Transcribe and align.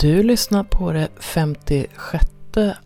Du 0.00 0.22
lyssnar 0.22 0.64
på 0.64 0.92
det 0.92 1.08
56 1.16 2.26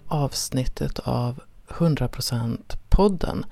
avsnittet 0.08 0.98
av 0.98 1.40
100% 1.68 2.76
podden 2.88 3.46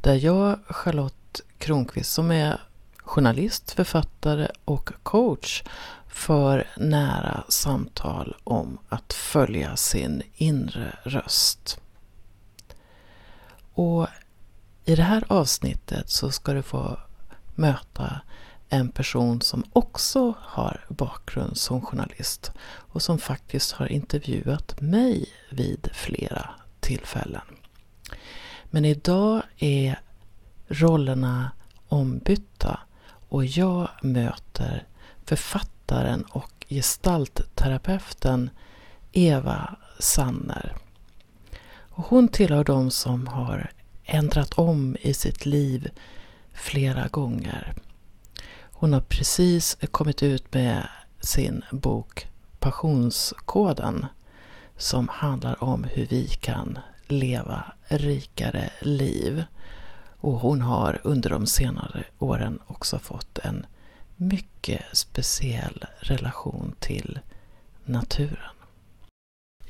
där 0.00 0.14
jag, 0.14 0.58
Charlotte 0.68 1.40
Kronqvist, 1.58 2.12
som 2.12 2.30
är 2.30 2.60
journalist, 2.96 3.70
författare 3.70 4.48
och 4.64 4.90
coach 5.02 5.62
för 6.08 6.66
nära 6.76 7.44
samtal 7.48 8.36
om 8.44 8.78
att 8.88 9.12
följa 9.12 9.76
sin 9.76 10.22
inre 10.34 10.96
röst. 11.02 11.80
Och 13.72 14.06
i 14.84 14.94
det 14.94 15.02
här 15.02 15.24
avsnittet 15.28 16.10
så 16.10 16.30
ska 16.30 16.52
du 16.52 16.62
få 16.62 16.98
möta 17.54 18.20
en 18.70 18.88
person 18.88 19.40
som 19.40 19.64
också 19.72 20.34
har 20.40 20.84
bakgrund 20.88 21.56
som 21.56 21.80
journalist 21.80 22.52
och 22.62 23.02
som 23.02 23.18
faktiskt 23.18 23.72
har 23.72 23.92
intervjuat 23.92 24.80
mig 24.80 25.26
vid 25.50 25.88
flera 25.92 26.50
tillfällen. 26.80 27.42
Men 28.70 28.84
idag 28.84 29.42
är 29.58 30.00
rollerna 30.68 31.50
ombytta 31.88 32.80
och 33.28 33.44
jag 33.44 33.88
möter 34.02 34.86
författaren 35.24 36.22
och 36.22 36.66
gestaltterapeuten 36.68 38.50
Eva 39.12 39.76
Sanner. 39.98 40.76
Och 41.72 42.04
hon 42.04 42.28
tillhör 42.28 42.64
de 42.64 42.90
som 42.90 43.26
har 43.26 43.70
ändrat 44.04 44.52
om 44.52 44.96
i 45.00 45.14
sitt 45.14 45.46
liv 45.46 45.90
flera 46.52 47.08
gånger. 47.08 47.74
Hon 48.80 48.92
har 48.92 49.00
precis 49.00 49.76
kommit 49.90 50.22
ut 50.22 50.54
med 50.54 50.88
sin 51.20 51.64
bok 51.70 52.28
Passionskoden 52.58 54.06
som 54.76 55.08
handlar 55.08 55.64
om 55.64 55.84
hur 55.84 56.06
vi 56.06 56.26
kan 56.26 56.78
leva 57.06 57.64
rikare 57.88 58.70
liv. 58.80 59.44
Och 60.20 60.32
hon 60.32 60.60
har 60.60 61.00
under 61.04 61.30
de 61.30 61.46
senare 61.46 62.04
åren 62.18 62.58
också 62.66 62.98
fått 62.98 63.38
en 63.38 63.66
mycket 64.16 64.82
speciell 64.92 65.84
relation 66.00 66.74
till 66.78 67.18
naturen. 67.84 68.54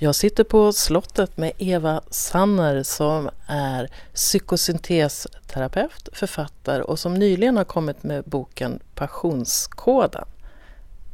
Jag 0.03 0.15
sitter 0.15 0.45
på 0.45 0.73
slottet 0.73 1.37
med 1.37 1.53
Eva 1.59 2.01
Sanner 2.11 2.83
som 2.83 3.31
är 3.47 3.89
psykosyntesterapeut, 4.15 6.09
författare 6.13 6.83
och 6.83 6.99
som 6.99 7.15
nyligen 7.15 7.57
har 7.57 7.65
kommit 7.65 8.03
med 8.03 8.25
boken 8.25 8.81
Passionskoden. 8.95 10.25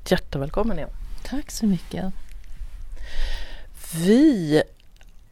Hjärtevälkommen 0.09 0.79
Eva! 0.79 0.91
Tack 1.25 1.51
så 1.51 1.67
mycket! 1.67 2.05
Vi 3.95 4.63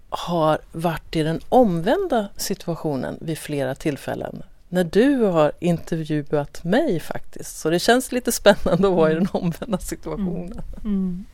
har 0.09 0.59
varit 0.73 1.17
i 1.17 1.23
den 1.23 1.41
omvända 1.49 2.29
situationen 2.37 3.19
vid 3.21 3.39
flera 3.39 3.75
tillfällen 3.75 4.43
när 4.69 4.85
du 4.85 5.17
har 5.17 5.53
intervjuat 5.59 6.65
mig 6.65 7.01
faktiskt. 7.01 7.59
Så 7.59 7.71
det 7.71 7.79
känns 7.79 8.13
lite 8.13 8.33
spännande 8.33 8.89
att 8.89 8.95
vara 8.95 9.13
i 9.13 9.15
den 9.15 9.29
omvända 9.33 9.79
situationen. 9.79 10.63
Mm. 10.83 10.95
Mm. 10.97 11.25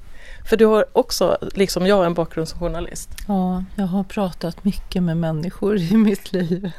För 0.44 0.56
du 0.56 0.66
har 0.66 0.84
också, 0.92 1.38
liksom 1.54 1.86
jag, 1.86 2.06
en 2.06 2.14
bakgrund 2.14 2.48
som 2.48 2.60
journalist. 2.60 3.10
Ja, 3.28 3.64
jag 3.76 3.86
har 3.86 4.04
pratat 4.04 4.64
mycket 4.64 5.02
med 5.02 5.16
människor 5.16 5.78
i 5.78 5.96
mitt 5.96 6.32
liv. 6.32 6.72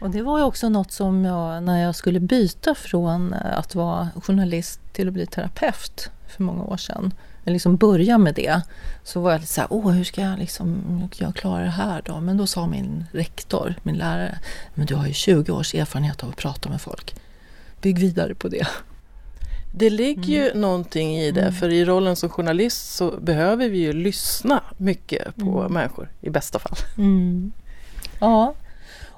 Och 0.00 0.10
det 0.10 0.22
var 0.22 0.38
ju 0.38 0.44
också 0.44 0.68
något 0.68 0.92
som 0.92 1.24
jag, 1.24 1.62
när 1.62 1.82
jag 1.82 1.94
skulle 1.94 2.20
byta 2.20 2.74
från 2.74 3.32
eh, 3.32 3.58
att 3.58 3.74
vara 3.74 4.08
journalist 4.24 4.80
till 4.92 5.08
att 5.08 5.14
bli 5.14 5.26
terapeut 5.26 6.10
för 6.26 6.42
många 6.42 6.64
år 6.64 6.76
sedan, 6.76 7.12
liksom 7.44 7.76
börja 7.76 8.18
med 8.18 8.34
det, 8.34 8.60
så 9.04 9.20
var 9.20 9.32
jag 9.32 9.40
lite 9.40 9.52
så 9.52 9.60
här, 9.60 9.68
åh 9.72 9.90
hur 9.90 10.04
ska 10.04 10.20
jag 10.20 10.38
liksom, 10.38 11.08
jag 11.16 11.34
klara 11.34 11.64
det 11.64 11.70
här 11.70 12.02
då? 12.04 12.20
Men 12.20 12.36
då 12.36 12.46
sa 12.46 12.66
min 12.66 13.04
rektor, 13.12 13.74
min 13.82 13.96
lärare, 13.96 14.38
men 14.74 14.86
du 14.86 14.94
har 14.94 15.06
ju 15.06 15.12
20 15.12 15.52
års 15.52 15.74
erfarenhet 15.74 16.22
av 16.22 16.28
att 16.28 16.36
prata 16.36 16.68
med 16.68 16.80
folk. 16.80 17.14
Bygg 17.80 17.98
vidare 17.98 18.34
på 18.34 18.48
det. 18.48 18.66
Det 19.78 19.90
ligger 19.90 20.40
mm. 20.40 20.56
ju 20.56 20.60
någonting 20.60 21.16
i 21.16 21.30
det, 21.30 21.40
mm. 21.40 21.52
för 21.52 21.68
i 21.68 21.84
rollen 21.84 22.16
som 22.16 22.28
journalist 22.28 22.96
så 22.96 23.10
behöver 23.20 23.68
vi 23.68 23.78
ju 23.78 23.92
lyssna 23.92 24.62
mycket 24.76 25.36
på 25.36 25.60
mm. 25.60 25.72
människor, 25.72 26.08
i 26.20 26.30
bästa 26.30 26.58
fall. 26.58 26.76
Mm. 26.98 27.52
Ja, 28.20 28.54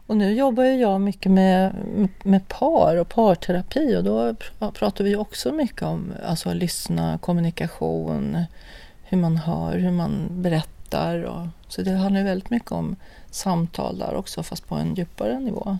och 0.06 0.16
nu 0.16 0.34
jobbar 0.34 0.65
jag 0.65 1.00
mycket 1.00 1.32
med, 1.32 1.75
med 2.22 2.48
par 2.48 2.97
och 2.97 3.09
parterapi 3.09 3.97
och 3.97 4.04
då 4.04 4.34
pratar 4.75 5.04
vi 5.04 5.16
också 5.16 5.53
mycket 5.53 5.82
om 5.82 6.12
alltså 6.26 6.53
lyssna, 6.53 7.19
kommunikation, 7.19 8.44
hur 9.03 9.19
man 9.19 9.37
hör, 9.37 9.78
hur 9.78 9.92
man 9.92 10.28
berättar. 10.31 11.22
Och, 11.22 11.47
så 11.69 11.82
det 11.82 11.91
handlar 11.91 12.25
väldigt 12.25 12.50
mycket 12.50 12.72
om 12.72 12.97
samtal 13.31 13.98
där 13.98 14.15
också, 14.15 14.42
fast 14.42 14.69
på 14.69 14.75
en 14.75 14.94
djupare 14.94 15.38
nivå. 15.38 15.78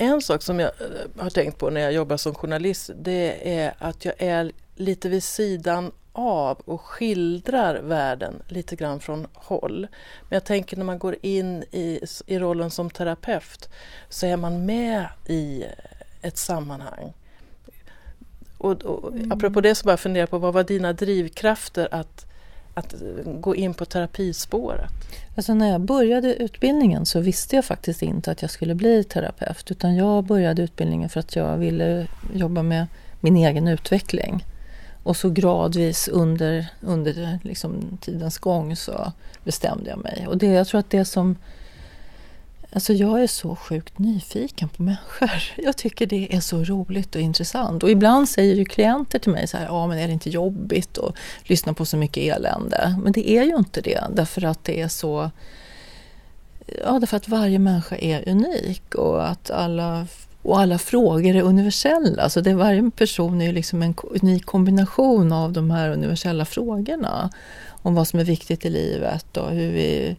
En 0.00 0.22
sak 0.22 0.42
som 0.42 0.60
jag 0.60 0.70
eh, 0.80 1.22
har 1.22 1.30
tänkt 1.30 1.58
på 1.58 1.70
när 1.70 1.80
jag 1.80 1.92
jobbar 1.92 2.16
som 2.16 2.34
journalist 2.34 2.90
det 2.96 3.58
är 3.58 3.74
att 3.78 4.04
jag 4.04 4.14
är 4.18 4.52
lite 4.74 5.08
vid 5.08 5.24
sidan 5.24 5.92
av 6.12 6.60
och 6.64 6.80
skildrar 6.80 7.80
världen 7.82 8.42
lite 8.48 8.76
grann 8.76 9.00
från 9.00 9.26
håll. 9.34 9.86
Men 10.28 10.36
jag 10.36 10.44
tänker 10.44 10.76
när 10.76 10.84
man 10.84 10.98
går 10.98 11.16
in 11.22 11.64
i, 11.70 12.00
i 12.26 12.38
rollen 12.38 12.70
som 12.70 12.90
terapeut 12.90 13.68
så 14.08 14.26
är 14.26 14.36
man 14.36 14.66
med 14.66 15.06
i 15.26 15.64
ett 16.22 16.38
sammanhang. 16.38 17.12
Och, 18.58 18.82
och 18.82 19.12
mm. 19.12 19.32
apropå 19.32 19.60
det 19.60 19.74
så 19.74 19.86
bara 19.86 19.96
fundera 19.96 20.26
på 20.26 20.38
vad 20.38 20.54
var 20.54 20.64
dina 20.64 20.92
drivkrafter 20.92 21.88
att 21.90 22.27
att 22.78 22.94
eh, 22.94 23.32
gå 23.32 23.56
in 23.56 23.74
på 23.74 23.84
terapispåret? 23.84 24.90
Alltså 25.36 25.54
när 25.54 25.70
jag 25.70 25.80
började 25.80 26.34
utbildningen 26.34 27.06
så 27.06 27.20
visste 27.20 27.56
jag 27.56 27.64
faktiskt 27.64 28.02
inte 28.02 28.30
att 28.30 28.42
jag 28.42 28.50
skulle 28.50 28.74
bli 28.74 29.04
terapeut 29.04 29.70
utan 29.70 29.96
jag 29.96 30.24
började 30.24 30.62
utbildningen 30.62 31.08
för 31.08 31.20
att 31.20 31.36
jag 31.36 31.56
ville 31.56 32.06
jobba 32.34 32.62
med 32.62 32.86
min 33.20 33.36
egen 33.36 33.68
utveckling. 33.68 34.44
Och 35.02 35.16
så 35.16 35.30
gradvis 35.30 36.08
under, 36.08 36.66
under 36.80 37.38
liksom 37.42 37.98
tidens 38.00 38.38
gång 38.38 38.76
så 38.76 39.12
bestämde 39.44 39.90
jag 39.90 39.98
mig. 39.98 40.26
Och 40.28 40.38
det, 40.38 40.46
jag 40.46 40.66
tror 40.66 40.80
att 40.80 40.90
det 40.90 41.04
som 41.04 41.36
Alltså 42.72 42.92
jag 42.92 43.22
är 43.22 43.26
så 43.26 43.56
sjukt 43.56 43.98
nyfiken 43.98 44.68
på 44.68 44.82
människor. 44.82 45.30
Jag 45.56 45.76
tycker 45.76 46.06
det 46.06 46.34
är 46.34 46.40
så 46.40 46.64
roligt 46.64 47.14
och 47.14 47.20
intressant. 47.20 47.82
Och 47.82 47.90
ibland 47.90 48.28
säger 48.28 48.54
ju 48.54 48.64
klienter 48.64 49.18
till 49.18 49.32
mig 49.32 49.46
så 49.46 49.56
här, 49.56 49.64
ja 49.64 49.86
men 49.86 49.98
är 49.98 50.06
det 50.06 50.12
inte 50.12 50.30
jobbigt 50.30 50.98
att 50.98 51.14
lyssna 51.42 51.74
på 51.74 51.84
så 51.84 51.96
mycket 51.96 52.36
elände? 52.36 52.96
Men 53.02 53.12
det 53.12 53.30
är 53.30 53.42
ju 53.42 53.56
inte 53.56 53.80
det, 53.80 54.04
därför 54.10 54.44
att 54.44 54.64
det 54.64 54.80
är 54.80 54.88
så... 54.88 55.30
Ja, 56.84 56.98
därför 56.98 57.16
att 57.16 57.28
varje 57.28 57.58
människa 57.58 57.96
är 57.96 58.28
unik 58.28 58.94
och 58.94 59.28
att 59.28 59.50
alla, 59.50 60.06
och 60.42 60.60
alla 60.60 60.78
frågor 60.78 61.36
är 61.36 61.42
universella. 61.42 62.28
Så 62.28 62.40
det, 62.40 62.54
varje 62.54 62.90
person 62.90 63.40
är 63.42 63.52
liksom 63.52 63.82
en 63.82 63.94
unik 64.22 64.46
kombination 64.46 65.32
av 65.32 65.52
de 65.52 65.70
här 65.70 65.90
universella 65.90 66.44
frågorna. 66.44 67.30
Om 67.82 67.94
vad 67.94 68.08
som 68.08 68.20
är 68.20 68.24
viktigt 68.24 68.64
i 68.64 68.70
livet 68.70 69.36
och 69.36 69.50
hur 69.50 69.72
vi 69.72 70.16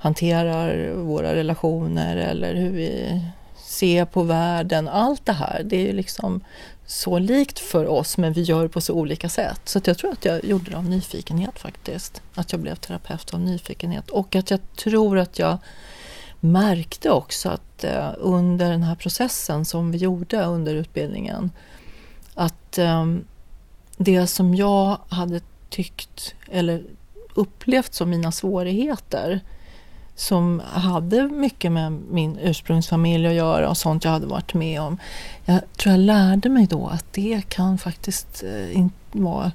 hanterar 0.00 0.92
våra 0.92 1.34
relationer 1.34 2.16
eller 2.16 2.54
hur 2.54 2.70
vi 2.70 3.22
ser 3.56 4.04
på 4.04 4.22
världen. 4.22 4.88
Allt 4.88 5.26
det 5.26 5.32
här, 5.32 5.62
det 5.64 5.76
är 5.76 5.86
ju 5.86 5.92
liksom 5.92 6.40
så 6.86 7.18
likt 7.18 7.58
för 7.58 7.86
oss 7.86 8.18
men 8.18 8.32
vi 8.32 8.42
gör 8.42 8.62
det 8.62 8.68
på 8.68 8.80
så 8.80 8.94
olika 8.94 9.28
sätt. 9.28 9.60
Så 9.64 9.80
jag 9.84 9.98
tror 9.98 10.12
att 10.12 10.24
jag 10.24 10.44
gjorde 10.44 10.70
det 10.70 10.76
av 10.76 10.84
nyfikenhet 10.84 11.58
faktiskt. 11.58 12.22
Att 12.34 12.52
jag 12.52 12.60
blev 12.60 12.74
terapeut 12.74 13.34
av 13.34 13.40
nyfikenhet 13.40 14.10
och 14.10 14.36
att 14.36 14.50
jag 14.50 14.60
tror 14.76 15.18
att 15.18 15.38
jag 15.38 15.58
märkte 16.40 17.10
också 17.10 17.48
att 17.48 17.84
eh, 17.84 18.10
under 18.18 18.70
den 18.70 18.82
här 18.82 18.94
processen 18.94 19.64
som 19.64 19.92
vi 19.92 19.98
gjorde 19.98 20.44
under 20.44 20.74
utbildningen 20.74 21.50
att 22.34 22.78
eh, 22.78 23.06
det 23.96 24.26
som 24.26 24.54
jag 24.54 24.98
hade 25.08 25.40
tyckt 25.68 26.34
eller 26.50 26.82
upplevt 27.34 27.94
som 27.94 28.10
mina 28.10 28.32
svårigheter 28.32 29.40
som 30.20 30.62
hade 30.72 31.28
mycket 31.28 31.72
med 31.72 31.92
min 31.92 32.38
ursprungsfamilj 32.38 33.26
att 33.26 33.34
göra 33.34 33.68
och 33.68 33.76
sånt 33.76 34.04
jag 34.04 34.10
hade 34.10 34.26
varit 34.26 34.54
med 34.54 34.80
om. 34.80 34.98
Jag 35.44 35.60
tror 35.76 35.92
jag 35.92 36.00
lärde 36.00 36.48
mig 36.48 36.66
då 36.66 36.86
att 36.86 37.12
det 37.12 37.42
kan 37.48 37.78
faktiskt 37.78 38.42
eh, 38.42 38.76
inte 38.76 38.96
vara... 39.12 39.52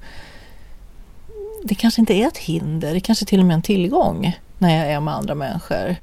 Det 1.64 1.74
kanske 1.74 2.00
inte 2.00 2.14
är 2.14 2.26
ett 2.26 2.38
hinder, 2.38 2.94
det 2.94 3.00
kanske 3.00 3.24
till 3.24 3.40
och 3.40 3.46
med 3.46 3.54
är 3.54 3.56
en 3.56 3.62
tillgång 3.62 4.38
när 4.58 4.76
jag 4.76 4.92
är 4.92 5.00
med 5.00 5.14
andra 5.14 5.34
människor. 5.34 5.96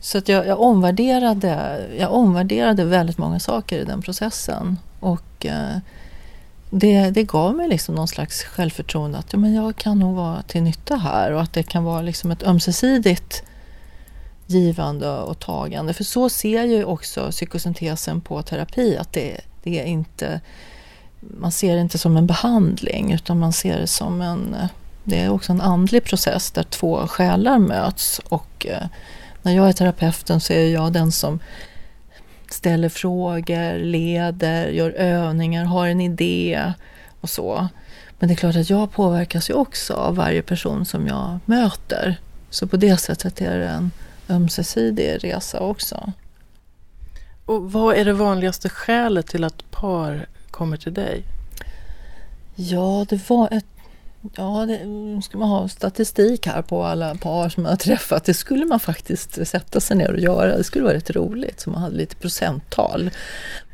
Så 0.00 0.18
att 0.18 0.28
jag, 0.28 0.46
jag, 0.46 0.60
omvärderade, 0.60 1.80
jag 1.98 2.12
omvärderade 2.12 2.84
väldigt 2.84 3.18
många 3.18 3.40
saker 3.40 3.78
i 3.78 3.84
den 3.84 4.02
processen. 4.02 4.78
Och 5.00 5.46
eh, 5.46 5.76
det, 6.70 7.10
det 7.10 7.22
gav 7.22 7.54
mig 7.54 7.68
liksom 7.68 7.94
någon 7.94 8.08
slags 8.08 8.42
självförtroende 8.42 9.18
att 9.18 9.32
ja, 9.32 9.38
men 9.38 9.54
jag 9.54 9.76
kan 9.76 9.98
nog 9.98 10.16
vara 10.16 10.42
till 10.42 10.62
nytta 10.62 10.96
här 10.96 11.32
och 11.32 11.42
att 11.42 11.52
det 11.52 11.62
kan 11.62 11.84
vara 11.84 12.02
liksom 12.02 12.30
ett 12.30 12.42
ömsesidigt 12.42 13.44
givande 14.50 15.10
och 15.10 15.38
tagande. 15.38 15.92
För 15.92 16.04
så 16.04 16.28
ser 16.28 16.64
ju 16.64 16.84
också 16.84 17.30
psykosyntesen 17.30 18.20
på 18.20 18.42
terapi, 18.42 18.96
att 18.96 19.12
det, 19.12 19.40
det 19.62 19.80
är 19.80 19.84
inte 19.84 20.40
man 21.20 21.52
ser 21.52 21.74
det 21.74 21.80
inte 21.80 21.98
som 21.98 22.16
en 22.16 22.26
behandling 22.26 23.12
utan 23.12 23.38
man 23.38 23.52
ser 23.52 23.78
det 23.78 23.86
som 23.86 24.20
en, 24.20 24.56
det 25.04 25.18
är 25.18 25.30
också 25.30 25.52
en 25.52 25.60
andlig 25.60 26.04
process 26.04 26.50
där 26.50 26.62
två 26.62 27.06
själar 27.06 27.58
möts 27.58 28.20
och 28.28 28.66
eh, 28.66 28.86
när 29.42 29.56
jag 29.56 29.68
är 29.68 29.72
terapeuten 29.72 30.40
så 30.40 30.52
är 30.52 30.68
jag 30.68 30.92
den 30.92 31.12
som 31.12 31.38
ställer 32.50 32.88
frågor, 32.88 33.78
leder, 33.78 34.68
gör 34.68 34.90
övningar, 34.90 35.64
har 35.64 35.86
en 35.86 36.00
idé 36.00 36.72
och 37.20 37.30
så. 37.30 37.68
Men 38.18 38.28
det 38.28 38.34
är 38.34 38.36
klart 38.36 38.56
att 38.56 38.70
jag 38.70 38.92
påverkas 38.92 39.50
ju 39.50 39.54
också 39.54 39.94
av 39.94 40.16
varje 40.16 40.42
person 40.42 40.84
som 40.84 41.06
jag 41.06 41.38
möter. 41.44 42.20
Så 42.50 42.66
på 42.66 42.76
det 42.76 42.96
sättet 42.96 43.40
är 43.40 43.58
det 43.58 43.68
en 43.68 43.90
ömsesidig 44.30 45.24
resa 45.24 45.60
också. 45.60 46.12
Och 47.44 47.72
vad 47.72 47.96
är 47.96 48.04
det 48.04 48.12
vanligaste 48.12 48.68
skälet 48.68 49.26
till 49.26 49.44
att 49.44 49.70
par 49.70 50.28
kommer 50.50 50.76
till 50.76 50.94
dig? 50.94 51.24
Ja, 52.54 53.06
det 53.08 53.30
var 53.30 53.48
ett 53.52 53.64
Ja, 54.36 54.66
det, 54.66 54.78
ska 55.22 55.38
man 55.38 55.48
ha 55.48 55.68
statistik 55.68 56.46
här 56.46 56.62
på 56.62 56.84
alla 56.84 57.14
par 57.14 57.48
som 57.48 57.64
jag 57.64 57.70
har 57.70 57.76
träffat. 57.76 58.24
Det 58.24 58.34
skulle 58.34 58.66
man 58.66 58.80
faktiskt 58.80 59.48
sätta 59.48 59.80
sig 59.80 59.96
ner 59.96 60.12
och 60.12 60.20
göra. 60.20 60.56
Det 60.56 60.64
skulle 60.64 60.84
vara 60.84 60.94
rätt 60.94 61.10
roligt 61.10 61.60
så 61.60 61.70
man 61.70 61.82
hade 61.82 61.96
lite 61.96 62.16
procenttal. 62.16 63.10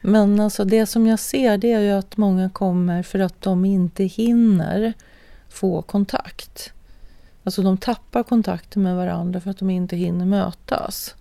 Men 0.01 0.41
alltså 0.41 0.65
det 0.65 0.87
som 0.87 1.07
jag 1.07 1.19
ser 1.19 1.59
det 1.59 1.73
är 1.73 1.81
ju 1.81 1.91
att 1.91 2.17
många 2.17 2.51
kommer 2.51 3.03
för 3.03 3.19
att 3.19 3.43
de 3.43 3.65
inte 3.65 4.05
hinner 4.05 4.93
få 5.49 5.83
kontakt. 5.83 6.73
Alltså 7.47 7.63
de 7.63 7.77
tappar 7.77 8.23
kontakten 8.23 8.83
med 8.83 8.97
varandra 8.97 9.41
för 9.41 9.51
att 9.51 9.59
de 9.59 9.71
inte 9.71 9.97
hinner 9.97 10.27
mötas. 10.27 11.15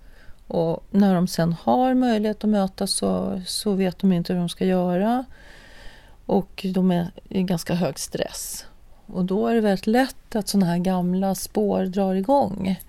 Och 0.47 0.83
när 0.91 1.15
de 1.15 1.27
sen 1.27 1.53
har 1.53 1.93
möjlighet 1.93 2.43
att 2.43 2.49
mötas 2.49 2.91
så, 2.91 3.41
så 3.45 3.73
vet 3.73 3.99
de 3.99 4.11
inte 4.11 4.33
hur 4.33 4.39
de 4.39 4.49
ska 4.49 4.65
göra. 4.65 5.25
Och 6.25 6.65
de 6.73 6.91
är 6.91 7.07
i 7.29 7.43
ganska 7.43 7.73
hög 7.73 7.99
stress. 7.99 8.65
Och 9.05 9.25
då 9.25 9.47
är 9.47 9.55
det 9.55 9.61
väldigt 9.61 9.87
lätt 9.87 10.35
att 10.35 10.47
sådana 10.47 10.65
här 10.65 10.77
gamla 10.77 11.35
spår 11.35 11.85
drar 11.85 12.15
igång. 12.15 12.79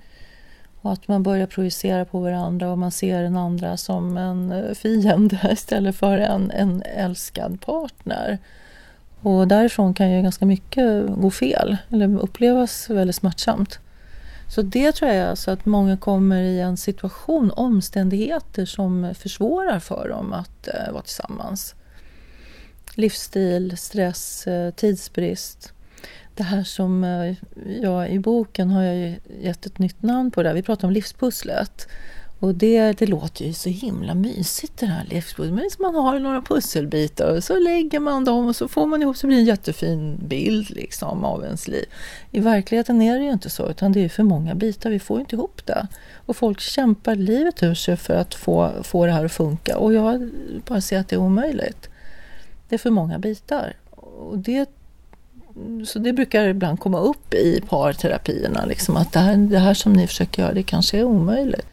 Och 0.81 0.93
att 0.93 1.09
man 1.09 1.23
börjar 1.23 1.47
projicera 1.47 2.05
på 2.05 2.21
varandra 2.21 2.71
och 2.71 2.79
man 2.79 2.91
ser 2.91 3.23
den 3.23 3.37
andra 3.37 3.77
som 3.77 4.17
en 4.17 4.53
eh, 4.53 4.75
fiende 4.75 5.49
istället 5.53 5.97
för 5.97 6.19
en, 6.19 6.51
en 6.51 6.83
älskad 6.83 7.61
partner. 7.61 8.39
Och 9.21 9.49
därifrån 9.49 9.95
kan 9.95 10.11
ju 10.11 10.23
ganska 10.23 10.47
mycket 10.47 11.07
gå 11.07 11.31
fel 11.31 11.77
eller 11.91 12.19
upplevas 12.19 12.91
väldigt 12.91 13.17
smärtsamt. 13.17 13.79
Så 14.49 14.63
det 14.63 14.93
tror 14.93 15.11
jag 15.11 15.29
alltså 15.29 15.51
att 15.51 15.67
många 15.67 15.97
kommer 15.97 16.43
i 16.43 16.61
en 16.61 16.77
situation, 16.77 17.51
omständigheter 17.51 18.65
som 18.65 19.15
försvårar 19.15 19.79
för 19.79 20.09
dem 20.09 20.33
att 20.33 20.69
eh, 20.69 20.93
vara 20.93 21.03
tillsammans. 21.03 21.75
Livsstil, 22.95 23.77
stress, 23.77 24.47
eh, 24.47 24.71
tidsbrist. 24.71 25.73
Det 26.35 26.43
här 26.43 26.65
som 26.65 27.05
eh, 27.05 27.35
jag 27.83 28.11
i 28.11 28.19
boken 28.19 28.71
har 28.71 28.83
jag 28.83 29.19
gett 29.41 29.67
ett 29.67 29.79
nytt 29.79 30.03
namn 30.03 30.31
på 30.31 30.43
det. 30.43 30.53
Vi 30.53 30.63
pratar 30.63 30.89
om 30.89 30.95
livspusslet. 30.95 31.89
Och 32.41 32.55
det, 32.55 32.93
det 32.93 33.07
låter 33.07 33.45
ju 33.45 33.53
så 33.53 33.69
himla 33.69 34.15
mysigt 34.15 34.79
det 34.79 34.87
här 34.87 35.05
livspusslet. 35.11 35.55
Men 35.55 35.63
liksom 35.65 35.83
man 35.83 35.95
har 35.95 36.19
några 36.19 36.43
pusselbitar 36.43 37.37
och 37.37 37.45
så 37.45 37.59
lägger 37.59 38.01
man 38.01 38.25
dem 38.25 38.47
och 38.47 38.57
så 38.57 38.69
får 38.69 38.87
man 38.87 39.03
ihop 39.03 39.17
så 39.17 39.27
blir 39.27 39.37
det 39.37 39.43
en 39.43 39.47
jättefin 39.47 40.19
bild 40.29 40.71
liksom 40.71 41.25
av 41.25 41.45
ens 41.45 41.69
liv. 41.69 41.85
I 42.31 42.41
verkligheten 42.41 43.03
är 43.03 43.19
det 43.19 43.25
ju 43.25 43.33
inte 43.33 43.51
så 43.51 43.69
utan 43.69 43.93
det 43.93 44.05
är 44.05 44.09
för 44.09 44.23
många 44.23 44.55
bitar, 44.55 44.91
vi 44.91 44.99
får 44.99 45.21
inte 45.21 45.37
ihop 45.37 45.67
det. 45.67 45.87
Och 46.27 46.37
folk 46.37 46.61
kämpar 46.61 47.15
livet 47.15 47.63
ur 47.63 47.75
sig 47.75 47.97
för 47.97 48.15
att 48.15 48.35
få, 48.35 48.73
få 48.83 49.07
det 49.07 49.13
här 49.13 49.25
att 49.25 49.33
funka 49.33 49.79
och 49.79 49.93
jag 49.95 50.31
bara 50.67 50.81
ser 50.81 50.99
att 50.99 51.09
det 51.09 51.17
är 51.17 51.21
omöjligt. 51.21 51.89
Det 52.69 52.75
är 52.75 52.79
för 52.79 52.91
många 52.91 53.19
bitar. 53.19 53.77
Och 53.91 54.39
det 54.39 54.71
så 55.87 55.99
det 55.99 56.13
brukar 56.13 56.45
ibland 56.45 56.81
komma 56.81 56.99
upp 57.01 57.35
i 57.35 57.61
parterapierna, 57.69 58.65
liksom, 58.65 58.97
att 58.97 59.13
det 59.13 59.19
här, 59.19 59.37
det 59.37 59.59
här 59.59 59.75
som 59.75 59.93
ni 59.93 60.07
försöker 60.07 60.43
göra, 60.43 60.53
det 60.53 60.63
kanske 60.63 60.99
är 60.99 61.05
omöjligt. 61.05 61.67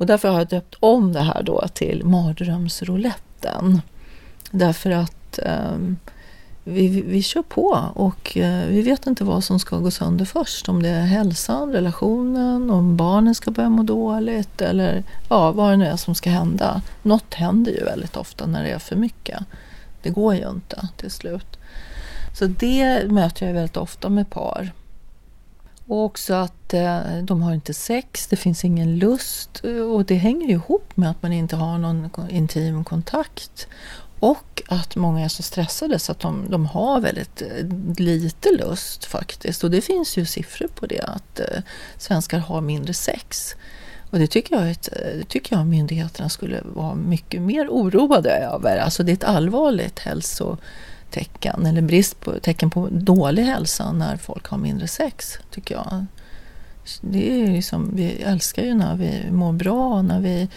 Och 0.00 0.06
därför 0.06 0.28
har 0.28 0.38
jag 0.38 0.48
döpt 0.48 0.74
om 0.80 1.12
det 1.12 1.20
här 1.20 1.42
då 1.42 1.64
till 1.74 2.04
mardrömsrouletten. 2.04 3.82
Därför 4.50 4.90
att 4.90 5.38
um, 5.72 5.96
vi, 6.64 7.02
vi 7.02 7.22
kör 7.22 7.42
på 7.42 7.90
och 7.94 8.36
uh, 8.36 8.64
vi 8.68 8.82
vet 8.82 9.06
inte 9.06 9.24
vad 9.24 9.44
som 9.44 9.58
ska 9.60 9.78
gå 9.78 9.90
sönder 9.90 10.24
först. 10.24 10.68
Om 10.68 10.82
det 10.82 10.88
är 10.88 11.06
hälsan, 11.06 11.72
relationen, 11.72 12.70
om 12.70 12.96
barnen 12.96 13.34
ska 13.34 13.50
börja 13.50 13.68
må 13.68 13.82
dåligt 13.82 14.60
eller 14.60 15.04
ja, 15.28 15.52
vad 15.52 15.70
det 15.70 15.76
nu 15.76 15.86
är 15.86 15.96
som 15.96 16.14
ska 16.14 16.30
hända. 16.30 16.82
Något 17.02 17.34
händer 17.34 17.72
ju 17.72 17.84
väldigt 17.84 18.16
ofta 18.16 18.46
när 18.46 18.62
det 18.62 18.70
är 18.70 18.78
för 18.78 18.96
mycket. 18.96 19.44
Det 20.02 20.10
går 20.10 20.34
ju 20.34 20.50
inte 20.50 20.88
till 20.96 21.10
slut. 21.10 21.56
Så 22.38 22.46
det 22.46 23.10
möter 23.10 23.46
jag 23.46 23.54
väldigt 23.54 23.76
ofta 23.76 24.08
med 24.08 24.30
par. 24.30 24.72
Och 25.90 26.04
också 26.04 26.34
att 26.34 26.74
eh, 26.74 27.16
de 27.22 27.42
har 27.42 27.54
inte 27.54 27.74
sex, 27.74 28.26
det 28.26 28.36
finns 28.36 28.64
ingen 28.64 28.98
lust 28.98 29.60
och 29.94 30.04
det 30.04 30.14
hänger 30.14 30.50
ihop 30.50 30.96
med 30.96 31.10
att 31.10 31.22
man 31.22 31.32
inte 31.32 31.56
har 31.56 31.78
någon 31.78 32.10
intim 32.30 32.84
kontakt. 32.84 33.66
Och 34.20 34.62
att 34.68 34.96
många 34.96 35.24
är 35.24 35.28
så 35.28 35.42
stressade 35.42 35.98
så 35.98 36.12
att 36.12 36.20
de, 36.20 36.50
de 36.50 36.66
har 36.66 37.00
väldigt 37.00 37.42
eh, 37.42 37.66
lite 37.98 38.48
lust 38.50 39.04
faktiskt. 39.04 39.64
Och 39.64 39.70
det 39.70 39.80
finns 39.80 40.16
ju 40.16 40.24
siffror 40.24 40.68
på 40.68 40.86
det, 40.86 41.00
att 41.00 41.40
eh, 41.40 41.62
svenskar 41.98 42.38
har 42.38 42.60
mindre 42.60 42.94
sex. 42.94 43.54
Och 44.10 44.18
det 44.18 44.26
tycker 44.26 44.56
jag, 44.56 44.70
ett, 44.70 44.88
det 44.92 45.28
tycker 45.28 45.56
jag 45.56 45.66
myndigheterna 45.66 46.28
skulle 46.28 46.60
vara 46.64 46.94
mycket 46.94 47.42
mer 47.42 47.68
oroade 47.68 48.30
över. 48.30 48.76
Alltså 48.76 49.02
det 49.02 49.12
är 49.12 49.14
ett 49.14 49.24
allvarligt 49.24 49.98
hälso 49.98 50.58
tecken 51.10 51.66
eller 51.66 51.82
brist 51.82 52.20
på 52.20 52.32
tecken 52.32 52.70
på 52.70 52.88
dålig 52.90 53.42
hälsa 53.42 53.92
när 53.92 54.16
folk 54.16 54.46
har 54.46 54.58
mindre 54.58 54.88
sex, 54.88 55.38
tycker 55.50 55.74
jag. 55.74 56.06
Det 57.00 57.42
är 57.42 57.46
liksom, 57.46 57.90
vi 57.94 58.10
älskar 58.10 58.62
ju 58.62 58.74
när 58.74 58.96
vi 58.96 59.30
mår 59.30 59.52
bra, 59.52 60.02
när 60.02 60.20
vi 60.20 60.48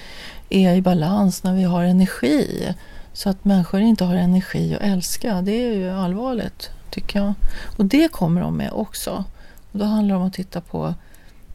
är 0.50 0.75
i 0.75 0.81
balans, 0.81 1.44
när 1.44 1.53
vi 1.53 1.63
har 1.63 1.83
energi. 1.83 2.73
Så 3.13 3.29
att 3.29 3.45
människor 3.45 3.81
inte 3.81 4.03
har 4.03 4.15
energi 4.15 4.75
att 4.75 4.81
älska, 4.81 5.41
det 5.41 5.51
är 5.51 5.73
ju 5.73 5.89
allvarligt, 5.89 6.69
tycker 6.89 7.19
jag. 7.19 7.33
Och 7.77 7.85
det 7.85 8.11
kommer 8.11 8.41
de 8.41 8.57
med 8.57 8.71
också. 8.71 9.23
Och 9.71 9.79
då 9.79 9.85
handlar 9.85 10.15
det 10.15 10.21
om 10.21 10.27
att 10.27 10.33
titta 10.33 10.61
på 10.61 10.94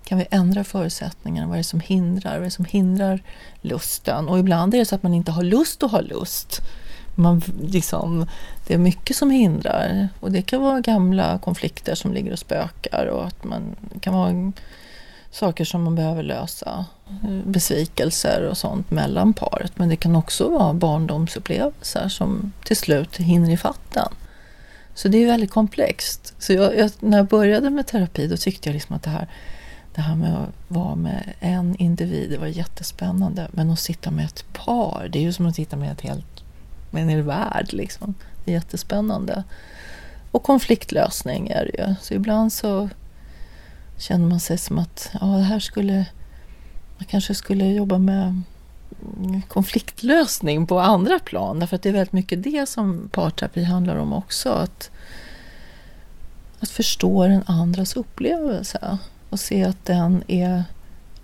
kan 0.09 0.19
vi 0.19 0.27
ändra 0.31 0.65
förutsättningarna? 0.65 1.47
Vad 1.47 1.55
är 1.55 1.59
det 1.59 1.65
som 1.65 1.81
hindrar? 1.81 2.31
Vad 2.31 2.41
är 2.41 2.45
det 2.45 2.51
som 2.51 2.65
hindrar 2.65 3.23
lusten? 3.61 4.29
Och 4.29 4.39
ibland 4.39 4.75
är 4.75 4.79
det 4.79 4.85
så 4.85 4.95
att 4.95 5.03
man 5.03 5.15
inte 5.15 5.33
har 5.33 5.43
lust 5.43 5.83
att 5.83 5.91
ha 5.91 6.01
lust 6.01 6.61
man 7.19 7.43
liksom, 7.63 8.27
det 8.67 8.75
är 8.75 8.79
mycket 8.79 9.17
som 9.17 9.31
hindrar. 9.31 10.09
Och 10.21 10.33
det 10.33 10.43
kan 10.43 10.63
vara 10.63 10.81
gamla 10.81 11.39
konflikter 11.39 11.95
som 11.95 12.13
ligger 12.13 12.33
och 12.33 12.39
spökar 12.39 13.07
och 13.07 13.27
att 13.27 13.45
man 13.45 13.77
det 13.81 14.01
kan 14.01 14.15
vara 14.15 14.53
saker 15.31 15.65
som 15.65 15.83
man 15.83 15.95
behöver 15.95 16.23
lösa. 16.23 16.85
Besvikelser 17.45 18.43
och 18.51 18.59
sånt 18.59 18.91
mellan 18.91 19.33
paret. 19.33 19.73
Men 19.75 19.89
det 19.89 19.97
kan 19.97 20.17
också 20.17 20.49
vara 20.49 20.75
barndomsupplevelser 20.75 22.09
som 22.09 22.53
till 22.65 22.77
slut 22.77 23.17
hinner 23.17 23.51
i 23.51 23.57
fatten. 23.57 24.09
Så 24.95 25.09
det 25.09 25.23
är 25.23 25.27
väldigt 25.27 25.51
komplext. 25.51 26.35
Så 26.39 26.53
jag, 26.53 26.79
jag, 26.79 26.91
när 27.01 27.19
jag 27.19 27.27
började 27.27 27.71
med 27.71 27.87
terapi 27.87 28.27
då 28.27 28.37
tyckte 28.37 28.69
jag 28.69 28.75
liksom 28.75 28.97
att 28.97 29.03
det 29.03 29.11
här, 29.11 29.29
det 29.95 30.01
här 30.01 30.17
med 30.17 30.35
att 30.35 30.49
vara 30.69 30.95
med 30.95 31.33
en 31.41 31.77
individ, 31.77 32.31
det 32.31 32.39
var 32.39 32.47
jättespännande. 32.47 33.49
Men 33.51 33.71
att 33.71 33.81
sitta 33.81 34.11
med 34.11 34.25
ett 34.25 34.45
par, 34.53 35.09
det 35.13 35.19
är 35.19 35.23
ju 35.23 35.33
som 35.33 35.47
att 35.47 35.57
sitta 35.57 35.77
med 35.77 35.93
ett 35.93 36.01
helt 36.01 36.38
med 36.91 37.03
en 37.03 37.09
hel 37.09 37.23
värld. 37.23 37.73
Liksom. 37.73 38.15
Det 38.45 38.51
är 38.51 38.55
jättespännande. 38.55 39.45
Och 40.31 40.43
konfliktlösning 40.43 41.49
är 41.49 41.65
det 41.65 41.83
ju. 41.83 41.95
Så 42.01 42.15
ibland 42.15 42.53
så 42.53 42.89
känner 43.97 44.27
man 44.27 44.41
sig 44.41 44.59
som 44.59 44.79
att 44.79 45.11
ja, 45.21 45.27
det 45.27 45.43
här 45.43 45.61
skulle... 45.61 46.07
Man 46.99 47.07
kanske 47.07 47.35
skulle 47.35 47.65
jobba 47.65 47.99
med 47.99 48.43
konfliktlösning 49.49 50.67
på 50.67 50.81
andra 50.81 51.19
plan. 51.19 51.59
Därför 51.59 51.77
att 51.77 51.83
det 51.83 51.89
är 51.89 51.93
väldigt 51.93 52.13
mycket 52.13 52.43
det 52.43 52.69
som 52.69 53.09
parterapi 53.13 53.65
handlar 53.65 53.97
om 53.97 54.13
också. 54.13 54.51
Att, 54.51 54.91
att 56.61 56.69
förstå 56.69 57.27
den 57.27 57.43
andras 57.47 57.97
upplevelse 57.97 58.99
och 59.31 59.41
se 59.41 59.65
att 59.65 59.85
den 59.85 60.23
är 60.29 60.65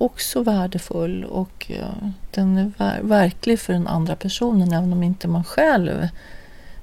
också 0.05 0.43
värdefull 0.43 1.25
och 1.25 1.71
den 2.31 2.73
är 2.79 3.03
verklig 3.03 3.61
för 3.61 3.73
den 3.73 3.87
andra 3.87 4.17
personen 4.17 4.73
även 4.73 4.93
om 4.93 5.03
inte 5.03 5.29
man 5.29 5.45
själv 5.45 6.09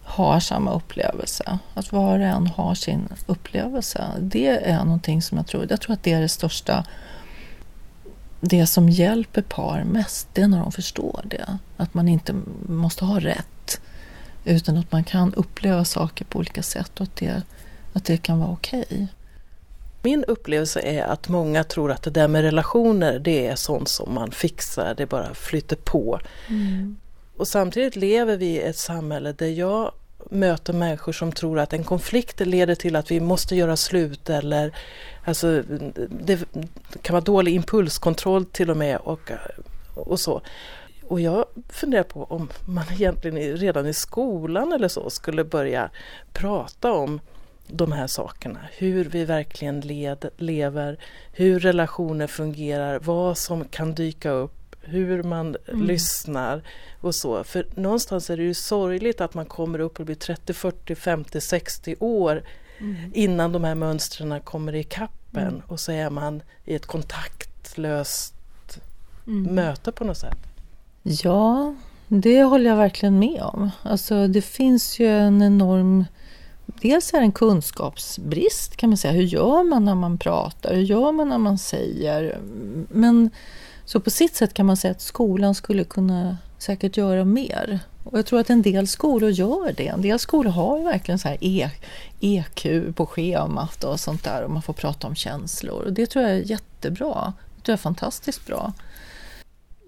har 0.04 0.40
samma 0.40 0.74
upplevelse. 0.74 1.60
Att 1.74 1.92
var 1.92 2.20
och 2.20 2.26
en 2.26 2.48
har 2.48 2.76
sin 2.76 3.10
upplevelse. 3.26 4.08
Det 4.20 4.70
är 4.70 4.84
någonting 4.84 5.22
som 5.22 5.38
jag 5.38 5.48
tror, 5.48 5.68
jag 5.70 5.82
tror 5.82 5.94
att 5.94 6.04
det 6.04 6.14
är 6.14 6.22
det 6.22 6.30
största 6.30 6.86
det 8.42 8.68
som 8.68 8.90
hjälper 8.90 9.42
par 9.42 9.84
mest, 9.84 10.28
det 10.34 10.42
är 10.42 10.48
när 10.48 10.60
de 10.60 10.72
förstår 10.72 11.22
det. 11.26 11.58
Att 11.78 11.94
man 11.94 12.08
inte 12.08 12.36
måste 12.68 13.06
ha 13.06 13.20
rätt. 13.20 13.82
Utan 14.46 14.78
att 14.78 14.92
man 14.92 15.04
kan 15.04 15.34
uppleva 15.34 15.86
saker 15.86 16.26
på 16.26 16.40
olika 16.40 16.64
sätt 16.64 17.00
och 17.00 17.04
att 17.04 17.16
det, 17.16 17.42
att 17.94 18.06
det 18.06 18.18
kan 18.18 18.40
vara 18.40 18.50
okej. 18.50 18.86
Okay. 18.90 19.08
Min 20.04 20.24
upplevelse 20.24 20.80
är 20.80 21.04
att 21.04 21.30
många 21.30 21.64
tror 21.64 21.92
att 21.92 22.04
det 22.04 22.10
där 22.10 22.28
med 22.28 22.42
relationer 22.42 23.20
det 23.20 23.48
är 23.48 23.56
sånt 23.56 23.90
som 23.90 24.14
man 24.14 24.32
fixar, 24.32 24.94
det 24.98 25.06
bara 25.06 25.34
flyter 25.34 25.76
på. 25.76 26.20
Mm. 26.50 26.98
Och 27.38 27.48
samtidigt 27.48 27.96
lever 27.96 28.38
vi 28.38 28.46
i 28.46 28.62
ett 28.62 28.78
samhälle 28.78 29.32
där 29.32 29.48
jag 29.48 29.92
möter 30.30 30.74
människor 30.74 31.12
som 31.12 31.32
tror 31.32 31.60
att 31.60 31.74
en 31.74 31.84
konflikt 31.84 32.40
leder 32.40 32.76
till 32.76 32.96
att 32.96 33.12
vi 33.12 33.20
måste 33.20 33.56
göra 33.56 33.78
slut 33.78 34.30
eller 34.30 34.76
alltså, 35.26 35.64
det 36.10 36.40
kan 37.02 37.14
vara 37.14 37.24
dålig 37.24 37.56
impulskontroll 37.56 38.46
till 38.46 38.70
och 38.70 38.78
med 38.78 38.98
och, 38.98 39.32
och 39.96 40.20
så. 40.20 40.42
Och 41.08 41.22
jag 41.22 41.46
funderar 41.70 42.04
på 42.04 42.24
om 42.24 42.50
man 42.66 42.86
egentligen 42.94 43.58
redan 43.58 43.88
i 43.88 43.94
skolan 43.94 44.74
eller 44.74 44.88
så 44.88 45.10
skulle 45.10 45.44
börja 45.44 45.90
prata 46.34 46.92
om 46.92 47.20
de 47.72 47.92
här 47.92 48.08
sakerna. 48.08 48.60
Hur 48.78 49.06
vi 49.06 49.26
verkligen 49.26 49.82
led, 49.82 50.30
lever, 50.38 50.98
hur 51.32 51.60
relationer 51.60 52.28
fungerar, 52.28 53.00
vad 53.00 53.38
som 53.38 53.66
kan 53.66 53.96
dyka 53.96 54.30
upp, 54.30 54.76
hur 54.82 55.24
man 55.24 55.56
mm. 55.68 55.84
lyssnar 55.84 56.64
och 57.02 57.16
så. 57.16 57.44
För 57.44 57.66
någonstans 57.76 58.30
är 58.30 58.38
det 58.38 58.44
ju 58.44 58.54
sorgligt 58.54 59.22
att 59.22 59.34
man 59.34 59.46
kommer 59.46 59.80
upp 59.80 60.00
och 60.00 60.06
blir 60.06 60.16
30, 60.16 60.54
40, 60.54 60.96
50, 60.96 61.42
60 61.42 61.96
år 62.00 62.44
mm. 62.80 63.12
innan 63.14 63.52
de 63.52 63.64
här 63.64 63.76
mönstren 63.76 64.42
kommer 64.42 64.76
i 64.76 64.84
kappen 64.84 65.48
mm. 65.48 65.62
och 65.68 65.80
så 65.80 65.92
är 65.92 66.10
man 66.10 66.42
i 66.66 66.76
ett 66.76 66.86
kontaktlöst 66.86 68.34
mm. 69.28 69.56
möte 69.56 69.92
på 69.92 70.04
något 70.04 70.18
sätt. 70.18 70.38
Ja, 71.04 71.76
det 72.08 72.44
håller 72.44 72.70
jag 72.70 72.78
verkligen 72.78 73.20
med 73.20 73.42
om. 73.42 73.70
Alltså 73.84 74.28
det 74.28 74.42
finns 74.42 75.00
ju 75.00 75.08
en 75.08 75.42
enorm 75.42 76.06
Dels 76.66 77.14
är 77.14 77.18
det 77.18 77.26
en 77.26 77.32
kunskapsbrist 77.32 78.76
kan 78.76 78.90
man 78.90 78.98
säga. 78.98 79.14
Hur 79.14 79.24
gör 79.24 79.64
man 79.64 79.86
när 79.86 79.96
man 79.96 80.18
pratar? 80.18 80.74
Hur 80.74 80.82
gör 80.82 81.12
man 81.12 81.30
när 81.30 81.38
man 81.38 81.58
säger? 81.58 82.40
Men 82.90 83.30
så 83.86 84.00
på 84.00 84.10
sitt 84.10 84.36
sätt 84.36 84.54
kan 84.54 84.66
man 84.66 84.78
säga 84.78 84.92
att 84.92 85.02
skolan 85.02 85.56
skulle 85.56 85.84
kunna 85.84 86.38
säkert 86.58 86.98
göra 86.98 87.26
mer. 87.26 87.80
Och 88.04 88.18
jag 88.18 88.26
tror 88.26 88.40
att 88.40 88.50
en 88.50 88.62
del 88.62 88.88
skolor 88.88 89.30
gör 89.30 89.74
det. 89.78 89.88
En 89.88 90.02
del 90.02 90.20
skolor 90.20 90.52
har 90.52 90.78
ju 90.78 90.84
verkligen 90.84 91.20
så 91.20 91.28
här 91.28 91.38
EQ 92.20 92.66
på 92.96 93.06
schemat 93.06 93.84
och 93.84 94.00
sånt 94.00 94.24
där 94.24 94.44
och 94.44 94.52
man 94.52 94.62
får 94.62 94.74
prata 94.74 95.08
om 95.08 95.16
känslor. 95.16 95.82
Och 95.82 95.94
det 95.94 96.06
tror 96.06 96.26
jag 96.26 96.34
är 96.34 96.52
jättebra. 96.52 97.34
Det 97.56 97.62
tror 97.62 97.74
jag 97.74 97.78
är 97.78 97.82
fantastiskt 97.82 98.46
bra. 98.48 98.74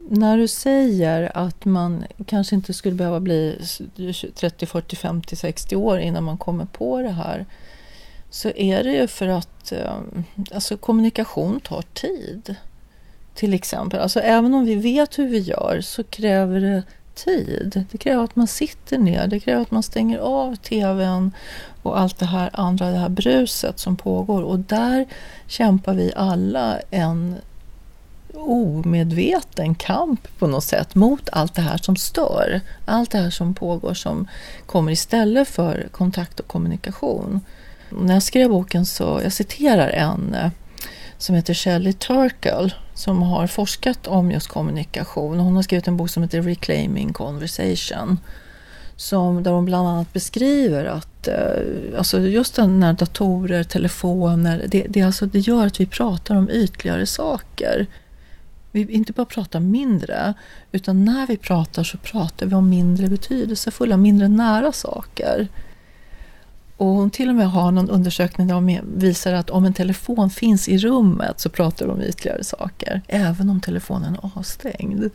När 0.10 0.38
du 0.38 0.48
säger 0.48 1.38
att 1.38 1.66
man 1.66 2.04
kanske 2.26 2.56
inte 2.56 2.74
skulle 2.74 2.96
behöva 2.96 3.20
bli 3.20 3.62
30, 4.36 4.66
40, 4.66 4.96
50, 4.96 5.36
60 5.36 5.76
år 5.76 6.00
innan 6.00 6.24
man 6.24 6.38
kommer 6.38 6.66
på 6.66 7.02
det 7.02 7.10
här 7.10 7.46
så 8.30 8.50
är 8.50 8.84
det 8.84 8.92
ju 8.92 9.08
för 9.08 9.28
att 9.28 9.72
eh, 9.72 9.98
alltså, 10.52 10.78
kommunikation 10.78 11.60
tar 11.60 11.82
tid. 11.82 12.56
Till 13.36 13.54
exempel. 13.54 14.00
Alltså, 14.00 14.20
även 14.20 14.54
om 14.54 14.66
vi 14.66 14.76
vet 14.76 15.20
hur 15.20 15.28
vi 15.28 15.40
gör 15.40 15.82
så 15.82 16.04
kräver 16.04 16.60
det 16.60 16.84
tid. 17.16 17.86
Det 17.92 17.98
kräver 17.98 18.24
att 18.24 18.36
man 18.36 18.48
sitter 18.48 18.98
ner, 18.98 19.28
det 19.28 19.40
kräver 19.40 19.62
att 19.62 19.72
man 19.72 19.84
stänger 19.84 20.18
av 20.18 20.56
tvn 20.56 21.32
och 21.84 22.00
allt 22.00 22.20
det 22.20 22.26
här 22.26 22.50
andra, 22.54 22.92
det 22.92 22.98
här 22.98 23.10
bruset 23.10 23.80
som 23.80 23.96
pågår. 23.96 24.42
Och 24.42 24.60
där 24.60 25.06
kämpar 25.48 25.94
vi 25.94 26.14
alla 26.16 26.80
en 26.90 27.36
omedveten 28.34 29.76
kamp 29.76 30.28
på 30.40 30.48
något 30.48 30.64
sätt 30.64 30.96
mot 30.96 31.30
allt 31.32 31.56
det 31.56 31.62
här 31.62 31.78
som 31.78 31.96
stör. 31.96 32.62
Allt 32.86 33.12
det 33.12 33.18
här 33.18 33.30
som 33.30 33.54
pågår 33.54 33.94
som 33.94 34.28
kommer 34.66 34.92
istället 34.92 35.48
för 35.48 35.88
kontakt 35.92 36.40
och 36.40 36.48
kommunikation. 36.48 37.42
När 37.90 38.14
jag 38.14 38.24
skrev 38.24 38.50
boken 38.50 38.86
så, 38.86 39.20
jag 39.24 39.34
citerar 39.34 39.90
en 39.90 40.34
eh, 40.34 40.52
som 41.18 41.36
heter 41.36 41.54
Shelley 41.54 41.94
Turkle 41.94 42.72
som 42.94 43.22
har 43.22 43.48
forskat 43.48 44.08
om 44.08 44.32
just 44.32 44.48
kommunikation. 44.48 45.40
Hon 45.40 45.56
har 45.56 45.64
skrivit 45.64 45.88
en 45.88 45.98
bok 45.98 46.10
som 46.10 46.24
heter 46.24 46.42
Reclaiming 46.42 47.14
Conversation. 47.14 48.20
Som, 48.96 49.44
där 49.44 49.52
hon 49.52 49.66
bland 49.66 49.88
annat 49.88 50.14
beskriver 50.14 50.86
att 50.86 51.28
eh, 51.28 51.98
alltså 51.98 52.20
just 52.20 52.58
när 52.58 52.94
datorer, 52.94 53.64
telefoner, 53.64 54.66
det, 54.68 54.86
det, 54.90 55.02
alltså, 55.02 55.26
det 55.26 55.40
gör 55.40 55.68
att 55.68 55.80
vi 55.80 55.86
pratar 55.86 56.36
om 56.36 56.50
ytligare 56.50 57.06
saker 57.06 57.88
vi 58.74 58.92
inte 58.94 59.14
bara 59.14 59.26
pratar 59.26 59.60
mindre, 59.60 60.34
utan 60.72 61.06
när 61.06 61.28
vi 61.28 61.38
pratar 61.38 61.84
så 61.84 61.98
pratar 61.98 62.46
vi 62.46 62.56
om 62.56 62.70
mindre 62.70 63.08
betydelsefulla, 63.08 63.98
mindre 63.98 64.28
nära 64.28 64.72
saker. 64.72 65.48
Och 66.78 66.88
hon 66.88 67.10
till 67.10 67.30
och 67.30 67.36
med 67.36 67.52
har 67.52 67.72
någon 67.72 67.90
undersökning 67.90 68.48
där 68.48 68.56
hon 68.56 68.80
visar 68.98 69.34
att 69.34 69.50
om 69.50 69.66
en 69.66 69.74
telefon 69.74 70.30
finns 70.30 70.70
i 70.70 70.78
rummet 70.78 71.40
så 71.40 71.50
pratar 71.50 71.88
de 71.88 71.92
om 71.92 72.02
ytligare 72.02 72.44
saker, 72.44 73.02
även 73.08 73.50
om 73.50 73.62
telefonen 73.62 74.14
är 74.14 74.32
avstängd. 74.40 75.10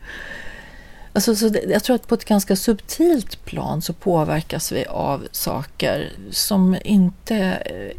Alltså, 1.13 1.37
så 1.37 1.49
det, 1.49 1.65
jag 1.69 1.85
tror 1.85 1.97
att 1.97 2.07
på 2.07 2.15
ett 2.15 2.25
ganska 2.25 2.57
subtilt 2.57 3.45
plan 3.45 3.83
så 3.83 3.93
påverkas 3.93 4.73
vi 4.73 4.87
av 4.87 5.29
saker 5.33 6.13
som 6.31 6.77
inte 6.85 7.59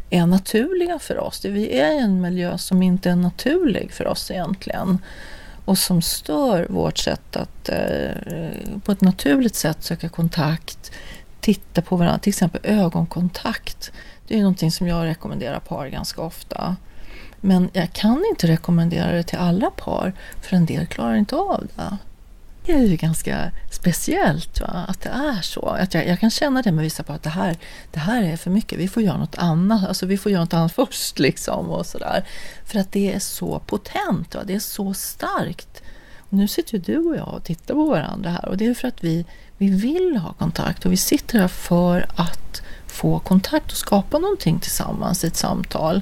är 0.09 0.25
naturliga 0.25 0.99
för 0.99 1.17
oss. 1.17 1.45
Vi 1.45 1.79
är 1.79 1.91
i 1.91 1.97
en 1.97 2.21
miljö 2.21 2.57
som 2.57 2.81
inte 2.81 3.09
är 3.09 3.15
naturlig 3.15 3.91
för 3.91 4.07
oss 4.07 4.31
egentligen 4.31 4.99
och 5.69 5.77
som 5.77 6.01
stör 6.01 6.67
vårt 6.69 6.97
sätt 6.97 7.35
att 7.35 7.69
eh, 7.69 8.11
på 8.83 8.91
ett 8.91 9.01
naturligt 9.01 9.55
sätt 9.55 9.83
söka 9.83 10.09
kontakt, 10.09 10.91
titta 11.39 11.81
på 11.81 11.95
varandra, 11.95 12.19
till 12.19 12.29
exempel 12.29 12.61
ögonkontakt. 12.63 13.91
Det 14.27 14.35
är 14.35 14.39
någonting 14.39 14.71
som 14.71 14.87
jag 14.87 15.05
rekommenderar 15.05 15.59
par 15.59 15.87
ganska 15.87 16.21
ofta. 16.21 16.75
Men 17.41 17.69
jag 17.73 17.93
kan 17.93 18.23
inte 18.29 18.47
rekommendera 18.47 19.11
det 19.11 19.23
till 19.23 19.37
alla 19.37 19.69
par, 19.69 20.13
för 20.41 20.55
en 20.55 20.65
del 20.65 20.87
klarar 20.87 21.15
inte 21.15 21.35
av 21.35 21.67
det 21.67 21.73
det 21.75 21.97
är 22.71 22.87
ju 22.87 22.95
ganska 22.95 23.51
speciellt 23.71 24.61
va? 24.61 24.85
att 24.87 25.01
det 25.01 25.09
är 25.09 25.41
så. 25.41 25.65
Att 25.65 25.93
jag, 25.93 26.07
jag, 26.07 26.19
kan 26.19 26.29
känna 26.29 26.61
det 26.61 26.71
med 26.71 26.83
vissa 26.83 27.03
på 27.03 27.13
att 27.13 27.23
det 27.23 27.29
här, 27.29 27.57
det 27.91 27.99
här 27.99 28.23
är 28.23 28.37
för 28.37 28.51
mycket, 28.51 28.79
vi 28.79 28.87
får 28.87 29.03
göra 29.03 29.17
något 29.17 29.37
annat, 29.37 29.87
alltså 29.87 30.05
vi 30.05 30.17
får 30.17 30.31
göra 30.31 30.41
något 30.41 30.53
annat 30.53 30.71
först 30.75 31.19
liksom 31.19 31.69
och 31.69 31.85
sådär. 31.85 32.23
För 32.65 32.79
att 32.79 32.91
det 32.91 33.13
är 33.13 33.19
så 33.19 33.59
potent, 33.59 34.35
va? 34.35 34.41
det 34.45 34.55
är 34.55 34.59
så 34.59 34.93
starkt. 34.93 35.81
Och 36.17 36.33
nu 36.37 36.47
sitter 36.47 36.73
ju 36.73 36.79
du 36.79 36.97
och 36.97 37.15
jag 37.15 37.33
och 37.33 37.43
tittar 37.43 37.73
på 37.73 37.85
varandra 37.85 38.29
här 38.29 38.49
och 38.49 38.57
det 38.57 38.65
är 38.65 38.73
för 38.73 38.87
att 38.87 39.03
vi, 39.03 39.25
vi 39.57 39.69
vill 39.69 40.17
ha 40.17 40.33
kontakt 40.33 40.85
och 40.85 40.91
vi 40.91 40.97
sitter 40.97 41.39
här 41.39 41.47
för 41.47 42.05
att 42.15 42.61
få 42.87 43.19
kontakt 43.19 43.71
och 43.71 43.77
skapa 43.77 44.19
någonting 44.19 44.59
tillsammans 44.59 45.23
i 45.23 45.27
ett 45.27 45.35
samtal. 45.35 46.01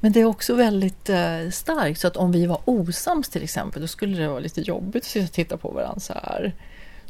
Men 0.00 0.12
det 0.12 0.20
är 0.20 0.24
också 0.24 0.54
väldigt 0.54 1.08
eh, 1.08 1.50
starkt 1.50 2.00
så 2.00 2.06
att 2.06 2.16
om 2.16 2.32
vi 2.32 2.46
var 2.46 2.60
osams 2.64 3.28
till 3.28 3.42
exempel 3.42 3.82
då 3.82 3.88
skulle 3.88 4.18
det 4.18 4.28
vara 4.28 4.40
lite 4.40 4.60
jobbigt 4.60 5.16
att 5.16 5.32
titta 5.32 5.56
på 5.56 5.68
varandra 5.68 6.00
så 6.00 6.12
här. 6.12 6.54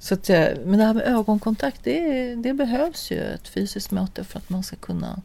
Så 0.01 0.15
att, 0.15 0.31
eh, 0.31 0.49
men 0.65 0.79
det 0.79 0.85
här 0.85 0.95
med 0.95 1.03
ögonkontakt 1.03 1.81
det, 1.83 2.35
det 2.35 2.53
behövs 2.53 3.11
ju 3.11 3.21
ett 3.21 3.49
fysiskt 3.49 3.91
möte 3.91 4.25
för 4.25 4.39
att 4.39 4.51
man 4.51 4.63
ska 4.63 4.77
kunna 4.77 5.23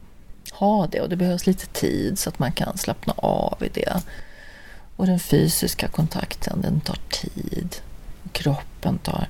ha 0.52 0.86
det 0.86 1.00
och 1.00 1.08
det 1.08 1.16
behövs 1.16 1.46
lite 1.46 1.66
tid 1.66 2.18
så 2.18 2.28
att 2.28 2.38
man 2.38 2.52
kan 2.52 2.78
slappna 2.78 3.12
av 3.16 3.62
i 3.64 3.68
det. 3.68 4.02
Och 4.96 5.06
den 5.06 5.20
fysiska 5.20 5.88
kontakten 5.88 6.60
den 6.60 6.80
tar 6.80 6.98
tid. 7.08 7.76
Kroppen 8.32 8.98
tar 8.98 9.28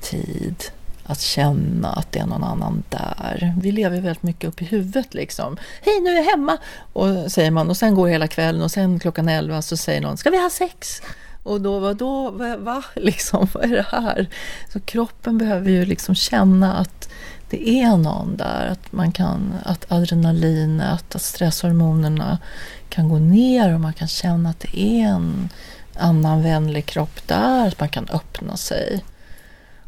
tid 0.00 0.64
att 1.06 1.20
känna 1.20 1.92
att 1.92 2.12
det 2.12 2.18
är 2.18 2.26
någon 2.26 2.44
annan 2.44 2.82
där. 2.88 3.54
Vi 3.60 3.72
lever 3.72 4.00
väldigt 4.00 4.22
mycket 4.22 4.48
upp 4.48 4.62
i 4.62 4.64
huvudet 4.64 5.14
liksom. 5.14 5.56
Hej, 5.82 6.00
nu 6.00 6.10
är 6.10 6.16
jag 6.16 6.24
hemma! 6.24 6.58
Och 6.92 7.32
säger 7.32 7.50
man 7.50 7.70
och 7.70 7.76
sen 7.76 7.94
går 7.94 8.08
hela 8.08 8.28
kvällen 8.28 8.62
och 8.62 8.70
sen 8.70 8.98
klockan 8.98 9.28
elva 9.28 9.62
så 9.62 9.76
säger 9.76 10.00
någon, 10.00 10.16
ska 10.16 10.30
vi 10.30 10.42
ha 10.42 10.50
sex? 10.50 11.02
Och 11.42 11.60
då, 11.60 11.78
vadå, 11.78 12.30
va, 12.30 12.56
va? 12.56 12.82
Liksom, 12.94 13.48
vad 13.52 13.64
är 13.64 13.76
det 13.76 13.86
här? 13.90 14.26
Så 14.72 14.80
kroppen 14.80 15.38
behöver 15.38 15.70
ju 15.70 15.84
liksom 15.84 16.14
känna 16.14 16.74
att 16.74 17.08
det 17.50 17.68
är 17.68 17.96
någon 17.96 18.36
där, 18.36 18.66
att 18.66 18.92
man 18.92 19.12
kan, 19.12 19.54
att 19.64 19.92
adrenalinet, 19.92 21.14
att 21.14 21.22
stresshormonerna 21.22 22.38
kan 22.88 23.08
gå 23.08 23.18
ner 23.18 23.74
och 23.74 23.80
man 23.80 23.92
kan 23.92 24.08
känna 24.08 24.50
att 24.50 24.60
det 24.60 24.80
är 24.80 25.08
en 25.08 25.48
annan 25.94 26.42
vänlig 26.42 26.86
kropp 26.86 27.28
där, 27.28 27.68
att 27.68 27.80
man 27.80 27.88
kan 27.88 28.08
öppna 28.08 28.56
sig. 28.56 29.04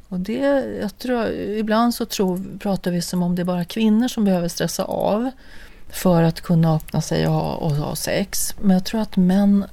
Och 0.09 0.21
det, 0.21 0.65
jag 0.81 0.99
tror, 0.99 1.31
ibland 1.33 1.95
så 1.95 2.05
tror, 2.05 2.59
pratar 2.59 2.91
vi 2.91 3.03
som 3.03 3.23
om 3.23 3.37
det 3.37 3.43
är 3.43 3.45
bara 3.45 3.65
kvinnor 3.65 4.09
som 4.09 4.25
behöver 4.25 4.49
stressa 4.49 4.85
av 4.85 5.31
för 5.89 6.23
att 6.23 6.41
kunna 6.41 6.75
öppna 6.75 7.01
sig 7.01 7.27
och 7.27 7.33
ha, 7.33 7.55
och 7.55 7.71
ha 7.71 7.97
sex. 7.97 8.55
Men 8.61 8.71
jag 8.71 8.85
tror 8.85 9.01
att 9.01 9.17
män 9.17 9.65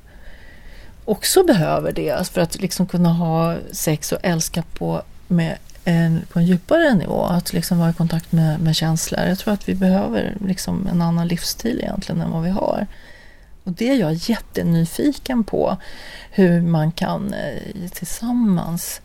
också 1.05 1.43
behöver 1.43 1.91
det 1.91 2.27
för 2.27 2.41
att 2.41 2.61
liksom 2.61 2.87
kunna 2.87 3.09
ha 3.09 3.55
sex 3.71 4.11
och 4.11 4.19
älska 4.23 4.63
på, 4.73 5.01
med 5.27 5.57
en, 5.83 6.21
på 6.29 6.39
en 6.39 6.45
djupare 6.45 6.93
nivå. 6.93 7.23
Att 7.23 7.53
liksom 7.53 7.79
vara 7.79 7.89
i 7.89 7.93
kontakt 7.93 8.31
med, 8.31 8.59
med 8.59 8.75
känslor. 8.75 9.21
Jag 9.21 9.39
tror 9.39 9.53
att 9.53 9.69
vi 9.69 9.75
behöver 9.75 10.37
liksom 10.47 10.87
en 10.87 11.01
annan 11.01 11.27
livsstil 11.27 11.79
egentligen 11.79 12.21
än 12.21 12.31
vad 12.31 12.43
vi 12.43 12.49
har. 12.49 12.87
Och 13.63 13.71
det 13.71 13.89
är 13.89 13.95
jag 13.95 14.13
jättenyfiken 14.13 15.43
på. 15.43 15.77
Hur 16.31 16.61
man 16.61 16.91
kan 16.91 17.33
eh, 17.33 17.89
tillsammans 17.91 19.01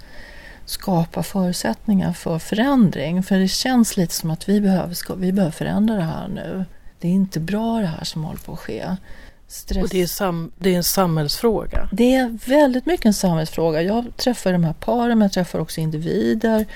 skapa 0.70 1.22
förutsättningar 1.22 2.12
för 2.12 2.38
förändring. 2.38 3.22
För 3.22 3.38
det 3.38 3.48
känns 3.48 3.96
lite 3.96 4.14
som 4.14 4.30
att 4.30 4.48
vi 4.48 4.60
behöver, 4.60 5.16
vi 5.16 5.32
behöver 5.32 5.52
förändra 5.52 5.94
det 5.94 6.02
här 6.02 6.28
nu. 6.28 6.64
Det 6.98 7.08
är 7.08 7.12
inte 7.12 7.40
bra 7.40 7.80
det 7.80 7.86
här 7.86 8.04
som 8.04 8.24
håller 8.24 8.38
på 8.38 8.52
att 8.52 8.58
ske. 8.58 8.96
Stress. 9.48 9.82
Och 9.82 9.88
det 9.88 10.02
är, 10.02 10.06
sam, 10.06 10.52
det 10.58 10.70
är 10.70 10.76
en 10.76 10.84
samhällsfråga? 10.84 11.88
Det 11.92 12.14
är 12.14 12.38
väldigt 12.46 12.86
mycket 12.86 13.06
en 13.06 13.14
samhällsfråga. 13.14 13.82
Jag 13.82 14.16
träffar 14.16 14.52
de 14.52 14.64
här 14.64 14.72
paren, 14.72 15.18
men 15.18 15.20
jag 15.20 15.32
träffar 15.32 15.58
också 15.58 15.80
individer. 15.80 16.66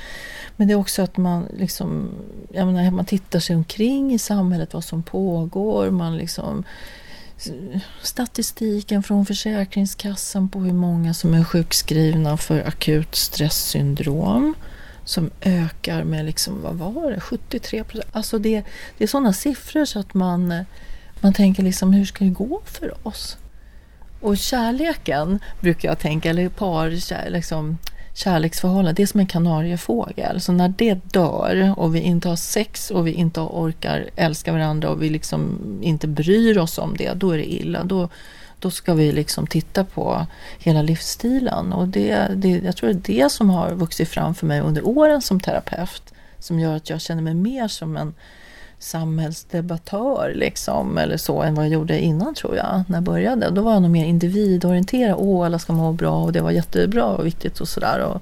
Men 0.56 0.68
det 0.68 0.74
är 0.74 0.78
också 0.78 1.02
att 1.02 1.16
man, 1.16 1.48
liksom, 1.56 2.08
jag 2.52 2.66
menar, 2.66 2.90
man 2.90 3.04
tittar 3.04 3.40
sig 3.40 3.56
omkring 3.56 4.14
i 4.14 4.18
samhället, 4.18 4.74
vad 4.74 4.84
som 4.84 5.02
pågår. 5.02 5.90
Man 5.90 6.16
liksom, 6.16 6.64
statistiken 8.02 9.02
från 9.02 9.26
Försäkringskassan 9.26 10.48
på 10.48 10.60
hur 10.60 10.72
många 10.72 11.14
som 11.14 11.34
är 11.34 11.44
sjukskrivna 11.44 12.36
för 12.36 12.68
akut 12.68 13.14
stresssyndrom 13.14 14.54
som 15.04 15.30
ökar 15.40 16.04
med 16.04 16.24
liksom, 16.24 16.62
vad 16.62 16.94
var 16.94 17.10
det, 17.10 17.20
73 17.20 17.84
procent. 17.84 18.10
Alltså 18.16 18.38
det, 18.38 18.62
det 18.98 19.04
är 19.04 19.08
sådana 19.08 19.32
siffror 19.32 19.84
så 19.84 19.98
att 19.98 20.14
man, 20.14 20.64
man 21.20 21.32
tänker 21.32 21.62
liksom, 21.62 21.92
hur 21.92 22.04
ska 22.04 22.24
det 22.24 22.30
gå 22.30 22.62
för 22.64 23.08
oss? 23.08 23.36
Och 24.20 24.38
kärleken 24.38 25.38
brukar 25.60 25.88
jag 25.88 25.98
tänka, 25.98 26.30
eller 26.30 26.48
par, 26.48 26.90
liksom, 27.30 27.78
kärleksförhållande, 28.14 28.92
det 28.92 29.02
är 29.02 29.06
som 29.06 29.21
en 29.21 29.26
kanariefågel. 29.26 30.40
Så 30.40 30.52
när 30.52 30.68
det 30.68 30.94
dör 30.94 31.75
och 31.76 31.94
vi 31.94 32.00
inte 32.00 32.28
har 32.28 32.37
sex 32.37 32.90
och 32.90 33.06
vi 33.06 33.12
inte 33.12 33.40
orkar 33.40 34.11
älska 34.16 34.52
varandra 34.52 34.88
och 34.88 35.02
vi 35.02 35.11
liksom 35.11 35.59
inte 35.83 36.09
bryr 36.09 36.59
oss 36.59 36.78
om 36.78 36.97
det, 36.97 37.12
då 37.14 37.30
är 37.30 37.38
det 37.38 37.52
illa. 37.52 37.85
Då, 37.85 38.09
då 38.59 38.71
ska 38.71 38.94
vi 38.94 39.12
liksom 39.12 39.47
titta 39.47 39.85
på 39.85 40.26
hela 40.59 40.83
livsstilen. 40.83 41.73
Och 41.73 41.88
det, 41.88 42.28
det, 42.35 42.49
jag 42.49 42.76
tror 42.76 42.92
det 42.92 42.94
är 42.94 43.23
det 43.23 43.33
som 43.33 43.50
har 43.50 43.71
vuxit 43.71 44.09
fram 44.09 44.35
för 44.35 44.47
mig 44.47 44.61
under 44.61 44.87
åren 44.87 45.23
som 45.23 45.40
terapeut. 45.40 46.02
Som 46.38 46.61
gör 46.61 46.76
att 46.76 46.90
jag 46.90 47.00
känner 47.00 47.23
mig 47.23 47.35
mer 47.35 47.68
som 47.68 47.97
en 47.97 48.14
samhällsdebattör 48.78 50.33
liksom, 50.35 50.99
eller 50.99 51.16
så 51.16 51.43
än 51.43 51.54
vad 51.54 51.64
jag 51.64 51.73
gjorde 51.73 52.00
innan 52.00 52.35
tror 52.35 52.57
jag, 52.57 52.85
när 52.87 52.97
jag 52.97 53.04
började. 53.04 53.50
Då 53.50 53.62
var 53.62 53.73
jag 53.73 53.83
nog 53.83 53.90
mer 53.90 54.04
individorienterad. 54.04 55.16
Åh, 55.19 55.47
alla 55.47 55.59
ska 55.59 55.73
må 55.73 55.93
bra 55.93 56.23
och 56.23 56.33
det 56.33 56.40
var 56.40 56.50
jättebra 56.50 57.07
och 57.07 57.26
viktigt 57.26 57.61
och 57.61 57.69
sådär. 57.69 58.21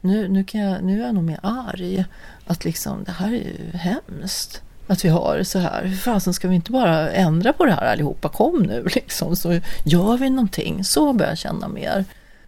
Nu, 0.00 0.28
nu, 0.28 0.44
kan 0.44 0.60
jag, 0.60 0.84
nu 0.84 1.00
är 1.00 1.06
jag 1.06 1.14
nog 1.14 1.24
mer 1.24 1.40
arg. 1.42 2.04
Att 2.46 2.64
liksom, 2.64 3.04
det 3.04 3.12
här 3.12 3.28
är 3.28 3.32
ju 3.32 3.70
hemskt 3.72 4.62
att 4.86 5.04
vi 5.04 5.08
har 5.08 5.42
så 5.42 5.58
här. 5.58 5.84
Hur 5.84 5.96
fasen 5.96 6.34
ska 6.34 6.48
vi 6.48 6.54
inte 6.54 6.72
bara 6.72 7.10
ändra 7.10 7.52
på 7.52 7.64
det 7.64 7.72
här 7.72 7.92
allihopa? 7.92 8.28
Kom 8.28 8.62
nu 8.62 8.88
liksom, 8.94 9.36
så 9.36 9.60
gör 9.84 10.16
vi 10.16 10.30
någonting. 10.30 10.84
Så 10.84 11.12
börjar 11.12 11.30
jag 11.30 11.38
känna 11.38 11.68
mer. 11.68 12.04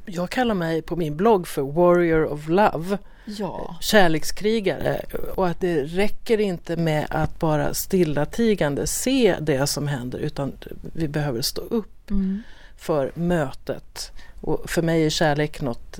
Jag 0.07 0.31
kallar 0.31 0.55
mig 0.55 0.83
på 0.83 0.97
min 0.97 1.17
blogg 1.17 1.49
för 1.49 1.63
Warrior 1.63 2.25
of 2.25 2.49
Love. 2.49 2.99
Ja. 3.25 3.77
Kärlekskrigare. 3.81 5.05
Och 5.35 5.49
att 5.49 5.61
det 5.61 5.83
räcker 5.83 6.41
inte 6.41 6.77
med 6.77 7.07
att 7.11 7.39
bara 7.39 7.75
stillatigande 7.75 8.87
se 8.87 9.37
det 9.41 9.67
som 9.67 9.89
händer 9.89 10.19
utan 10.19 10.53
vi 10.95 11.09
behöver 11.09 11.43
stå 11.43 11.63
upp 11.63 12.11
mm. 12.11 12.43
för 12.77 13.13
mötet. 13.15 14.13
Och 14.41 14.71
för 14.71 14.83
mig 14.83 15.07
är 15.07 15.11
kärlek 15.11 15.61
något, 15.61 15.99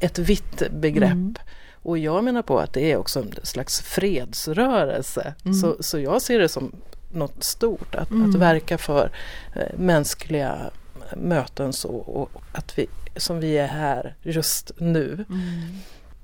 ett 0.00 0.18
vitt 0.18 0.62
begrepp. 0.70 1.12
Mm. 1.12 1.34
Och 1.82 1.98
jag 1.98 2.24
menar 2.24 2.42
på 2.42 2.58
att 2.58 2.72
det 2.72 2.92
är 2.92 2.96
också 2.96 3.20
en 3.20 3.34
slags 3.42 3.80
fredsrörelse. 3.80 5.34
Mm. 5.44 5.54
Så, 5.54 5.76
så 5.80 5.98
jag 5.98 6.22
ser 6.22 6.38
det 6.38 6.48
som 6.48 6.72
något 7.12 7.44
stort, 7.44 7.94
att, 7.94 8.10
mm. 8.10 8.30
att 8.30 8.36
verka 8.36 8.78
för 8.78 9.10
eh, 9.54 9.78
mänskliga 9.78 10.70
möten 11.16 11.72
så 11.72 11.88
och 11.88 12.42
att 12.52 12.78
vi, 12.78 12.86
som 13.16 13.40
vi 13.40 13.58
är 13.58 13.66
här 13.66 14.14
just 14.22 14.72
nu. 14.78 15.24
Mm. 15.28 15.78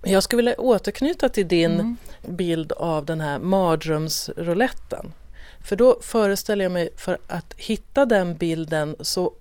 Jag 0.05 0.23
skulle 0.23 0.37
vilja 0.37 0.61
återknyta 0.61 1.29
till 1.29 1.49
din 1.49 1.73
mm. 1.73 1.97
bild 2.23 2.73
av 2.73 3.05
den 3.05 3.21
här 3.21 3.39
mardrömsrouletten. 3.39 5.13
För 5.65 5.77
då 5.77 5.99
föreställer 6.03 6.65
jag 6.65 6.73
mig, 6.73 6.89
för 6.97 7.19
att 7.27 7.55
hitta 7.57 8.07
den 8.07 8.37
bilden 8.37 8.97
så 9.01 9.33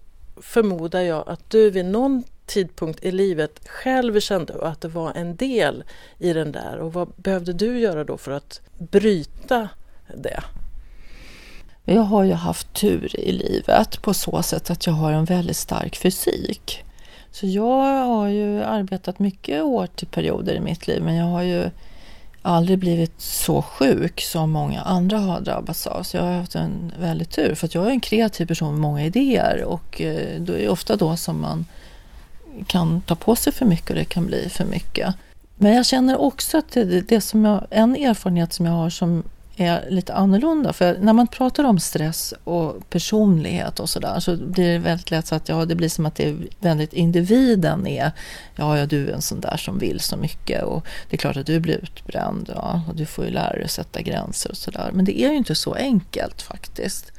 förmodar 0.42 1.02
jag 1.02 1.30
att 1.30 1.50
du 1.50 1.70
vid 1.70 1.86
någon 1.86 2.24
tidpunkt 2.46 3.04
i 3.04 3.12
livet 3.12 3.60
själv 3.68 4.20
kände 4.20 4.66
att 4.68 4.82
det 4.82 4.88
var 4.88 5.14
en 5.14 5.36
del 5.36 5.84
i 6.20 6.34
den 6.34 6.52
där 6.52 6.78
och 6.78 6.94
vad 6.94 7.08
behövde 7.16 7.54
du 7.54 7.80
göra 7.80 8.04
då 8.04 8.18
för 8.18 8.32
att 8.32 8.62
bryta 8.78 9.70
det? 10.16 10.44
Jag 11.86 12.02
har 12.02 12.24
ju 12.24 12.34
haft 12.34 12.74
tur 12.74 13.20
i 13.20 13.32
livet 13.32 14.02
på 14.02 14.14
så 14.14 14.44
sätt 14.44 14.70
att 14.70 14.88
jag 14.88 14.94
har 14.94 15.12
en 15.12 15.26
väldigt 15.26 15.58
stark 15.58 15.96
fysik. 15.96 16.84
Så 17.34 17.48
jag 17.48 18.06
har 18.06 18.28
ju 18.28 18.64
arbetat 18.64 19.20
mycket 19.20 19.64
år 19.64 19.88
till 19.88 20.08
perioder 20.08 20.54
i 20.54 20.60
mitt 20.60 20.88
liv 20.88 21.04
men 21.04 21.16
jag 21.16 21.26
har 21.26 21.42
ju 21.42 21.70
aldrig 22.42 22.80
blivit 22.80 23.22
så 23.22 23.62
sjuk 23.62 24.22
som 24.22 24.52
många 24.52 24.82
andra 24.82 25.18
har 25.18 25.42
drabbats 25.42 25.88
av. 25.88 26.04
Så 26.04 26.18
jag 26.18 26.24
har 26.24 26.34
haft 26.34 26.56
en 26.56 26.94
väldigt 27.00 27.32
tur 27.32 27.56
för 27.56 27.66
att 27.66 27.76
jag 27.76 27.86
är 27.86 27.90
en 27.90 28.00
kreativ 28.00 28.46
person 28.46 28.72
med 28.72 28.82
många 28.82 29.06
idéer 29.06 29.64
och 29.64 30.02
eh, 30.02 30.42
det 30.42 30.66
är 30.66 30.70
ofta 30.70 30.96
då 30.96 31.16
som 31.16 31.42
man 31.42 31.66
kan 32.68 33.02
ta 33.02 33.16
på 33.16 33.36
sig 33.36 33.54
för 33.54 33.66
mycket 33.66 33.90
och 33.90 33.96
det 33.96 34.06
kan 34.06 34.26
bli 34.26 34.50
för 34.50 34.66
mycket. 34.66 35.16
Men 35.56 35.74
jag 35.74 35.86
känner 35.86 36.22
också 36.22 36.58
att 36.58 36.72
det, 36.72 37.02
det 37.02 37.22
som 37.22 37.46
jag, 37.46 37.66
en 37.70 37.96
erfarenhet 37.96 38.54
som 38.54 38.66
jag 38.66 38.74
har 38.74 38.90
som 38.90 39.24
är 39.56 39.90
lite 39.90 40.14
annorlunda. 40.14 40.74
För 40.74 40.98
när 40.98 41.14
man 41.14 41.28
pratar 41.28 41.64
om 41.64 41.80
stress 41.80 42.34
och 42.44 42.90
personlighet 42.90 43.80
och 43.80 43.90
sådär 43.90 44.20
så 44.20 44.38
blir 44.38 44.74
det 44.74 44.80
väldigt 44.80 45.12
lätt 45.12 45.28
så 45.28 45.36
att 45.36 45.50
ja, 45.50 45.66
det 45.66 45.76
blir 45.76 45.90
som 45.90 46.06
att 46.06 46.16
det 46.16 46.30
är 46.30 46.38
väldigt 46.60 46.94
individen 46.94 47.88
är 47.88 48.12
ja, 48.56 48.78
ja, 48.78 48.86
du 48.86 49.10
är 49.10 49.14
en 49.14 49.22
sån 49.22 49.42
där 49.42 49.58
som 49.58 49.80
vill 49.80 50.00
så 50.00 50.18
mycket 50.18 50.64
och 50.64 50.86
det 51.10 51.16
är 51.16 51.18
klart 51.18 51.38
att 51.38 51.46
du 51.46 51.60
blir 51.60 51.84
utbränd 51.84 52.52
ja, 52.56 52.82
och 52.90 52.96
du 52.96 53.06
får 53.06 53.26
ju 53.26 53.32
lära 53.32 53.54
dig 53.54 53.64
att 53.64 53.72
sätta 53.72 54.02
gränser 54.02 54.52
och 54.52 54.58
sådär. 54.58 54.90
Men 54.94 55.06
det 55.06 55.22
är 55.22 55.30
ju 55.30 55.38
inte 55.38 55.56
så 55.56 55.74
enkelt 55.74 56.42
faktiskt. 56.42 57.12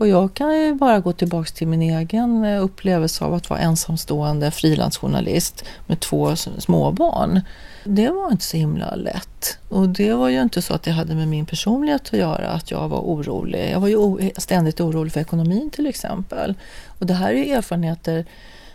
Och 0.00 0.08
jag 0.08 0.34
kan 0.34 0.60
ju 0.60 0.74
bara 0.74 1.00
gå 1.00 1.12
tillbaks 1.12 1.52
till 1.52 1.68
min 1.68 1.82
egen 1.82 2.44
eh, 2.44 2.64
upplevelse 2.64 3.24
av 3.24 3.34
att 3.34 3.50
vara 3.50 3.60
ensamstående 3.60 4.50
frilansjournalist 4.50 5.64
med 5.86 6.00
två 6.00 6.36
småbarn. 6.36 7.40
Det 7.84 8.08
var 8.08 8.32
inte 8.32 8.44
så 8.44 8.56
himla 8.56 8.94
lätt. 8.94 9.58
Och 9.68 9.88
det 9.88 10.12
var 10.12 10.28
ju 10.28 10.42
inte 10.42 10.62
så 10.62 10.74
att 10.74 10.82
det 10.82 10.90
hade 10.90 11.14
med 11.14 11.28
min 11.28 11.46
personlighet 11.46 12.06
att 12.06 12.18
göra, 12.18 12.48
att 12.48 12.70
jag 12.70 12.88
var 12.88 12.98
orolig. 12.98 13.70
Jag 13.72 13.80
var 13.80 13.88
ju 13.88 14.30
ständigt 14.36 14.80
orolig 14.80 15.12
för 15.12 15.20
ekonomin 15.20 15.70
till 15.70 15.86
exempel. 15.86 16.54
Och 16.86 17.06
det 17.06 17.14
här 17.14 17.30
är 17.30 17.44
ju 17.44 17.52
erfarenheter 17.52 18.24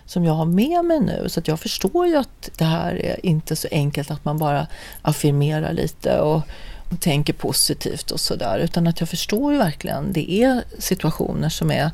som 0.05 0.25
jag 0.25 0.33
har 0.33 0.45
med 0.45 0.85
mig 0.85 0.99
nu. 0.99 1.29
Så 1.29 1.39
att 1.39 1.47
jag 1.47 1.59
förstår 1.59 2.07
ju 2.07 2.15
att 2.15 2.49
det 2.57 2.65
här 2.65 3.05
är 3.05 3.25
inte 3.25 3.55
så 3.55 3.67
enkelt 3.71 4.11
att 4.11 4.25
man 4.25 4.37
bara 4.37 4.67
affirmerar 5.01 5.73
lite 5.73 6.19
och 6.19 6.41
och 6.89 6.99
tänker 6.99 7.33
positivt 7.33 8.11
och 8.11 8.19
sådär. 8.19 8.59
Utan 8.59 8.87
att 8.87 8.99
jag 8.99 9.09
förstår 9.09 9.51
ju 9.51 9.57
verkligen, 9.57 10.13
det 10.13 10.31
är 10.31 10.63
situationer 10.79 11.49
som 11.49 11.71
är 11.71 11.91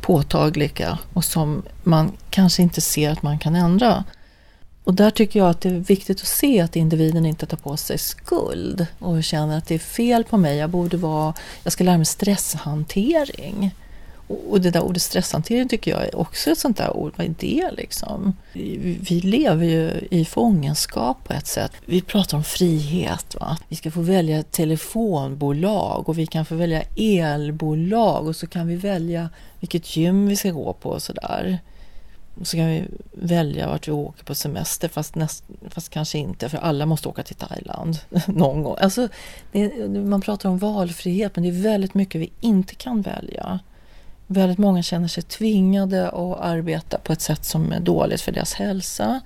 påtagliga 0.00 0.98
och 1.12 1.24
som 1.24 1.62
man 1.82 2.12
kanske 2.30 2.62
inte 2.62 2.80
ser 2.80 3.10
att 3.10 3.22
man 3.22 3.38
kan 3.38 3.54
ändra. 3.56 4.04
Och 4.84 4.94
där 4.94 5.10
tycker 5.10 5.38
jag 5.38 5.50
att 5.50 5.60
det 5.60 5.68
är 5.68 5.72
viktigt 5.72 6.20
att 6.20 6.26
se 6.26 6.60
att 6.60 6.76
individen 6.76 7.26
inte 7.26 7.46
tar 7.46 7.56
på 7.56 7.76
sig 7.76 7.98
skuld 7.98 8.86
och 8.98 9.24
känner 9.24 9.58
att 9.58 9.66
det 9.66 9.74
är 9.74 9.78
fel 9.78 10.24
på 10.24 10.36
mig, 10.36 10.56
jag 10.56 10.70
borde 10.70 10.96
vara, 10.96 11.34
jag 11.62 11.72
ska 11.72 11.84
lära 11.84 11.96
mig 11.96 12.06
stresshantering. 12.06 13.74
Och 14.28 14.60
det 14.60 14.70
där 14.70 14.82
ordet 14.82 15.02
stresshantering 15.02 15.68
tycker 15.68 15.90
jag 15.90 16.04
är 16.04 16.16
också 16.16 16.50
ett 16.50 16.58
sånt 16.58 16.76
där 16.76 16.96
ord. 16.96 17.12
Vad 17.16 17.26
är 17.26 17.34
det 17.38 17.70
liksom? 17.76 18.36
Vi 19.00 19.20
lever 19.24 19.66
ju 19.66 20.08
i 20.10 20.24
fångenskap 20.24 21.24
på 21.24 21.32
ett 21.32 21.46
sätt. 21.46 21.72
Vi 21.84 22.00
pratar 22.00 22.36
om 22.36 22.44
frihet. 22.44 23.36
Va? 23.40 23.58
Vi 23.68 23.76
ska 23.76 23.90
få 23.90 24.00
välja 24.00 24.42
telefonbolag 24.42 26.08
och 26.08 26.18
vi 26.18 26.26
kan 26.26 26.44
få 26.44 26.54
välja 26.54 26.82
elbolag 26.96 28.26
och 28.26 28.36
så 28.36 28.46
kan 28.46 28.66
vi 28.66 28.76
välja 28.76 29.30
vilket 29.60 29.96
gym 29.96 30.26
vi 30.26 30.36
ska 30.36 30.50
gå 30.50 30.72
på 30.72 30.90
och 30.90 31.02
sådär. 31.02 31.58
Så 32.42 32.56
kan 32.56 32.66
vi 32.66 32.84
välja 33.12 33.68
vart 33.68 33.88
vi 33.88 33.92
åker 33.92 34.24
på 34.24 34.34
semester 34.34 34.88
fast, 34.88 35.14
näst, 35.14 35.44
fast 35.70 35.88
kanske 35.88 36.18
inte 36.18 36.48
för 36.48 36.58
alla 36.58 36.86
måste 36.86 37.08
åka 37.08 37.22
till 37.22 37.36
Thailand 37.36 37.98
någon 38.26 38.62
gång. 38.62 38.76
Alltså, 38.80 39.08
det, 39.52 39.88
man 39.88 40.20
pratar 40.20 40.48
om 40.48 40.58
valfrihet 40.58 41.36
men 41.36 41.42
det 41.44 41.50
är 41.50 41.62
väldigt 41.62 41.94
mycket 41.94 42.20
vi 42.20 42.32
inte 42.40 42.74
kan 42.74 43.02
välja. 43.02 43.60
Väldigt 44.30 44.58
många 44.58 44.82
känner 44.82 45.08
sig 45.08 45.22
tvingade 45.22 46.08
att 46.08 46.40
arbeta 46.40 46.98
på 46.98 47.12
ett 47.12 47.20
sätt 47.20 47.44
som 47.44 47.72
är 47.72 47.80
dåligt 47.80 48.20
för 48.20 48.32
deras 48.32 48.54
hälsa. 48.54 49.20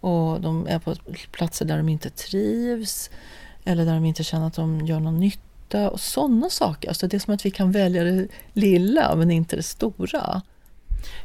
Och 0.00 0.40
de 0.40 0.66
är 0.66 0.78
på 0.78 0.94
platser 1.30 1.64
där 1.64 1.76
de 1.76 1.88
inte 1.88 2.10
trivs 2.10 3.10
eller 3.64 3.84
där 3.84 3.94
de 3.94 4.04
inte 4.04 4.24
känner 4.24 4.46
att 4.46 4.54
de 4.54 4.86
gör 4.86 5.00
någon 5.00 5.20
nytta 5.20 5.90
och 5.90 6.00
sådana 6.00 6.50
saker. 6.50 6.88
Alltså 6.88 7.06
det 7.06 7.16
är 7.16 7.18
som 7.18 7.34
att 7.34 7.46
vi 7.46 7.50
kan 7.50 7.72
välja 7.72 8.04
det 8.04 8.28
lilla 8.52 9.16
men 9.16 9.30
inte 9.30 9.56
det 9.56 9.62
stora. 9.62 10.42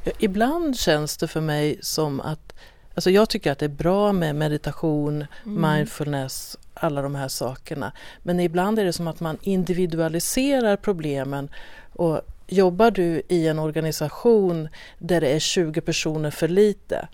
Ja, 0.04 0.12
ibland 0.20 0.80
känns 0.80 1.18
det 1.18 1.28
för 1.28 1.42
mig 1.42 1.80
som 1.82 2.22
att 2.22 2.54
Alltså 2.96 3.10
jag 3.10 3.30
tycker 3.30 3.52
att 3.52 3.60
det 3.60 3.66
är 3.66 3.70
bra 3.70 4.14
med 4.14 4.36
meditation, 4.36 5.26
mm. 5.46 5.72
mindfulness, 5.72 6.58
alla 6.74 7.02
de 7.02 7.16
här 7.16 7.28
sakerna. 7.28 7.92
Men 8.24 8.40
ibland 8.40 8.80
är 8.80 8.86
det 8.86 8.94
som 8.94 9.08
att 9.08 9.20
man 9.20 9.38
individualiserar 9.42 10.76
problemen 10.76 11.50
och 11.94 12.22
Jobbar 12.48 12.92
du 12.92 13.22
i 13.28 13.48
en 13.48 13.60
organisation 13.60 14.70
där 14.98 15.22
det 15.22 15.28
är 15.28 15.40
20 15.40 15.82
personer 15.82 16.32
för 16.32 16.48
lite 16.48 17.08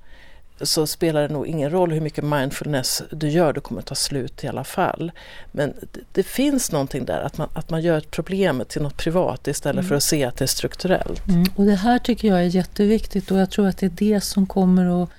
så 0.61 0.87
spelar 0.87 1.21
det 1.21 1.33
nog 1.33 1.47
ingen 1.47 1.71
roll 1.71 1.91
hur 1.91 2.01
mycket 2.01 2.23
mindfulness 2.23 3.03
du 3.11 3.29
gör, 3.29 3.53
du 3.53 3.61
kommer 3.61 3.81
ta 3.81 3.95
slut 3.95 4.43
i 4.43 4.47
alla 4.47 4.63
fall. 4.63 5.11
Men 5.51 5.73
det, 5.91 5.99
det 6.11 6.23
finns 6.23 6.71
någonting 6.71 7.05
där, 7.05 7.21
att 7.21 7.37
man, 7.37 7.49
att 7.53 7.69
man 7.69 7.81
gör 7.81 7.97
ett 7.97 8.11
problem 8.11 8.63
till 8.67 8.81
något 8.81 8.97
privat 8.97 9.47
istället 9.47 9.79
mm. 9.79 9.89
för 9.89 9.95
att 9.95 10.03
se 10.03 10.23
att 10.23 10.37
det 10.37 10.45
är 10.45 10.47
strukturellt. 10.47 11.27
Mm. 11.27 11.45
Och 11.55 11.65
det 11.65 11.75
här 11.75 11.99
tycker 11.99 12.27
jag 12.27 12.39
är 12.39 12.43
jätteviktigt 12.43 13.31
och 13.31 13.37
jag 13.37 13.49
tror 13.49 13.67
att 13.67 13.77
det 13.77 13.85
är 13.85 13.89
det 13.89 14.21
som 14.21 14.47
kommer 14.47 15.03
att 15.03 15.09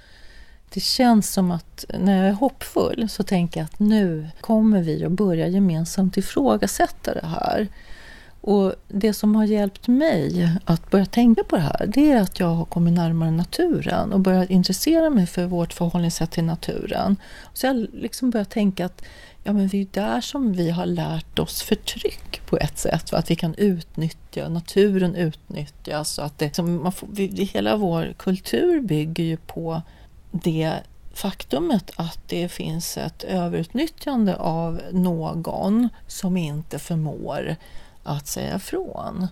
det 0.75 0.81
känns 0.81 1.33
som 1.33 1.51
att 1.51 1.85
när 1.99 2.17
jag 2.17 2.27
är 2.29 2.33
hoppfull 2.33 3.09
så 3.09 3.23
tänker 3.23 3.61
jag 3.61 3.65
att 3.65 3.79
nu 3.79 4.29
kommer 4.41 4.83
vi 4.83 5.05
att 5.05 5.13
börja 5.13 5.49
gemensamt 5.49 6.17
ifrågasätta 6.17 7.15
det 7.15 7.27
här. 7.27 7.69
Och 8.47 8.75
det 8.89 9.13
som 9.13 9.37
har 9.37 9.45
hjälpt 9.45 9.89
mig 9.89 10.51
att 10.65 10.91
börja 10.91 11.07
tänka 11.07 11.45
på 11.45 11.57
det 11.57 11.63
här, 11.63 11.87
det 11.87 12.13
är 12.13 12.21
att 12.21 12.41
jag 12.41 12.47
har 12.47 12.65
kommit 12.65 12.95
närmare 12.95 13.31
naturen 13.31 14.13
och 14.13 14.21
börjat 14.21 14.51
intressera 14.51 15.11
mig 15.11 15.27
för 15.27 15.45
vårt 15.47 15.73
förhållningssätt 15.73 16.31
till 16.31 16.45
naturen. 16.45 17.17
Så 17.53 17.67
jag 17.67 17.87
liksom 17.93 18.31
börjat 18.31 18.51
tänka 18.51 18.87
att 18.87 19.05
ja, 19.45 19.53
men 19.53 19.69
det 19.69 19.81
är 19.81 19.87
där 19.91 20.21
som 20.21 20.53
vi 20.53 20.71
har 20.71 20.87
lärt 20.87 21.39
oss 21.39 21.63
förtryck 21.63 22.47
på 22.47 22.57
ett 22.59 22.79
sätt. 22.79 23.13
Att 23.13 23.31
vi 23.31 23.37
kan 23.37 23.55
utnyttja, 23.55 24.49
naturen 24.49 25.15
utnyttjas. 25.15 26.11
Så 26.11 26.23
att 26.23 26.39
det, 26.39 26.55
som 26.55 26.83
man 26.83 26.93
får, 26.93 27.09
vi, 27.13 27.27
hela 27.27 27.77
vår 27.77 28.15
kultur 28.19 28.81
bygger 28.81 29.25
ju 29.25 29.37
på 29.37 29.83
det 30.31 30.73
faktumet 31.15 31.91
att 31.97 32.21
det 32.27 32.49
finns 32.49 32.97
ett 32.97 33.25
överutnyttjande 33.25 34.37
av 34.37 34.81
någon 34.93 35.89
som 36.07 36.37
inte 36.37 36.79
förmår 36.79 37.57
att 38.05 38.27
säga 38.27 38.57
ifrån. 38.57 39.29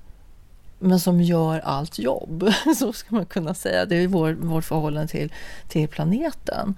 Men 0.78 1.00
som 1.00 1.20
gör 1.20 1.58
allt 1.58 1.98
jobb, 1.98 2.52
så 2.78 2.92
ska 2.92 3.14
man 3.14 3.26
kunna 3.26 3.54
säga. 3.54 3.84
Det 3.84 3.96
är 3.96 4.06
vår, 4.06 4.32
vårt 4.32 4.64
förhållande 4.64 5.08
till, 5.08 5.32
till 5.68 5.88
planeten. 5.88 6.74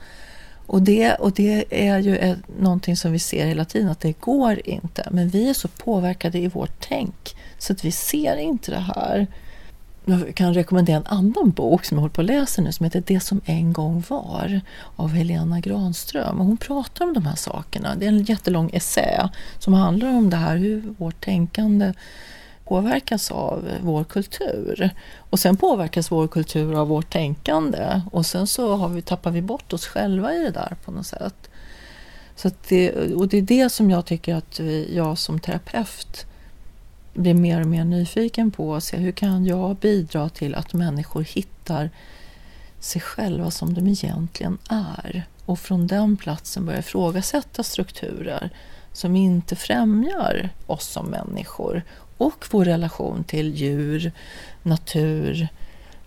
Och 0.67 0.83
det, 0.83 1.15
och 1.15 1.33
det 1.33 1.65
är 1.71 1.99
ju 1.99 2.17
ett, 2.17 2.39
någonting 2.59 2.97
som 2.97 3.13
vi 3.13 3.19
ser 3.19 3.47
hela 3.47 3.65
tiden, 3.65 3.89
att 3.89 4.01
det 4.01 4.21
går 4.21 4.61
inte. 4.65 5.09
Men 5.11 5.29
vi 5.29 5.49
är 5.49 5.55
så 5.55 5.69
påverkade 5.69 6.39
i 6.39 6.49
vårt 6.49 6.89
tänk 6.89 7.37
så 7.59 7.73
att 7.73 7.85
vi 7.85 7.93
ser 7.93 8.37
inte 8.37 8.71
det 8.71 8.85
här. 8.95 9.27
Jag 10.05 10.35
kan 10.35 10.55
rekommendera 10.55 10.97
en 10.97 11.07
annan 11.07 11.51
bok 11.51 11.85
som 11.85 11.97
jag 11.97 12.01
håller 12.01 12.15
på 12.15 12.21
att 12.21 12.27
läsa 12.27 12.63
nu 12.63 12.73
som 12.73 12.85
heter 12.85 13.03
Det 13.07 13.21
som 13.21 13.41
en 13.45 13.73
gång 13.73 14.05
var 14.09 14.61
av 14.97 15.09
Helena 15.09 15.61
Granström. 15.61 16.41
Och 16.41 16.47
hon 16.47 16.57
pratar 16.57 17.05
om 17.05 17.13
de 17.13 17.27
här 17.27 17.37
sakerna. 17.37 17.95
Det 17.95 18.05
är 18.05 18.09
en 18.09 18.23
jättelång 18.23 18.71
essä 18.73 19.31
som 19.59 19.75
handlar 19.75 20.09
om 20.09 20.31
det 20.31 20.37
här 20.37 20.57
hur 20.57 20.95
vårt 20.99 21.25
tänkande 21.25 21.93
påverkas 22.65 23.31
av 23.31 23.69
vår 23.83 24.05
kultur. 24.05 24.91
Och 25.17 25.39
sen 25.39 25.57
påverkas 25.57 26.11
vår 26.11 26.29
kultur 26.29 26.75
av 26.81 26.89
vårt 26.89 27.11
tänkande 27.11 28.01
och 28.13 28.27
sen 28.27 28.47
så 28.47 28.77
har 28.77 28.89
vi, 28.89 29.03
tappar 29.03 29.31
vi 29.31 29.43
bort 29.43 29.73
oss 29.73 29.87
själva 29.87 30.35
i 30.35 30.39
det 30.39 30.51
där 30.51 30.77
på 30.85 30.91
något 30.91 31.07
sätt. 31.07 31.51
Så 32.37 32.51
det, 32.69 32.93
och 33.15 33.29
det 33.29 33.39
är 33.39 33.43
det 33.43 33.71
som 33.71 33.91
jag 33.91 34.07
tycker 34.07 34.35
att 34.35 34.61
jag 34.93 35.19
som 35.19 35.41
terapeut 35.41 36.27
blir 37.15 37.35
mer 37.35 37.61
och 37.61 37.67
mer 37.67 37.85
nyfiken 37.85 38.51
på 38.51 38.75
att 38.75 38.85
se 38.85 38.97
hur 38.97 39.13
kan 39.13 39.47
jag 39.47 39.77
bidra 39.77 40.29
till 40.29 40.55
att 40.55 40.73
människor 40.73 41.23
hittar 41.23 41.91
sig 42.81 43.01
själva 43.01 43.51
som 43.51 43.75
de 43.75 43.87
egentligen 43.87 44.59
är 44.69 45.27
och 45.45 45.59
från 45.59 45.87
den 45.87 46.17
platsen 46.17 46.67
börja 46.67 46.79
ifrågasätta 46.79 47.63
strukturer 47.63 48.51
som 48.93 49.17
inte 49.17 49.57
främjar 49.57 50.51
oss 50.67 50.89
som 50.89 51.07
människor 51.07 51.83
och 52.19 52.47
vår 52.51 52.65
relation 52.65 53.25
till 53.25 53.55
djur, 53.55 54.13
natur, 54.63 55.49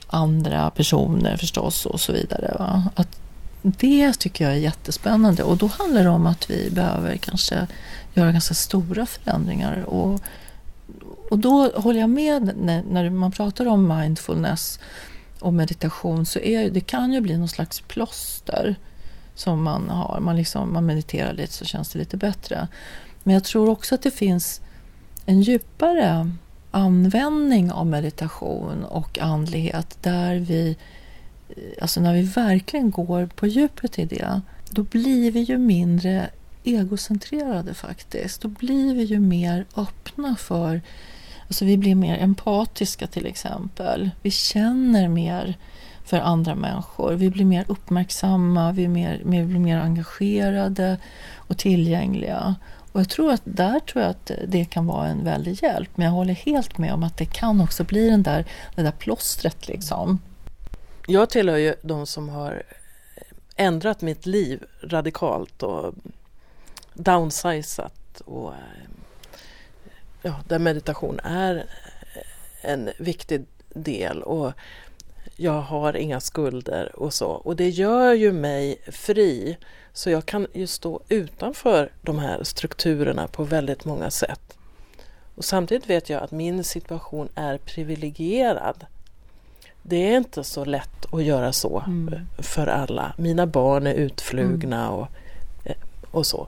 andra 0.07 0.69
personer 0.69 1.37
förstås 1.37 1.85
och 1.85 1.99
så 1.99 2.11
vidare. 2.13 2.55
Va? 2.59 2.89
Att 2.95 3.19
det 3.61 4.13
tycker 4.13 4.45
jag 4.45 4.53
är 4.53 4.57
jättespännande 4.57 5.43
och 5.43 5.57
då 5.57 5.67
handlar 5.67 6.03
det 6.03 6.09
om 6.09 6.27
att 6.27 6.49
vi 6.49 6.69
behöver 6.71 7.17
kanske 7.17 7.67
göra 8.13 8.31
ganska 8.31 8.53
stora 8.53 9.05
förändringar 9.05 9.83
och 9.83 10.21
och 11.29 11.39
då 11.39 11.71
håller 11.75 11.99
jag 11.99 12.09
med 12.09 12.53
när, 12.57 12.83
när 12.83 13.09
man 13.09 13.31
pratar 13.31 13.65
om 13.65 13.87
mindfulness 13.87 14.79
och 15.39 15.53
meditation 15.53 16.25
så 16.25 16.39
är 16.39 16.69
det 16.69 16.79
kan 16.79 17.13
ju 17.13 17.21
bli 17.21 17.37
någon 17.37 17.47
slags 17.47 17.81
plåster 17.81 18.75
som 19.35 19.63
man 19.63 19.89
har. 19.89 20.19
Man, 20.19 20.37
liksom, 20.37 20.73
man 20.73 20.85
mediterar 20.85 21.33
lite 21.33 21.53
så 21.53 21.65
känns 21.65 21.89
det 21.89 21.99
lite 21.99 22.17
bättre. 22.17 22.67
Men 23.23 23.33
jag 23.33 23.43
tror 23.43 23.69
också 23.69 23.95
att 23.95 24.01
det 24.01 24.11
finns 24.11 24.61
en 25.25 25.41
djupare 25.41 26.31
användning 26.71 27.71
av 27.71 27.87
meditation 27.87 28.83
och 28.83 29.19
andlighet 29.19 29.97
där 30.01 30.35
vi, 30.35 30.77
eh, 31.49 31.55
alltså 31.81 32.01
när 32.01 32.13
vi 32.13 32.21
verkligen 32.21 32.91
går 32.91 33.25
på 33.25 33.47
djupet 33.47 33.99
i 33.99 34.05
det, 34.05 34.41
då 34.69 34.83
blir 34.83 35.31
vi 35.31 35.39
ju 35.39 35.57
mindre 35.57 36.29
egocentrerade 36.63 37.73
faktiskt. 37.73 38.41
Då 38.41 38.47
blir 38.47 38.95
vi 38.95 39.03
ju 39.03 39.19
mer 39.19 39.65
öppna 39.75 40.35
för 40.35 40.81
Alltså 41.47 41.65
vi 41.65 41.77
blir 41.77 41.95
mer 41.95 42.17
empatiska 42.17 43.07
till 43.07 43.25
exempel. 43.25 44.09
Vi 44.21 44.31
känner 44.31 45.07
mer 45.07 45.57
för 46.05 46.19
andra 46.19 46.55
människor. 46.55 47.13
Vi 47.13 47.29
blir 47.29 47.45
mer 47.45 47.65
uppmärksamma, 47.67 48.71
vi, 48.71 48.87
mer, 48.87 49.21
vi 49.25 49.43
blir 49.43 49.59
mer 49.59 49.77
engagerade 49.77 50.97
och 51.35 51.57
tillgängliga. 51.57 52.55
Och 52.91 52.99
jag 52.99 53.09
tror 53.09 53.31
att 53.31 53.41
där 53.43 53.79
tror 53.79 54.03
jag 54.03 54.11
att 54.11 54.31
det 54.47 54.65
kan 54.65 54.85
vara 54.85 55.07
en 55.07 55.23
väldig 55.23 55.63
hjälp. 55.63 55.89
Men 55.95 56.05
jag 56.05 56.13
håller 56.13 56.33
helt 56.33 56.77
med 56.77 56.93
om 56.93 57.03
att 57.03 57.17
det 57.17 57.25
kan 57.25 57.61
också 57.61 57.83
bli 57.83 58.09
den 58.09 58.23
där, 58.23 58.45
det 58.75 58.81
där 58.81 58.91
plåstret 58.91 59.67
liksom. 59.67 60.19
Jag 61.07 61.29
tillhör 61.29 61.57
ju 61.57 61.75
de 61.81 62.05
som 62.07 62.29
har 62.29 62.63
ändrat 63.55 64.01
mitt 64.01 64.25
liv 64.25 64.63
radikalt 64.83 65.63
och 65.63 65.93
downsizat 66.93 68.21
och 68.25 68.53
eh, 68.53 68.86
ja, 70.27 70.35
där 70.47 70.59
meditation 70.59 71.19
är 71.23 71.65
en 72.61 72.89
viktig 72.97 73.45
del 73.73 74.23
och 74.23 74.53
jag 75.35 75.61
har 75.61 75.97
inga 75.97 76.19
skulder 76.19 76.91
och 76.95 77.13
så. 77.13 77.27
Och 77.27 77.55
det 77.55 77.69
gör 77.69 78.13
ju 78.13 78.31
mig 78.31 78.77
fri. 78.87 79.57
Så 79.93 80.09
jag 80.09 80.25
kan 80.25 80.47
ju 80.53 80.67
stå 80.67 81.01
utanför 81.09 81.91
de 82.01 82.19
här 82.19 82.43
strukturerna 82.43 83.27
på 83.27 83.43
väldigt 83.43 83.85
många 83.85 84.11
sätt. 84.11 84.57
Och 85.35 85.45
samtidigt 85.45 85.89
vet 85.89 86.09
jag 86.09 86.23
att 86.23 86.31
min 86.31 86.63
situation 86.63 87.29
är 87.35 87.57
privilegierad. 87.57 88.85
Det 89.81 90.13
är 90.13 90.17
inte 90.17 90.43
så 90.43 90.65
lätt 90.65 91.13
att 91.13 91.23
göra 91.23 91.53
så 91.53 91.83
mm. 91.87 92.27
för 92.37 92.67
alla. 92.67 93.13
Mina 93.17 93.47
barn 93.47 93.87
är 93.87 93.93
utflugna 93.93 94.87
mm. 94.87 94.93
och, 94.93 95.07
och 96.11 96.25
så. 96.25 96.47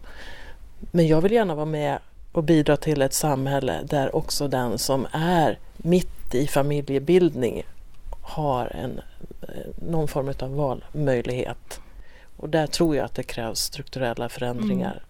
Men 0.91 1.07
jag 1.07 1.21
vill 1.21 1.31
gärna 1.31 1.55
vara 1.55 1.65
med 1.65 1.99
och 2.31 2.43
bidra 2.43 2.77
till 2.77 3.01
ett 3.01 3.13
samhälle 3.13 3.79
där 3.83 4.15
också 4.15 4.47
den 4.47 4.77
som 4.77 5.07
är 5.11 5.59
mitt 5.77 6.35
i 6.35 6.47
familjebildning 6.47 7.63
har 8.21 8.65
en, 8.75 9.01
eh, 9.41 9.47
någon 9.89 10.07
form 10.07 10.33
av 10.39 10.55
valmöjlighet. 10.55 11.79
Och 12.37 12.49
där 12.49 12.67
tror 12.67 12.95
jag 12.95 13.05
att 13.05 13.15
det 13.15 13.23
krävs 13.23 13.59
strukturella 13.59 14.29
förändringar 14.29 14.91
mm. 14.91 15.03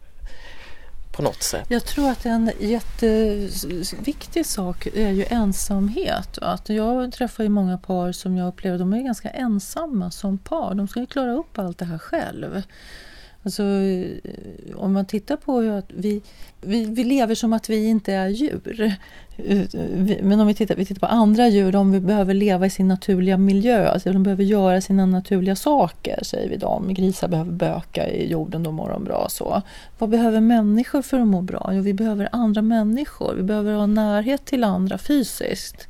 på 1.12 1.22
något 1.22 1.44
sätt. 1.44 1.66
Jag 1.70 1.86
tror 1.86 2.10
att 2.10 2.26
en 2.26 2.52
jätteviktig 2.60 4.46
sak 4.46 4.86
är 4.86 5.10
ju 5.10 5.26
ensamhet. 5.30 6.38
Att 6.38 6.70
jag 6.70 7.14
träffar 7.14 7.44
ju 7.44 7.50
många 7.50 7.78
par 7.78 8.12
som 8.12 8.38
jag 8.38 8.48
upplever 8.48 8.78
de 8.78 8.94
är 8.94 9.02
ganska 9.02 9.30
ensamma 9.30 10.12
som 10.12 10.38
par. 10.38 10.74
De 10.74 10.88
ska 10.88 11.00
ju 11.00 11.06
klara 11.06 11.34
upp 11.34 11.60
allt 11.60 11.78
det 11.78 11.86
här 11.86 11.98
själv. 11.98 12.62
Alltså, 13.44 13.64
om 14.76 14.94
man 14.94 15.06
tittar 15.06 15.36
på 15.36 15.60
hur 15.60 15.84
vi, 15.88 16.22
vi, 16.62 16.86
vi 16.86 17.04
lever 17.04 17.36
som 17.36 17.54
att 17.54 17.70
vi 17.70 17.86
inte 17.86 18.14
är 18.14 18.28
djur. 18.28 18.96
Men 20.22 20.40
om 20.40 20.48
vi 20.48 20.54
tittar, 20.54 20.76
vi 20.76 20.86
tittar 20.86 21.00
på 21.00 21.14
andra 21.14 21.48
djur, 21.48 21.72
de 21.72 22.06
behöver 22.06 22.34
leva 22.34 22.66
i 22.66 22.70
sin 22.70 22.88
naturliga 22.88 23.38
miljö. 23.38 23.90
Alltså 23.90 24.14
de 24.14 24.24
behöver 24.24 24.44
göra 24.44 24.82
sina 24.82 25.06
naturliga 25.06 25.56
saker, 25.56 26.20
säger 26.24 26.50
vi 26.50 26.58
dem. 26.58 26.94
Grisar 26.94 27.28
behöver 27.28 27.52
böka 27.52 28.08
i 28.08 28.32
jorden, 28.32 28.64
då 28.64 28.72
mår 28.72 28.90
de 28.90 29.04
bra. 29.04 29.28
Så. 29.30 29.62
Vad 29.98 30.10
behöver 30.10 30.42
människor 30.42 31.02
för 31.02 31.20
att 31.20 31.28
må 31.28 31.42
bra? 31.42 31.70
Jo, 31.74 31.82
vi 31.82 31.94
behöver 31.94 32.30
andra 32.32 32.62
människor. 32.62 33.34
Vi 33.34 33.44
behöver 33.44 33.74
ha 33.74 33.86
närhet 33.86 34.46
till 34.46 34.64
andra 34.64 34.98
fysiskt. 34.98 35.88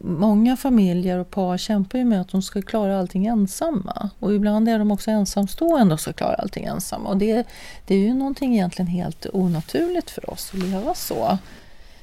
Många 0.00 0.56
familjer 0.56 1.18
och 1.18 1.30
par 1.30 1.56
kämpar 1.58 1.98
ju 1.98 2.04
med 2.04 2.20
att 2.20 2.28
de 2.28 2.42
ska 2.42 2.62
klara 2.62 2.98
allting 2.98 3.26
ensamma. 3.26 4.10
Och 4.18 4.34
ibland 4.34 4.68
är 4.68 4.78
de 4.78 4.90
också 4.90 5.10
ensamstående 5.10 5.94
och 5.94 6.00
ska 6.00 6.12
klara 6.12 6.34
allting 6.34 6.64
ensamma. 6.64 7.08
Och 7.08 7.16
det, 7.16 7.46
det 7.86 7.94
är 7.94 7.98
ju 7.98 8.14
någonting 8.14 8.54
egentligen 8.54 8.86
helt 8.86 9.26
onaturligt 9.32 10.10
för 10.10 10.30
oss 10.30 10.50
att 10.54 10.58
leva 10.58 10.94
så. 10.94 11.38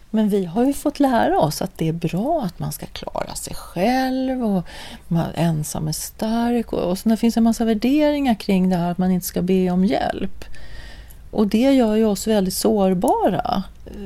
Men 0.10 0.30
vi 0.30 0.46
har 0.46 0.66
ju 0.66 0.74
fått 0.74 1.00
lära 1.00 1.40
oss 1.40 1.62
att 1.62 1.78
det 1.78 1.88
är 1.88 1.94
bra 1.94 2.44
att 2.46 2.60
man 2.60 2.72
ska 2.72 2.86
klara 2.86 3.36
sig 3.36 3.56
själv 3.56 4.46
och 4.46 4.64
man 5.08 5.32
ensam 5.36 5.88
är 5.88 5.92
stark. 5.92 6.74
Och, 6.74 6.90
och 6.90 6.98
så 6.98 7.10
det 7.10 7.18
finns 7.18 7.38
en 7.38 7.44
massa 7.44 7.66
värderingar 7.66 8.36
kring 8.36 8.70
det 8.70 8.76
här 8.76 8.92
att 8.92 8.98
man 8.98 9.12
inte 9.12 9.28
ska 9.28 9.42
be 9.42 9.72
om 9.72 9.86
hjälp. 9.86 10.46
Och 11.32 11.48
det 11.48 11.74
gör 11.74 11.96
ju 11.96 12.06
oss 12.06 12.28
väldigt 12.28 12.54
sårbara. 12.54 13.64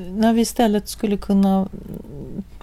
När 0.09 0.33
vi 0.33 0.41
istället 0.41 0.89
skulle 0.89 1.17
kunna 1.17 1.69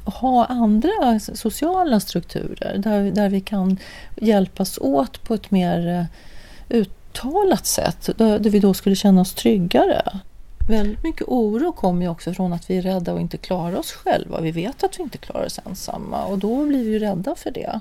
ha 0.05 0.45
andra 0.45 1.21
sociala 1.21 2.01
strukturer 2.01 2.79
där, 2.79 3.11
där 3.11 3.29
vi 3.29 3.41
kan 3.41 3.77
hjälpas 4.17 4.79
åt 4.79 5.23
på 5.23 5.35
ett 5.35 5.51
mer 5.51 6.09
eh, 6.69 6.79
uttalat 6.79 7.67
sätt. 7.67 8.11
Där, 8.17 8.39
där 8.39 8.51
vi 8.51 8.61
då 8.61 8.75
skulle 8.75 8.97
känna 8.97 9.21
oss 9.21 9.35
tryggare. 9.35 10.21
Väldigt 10.69 11.03
mycket 11.03 11.29
oro 11.29 11.73
kommer 11.73 12.03
ju 12.03 12.09
också 12.09 12.35
från 12.35 12.53
att 12.53 12.71
vi 12.71 12.77
är 12.77 12.83
rädda 12.83 13.13
och 13.13 13.21
inte 13.21 13.37
klarar 13.37 13.77
oss 13.77 13.93
själva. 13.93 14.41
Vi 14.41 14.51
vet 14.51 14.85
att 14.85 14.99
vi 14.99 15.03
inte 15.03 15.19
klarar 15.19 15.47
oss 15.47 15.61
ensamma 15.67 16.25
och 16.25 16.39
då 16.39 16.67
blir 16.67 16.85
vi 16.85 16.91
ju 16.91 16.99
rädda 16.99 17.35
för 17.35 17.51
det. 17.51 17.81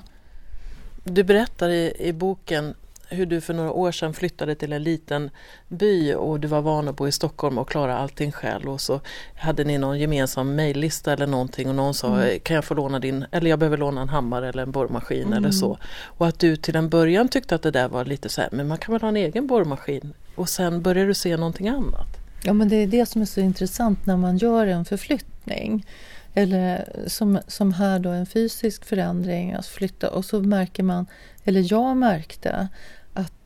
Du 1.04 1.24
berättar 1.24 1.68
i, 1.68 1.92
i 1.98 2.12
boken 2.12 2.74
hur 3.10 3.26
du 3.26 3.40
för 3.40 3.54
några 3.54 3.72
år 3.72 3.92
sedan 3.92 4.14
flyttade 4.14 4.54
till 4.54 4.72
en 4.72 4.82
liten 4.82 5.30
by 5.68 6.14
och 6.14 6.40
du 6.40 6.48
var 6.48 6.60
van 6.60 6.88
att 6.88 6.96
bo 6.96 7.08
i 7.08 7.12
Stockholm 7.12 7.58
och 7.58 7.68
klara 7.68 7.98
allting 7.98 8.32
själv 8.32 8.68
och 8.68 8.80
så 8.80 9.00
hade 9.36 9.64
ni 9.64 9.78
någon 9.78 9.98
gemensam 9.98 10.54
mejllista 10.54 11.12
eller 11.12 11.26
någonting 11.26 11.68
och 11.68 11.74
någon 11.74 11.94
sa 11.94 12.16
mm. 12.16 12.40
kan 12.40 12.54
jag 12.54 12.64
få 12.64 12.74
låna 12.74 12.98
din, 12.98 13.24
eller 13.30 13.50
jag 13.50 13.58
behöver 13.58 13.76
låna 13.76 14.00
en 14.00 14.08
hammare 14.08 14.48
eller 14.48 14.62
en 14.62 14.70
borrmaskin 14.70 15.26
mm. 15.26 15.32
eller 15.32 15.50
så. 15.50 15.78
Och 16.04 16.26
att 16.26 16.38
du 16.38 16.56
till 16.56 16.76
en 16.76 16.88
början 16.88 17.28
tyckte 17.28 17.54
att 17.54 17.62
det 17.62 17.70
där 17.70 17.88
var 17.88 18.04
lite 18.04 18.28
så 18.28 18.40
här, 18.40 18.50
men 18.52 18.68
man 18.68 18.78
kan 18.78 18.92
väl 18.92 19.00
ha 19.00 19.08
en 19.08 19.16
egen 19.16 19.46
borrmaskin 19.46 20.12
och 20.34 20.48
sen 20.48 20.82
började 20.82 21.10
du 21.10 21.14
se 21.14 21.36
någonting 21.36 21.68
annat. 21.68 22.08
Ja 22.42 22.52
men 22.52 22.68
det 22.68 22.76
är 22.76 22.86
det 22.86 23.06
som 23.06 23.22
är 23.22 23.26
så 23.26 23.40
intressant 23.40 24.06
när 24.06 24.16
man 24.16 24.36
gör 24.36 24.66
en 24.66 24.84
förflyttning. 24.84 25.86
Eller 26.34 26.92
som, 27.06 27.38
som 27.46 27.72
här 27.72 27.98
då 27.98 28.10
en 28.10 28.26
fysisk 28.26 28.84
förändring, 28.84 29.52
att 29.52 29.66
flytta 29.66 30.10
och 30.10 30.24
så 30.24 30.40
märker 30.40 30.82
man, 30.82 31.06
eller 31.44 31.72
jag 31.72 31.96
märkte 31.96 32.68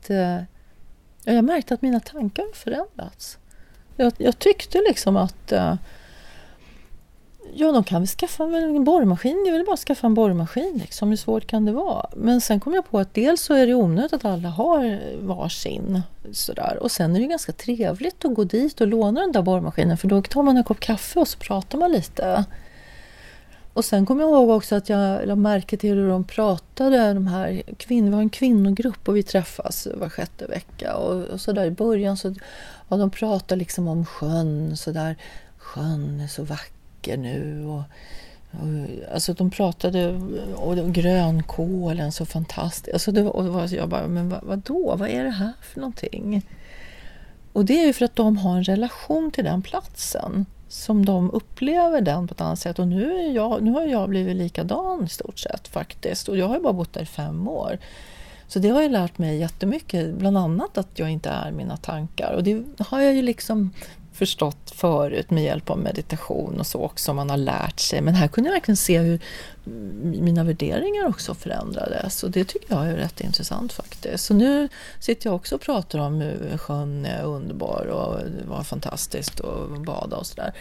att 0.03 0.09
eh, 0.09 1.35
jag 1.35 1.43
märkte 1.43 1.73
att 1.73 1.81
mina 1.81 1.99
tankar 1.99 2.43
har 2.43 2.53
förändrats. 2.53 3.37
Jag, 3.97 4.13
jag 4.17 4.39
tyckte 4.39 4.77
liksom 4.87 5.17
att 5.17 5.51
eh, 5.51 5.75
Ja, 7.55 7.71
de 7.71 7.83
kan 7.83 8.01
väl 8.01 8.07
skaffa 8.07 8.43
en 8.43 8.83
borrmaskin. 8.83 9.43
Det 9.43 9.49
är 9.49 9.53
väl 9.53 9.65
bara 9.65 9.73
att 9.73 9.79
skaffa 9.79 10.07
en 10.07 10.13
borrmaskin. 10.13 10.79
Liksom. 10.81 11.09
Hur 11.09 11.15
svårt 11.15 11.47
kan 11.47 11.65
det 11.65 11.71
vara? 11.71 12.05
Men 12.15 12.41
sen 12.41 12.59
kom 12.59 12.73
jag 12.73 12.89
på 12.89 12.99
att 12.99 13.13
dels 13.13 13.41
så 13.41 13.53
är 13.53 13.67
det 13.67 13.73
onödigt 13.73 14.13
att 14.13 14.25
alla 14.25 14.49
har 14.49 14.99
varsin. 15.21 16.01
Sådär. 16.31 16.77
Och 16.81 16.91
sen 16.91 17.15
är 17.15 17.19
det 17.19 17.25
ganska 17.25 17.51
trevligt 17.51 18.25
att 18.25 18.33
gå 18.33 18.43
dit 18.43 18.81
och 18.81 18.87
låna 18.87 19.21
den 19.21 19.31
där 19.31 19.41
borrmaskinen 19.41 19.97
för 19.97 20.07
då 20.07 20.21
tar 20.21 20.43
man 20.43 20.57
en 20.57 20.63
kopp 20.63 20.79
kaffe 20.79 21.19
och 21.19 21.27
så 21.27 21.37
pratar 21.37 21.77
man 21.77 21.91
lite. 21.91 22.45
Och 23.73 23.85
sen 23.85 24.05
kommer 24.05 24.23
jag 24.23 24.31
ihåg 24.31 24.49
också 24.49 24.75
att 24.75 24.89
jag 24.89 25.27
lade 25.27 25.41
märke 25.41 25.77
till 25.77 25.95
hur 25.95 26.09
de 26.09 26.23
pratade, 26.23 27.13
de 27.13 27.27
här 27.27 27.63
kvinnor, 27.77 28.09
vi 28.09 28.15
har 28.15 28.21
en 28.21 28.29
kvinnogrupp 28.29 29.07
och 29.07 29.17
vi 29.17 29.23
träffas 29.23 29.87
var 29.95 30.09
sjätte 30.09 30.45
vecka. 30.45 30.95
Och, 30.95 31.23
och 31.23 31.41
så 31.41 31.51
där 31.51 31.65
i 31.65 31.71
början 31.71 32.17
så 32.17 32.35
ja, 32.89 32.97
de 32.97 33.09
pratade 33.09 33.59
liksom 33.59 33.87
om 33.87 34.05
sjön, 34.05 34.77
så 34.77 34.91
där, 34.91 35.15
sjön 35.57 36.19
är 36.19 36.27
så 36.27 36.43
vacker 36.43 37.17
nu. 37.17 37.65
Och, 37.65 37.83
och, 38.51 39.13
alltså 39.13 39.33
de 39.33 39.51
pratade 39.51 40.09
om 40.55 40.93
grönkålen, 40.93 42.11
så 42.11 42.25
fantastiskt. 42.25 42.93
Alltså 42.93 43.11
det, 43.11 43.21
och 43.23 43.71
jag 43.71 43.89
bara, 43.89 44.07
men 44.07 44.29
vad, 44.29 44.43
vadå, 44.43 44.95
vad 44.95 45.09
är 45.09 45.23
det 45.23 45.29
här 45.29 45.53
för 45.61 45.79
någonting? 45.79 46.45
Och 47.53 47.65
det 47.65 47.81
är 47.81 47.85
ju 47.87 47.93
för 47.93 48.05
att 48.05 48.15
de 48.15 48.37
har 48.37 48.57
en 48.57 48.63
relation 48.63 49.31
till 49.31 49.43
den 49.43 49.61
platsen 49.61 50.45
som 50.73 51.05
de 51.05 51.31
upplever 51.31 52.01
den 52.01 52.27
på 52.27 52.33
ett 52.33 52.41
annat 52.41 52.59
sätt. 52.59 52.79
Och 52.79 52.87
nu, 52.87 53.19
är 53.19 53.31
jag, 53.31 53.63
nu 53.63 53.71
har 53.71 53.81
jag 53.81 54.09
blivit 54.09 54.35
likadan 54.35 55.03
i 55.05 55.09
stort 55.09 55.39
sett 55.39 55.67
faktiskt. 55.67 56.27
Och 56.27 56.37
jag 56.37 56.47
har 56.47 56.55
ju 56.55 56.61
bara 56.61 56.73
bott 56.73 56.93
där 56.93 57.01
i 57.01 57.05
fem 57.05 57.47
år. 57.47 57.77
Så 58.47 58.59
det 58.59 58.69
har 58.69 58.81
ju 58.81 58.89
lärt 58.89 59.17
mig 59.17 59.37
jättemycket, 59.37 60.13
bland 60.13 60.37
annat 60.37 60.77
att 60.77 60.99
jag 60.99 61.09
inte 61.09 61.29
är 61.29 61.51
mina 61.51 61.77
tankar. 61.77 62.33
Och 62.33 62.43
det 62.43 62.63
har 62.79 63.01
jag 63.01 63.13
ju 63.13 63.21
liksom 63.21 63.71
förstått 64.13 64.71
förut 64.75 65.31
med 65.31 65.43
hjälp 65.43 65.69
av 65.69 65.79
meditation 65.79 66.59
och 66.59 66.67
så 66.67 66.81
också, 66.81 67.13
man 67.13 67.29
har 67.29 67.37
lärt 67.37 67.79
sig. 67.79 68.01
Men 68.01 68.15
här 68.15 68.27
kunde 68.27 68.49
jag 68.49 68.53
verkligen 68.55 68.77
se 68.77 68.99
hur 68.99 69.19
mina 70.21 70.43
värderingar 70.43 71.07
också 71.07 71.33
förändrades 71.33 72.23
och 72.23 72.31
det 72.31 72.43
tycker 72.43 72.75
jag 72.75 72.87
är 72.87 72.95
rätt 72.95 73.21
intressant 73.21 73.73
faktiskt. 73.73 74.25
Så 74.25 74.33
nu 74.33 74.69
sitter 74.99 75.27
jag 75.27 75.35
också 75.35 75.55
och 75.55 75.61
pratar 75.61 75.99
om 75.99 76.21
hur 76.21 76.57
sjön 76.57 77.05
är 77.05 77.23
underbar 77.23 77.85
och 77.85 78.19
det 78.19 78.45
var 78.45 78.63
fantastiskt 78.63 79.41
att 79.41 79.85
bada 79.85 80.17
och 80.17 80.27
sådär. 80.27 80.53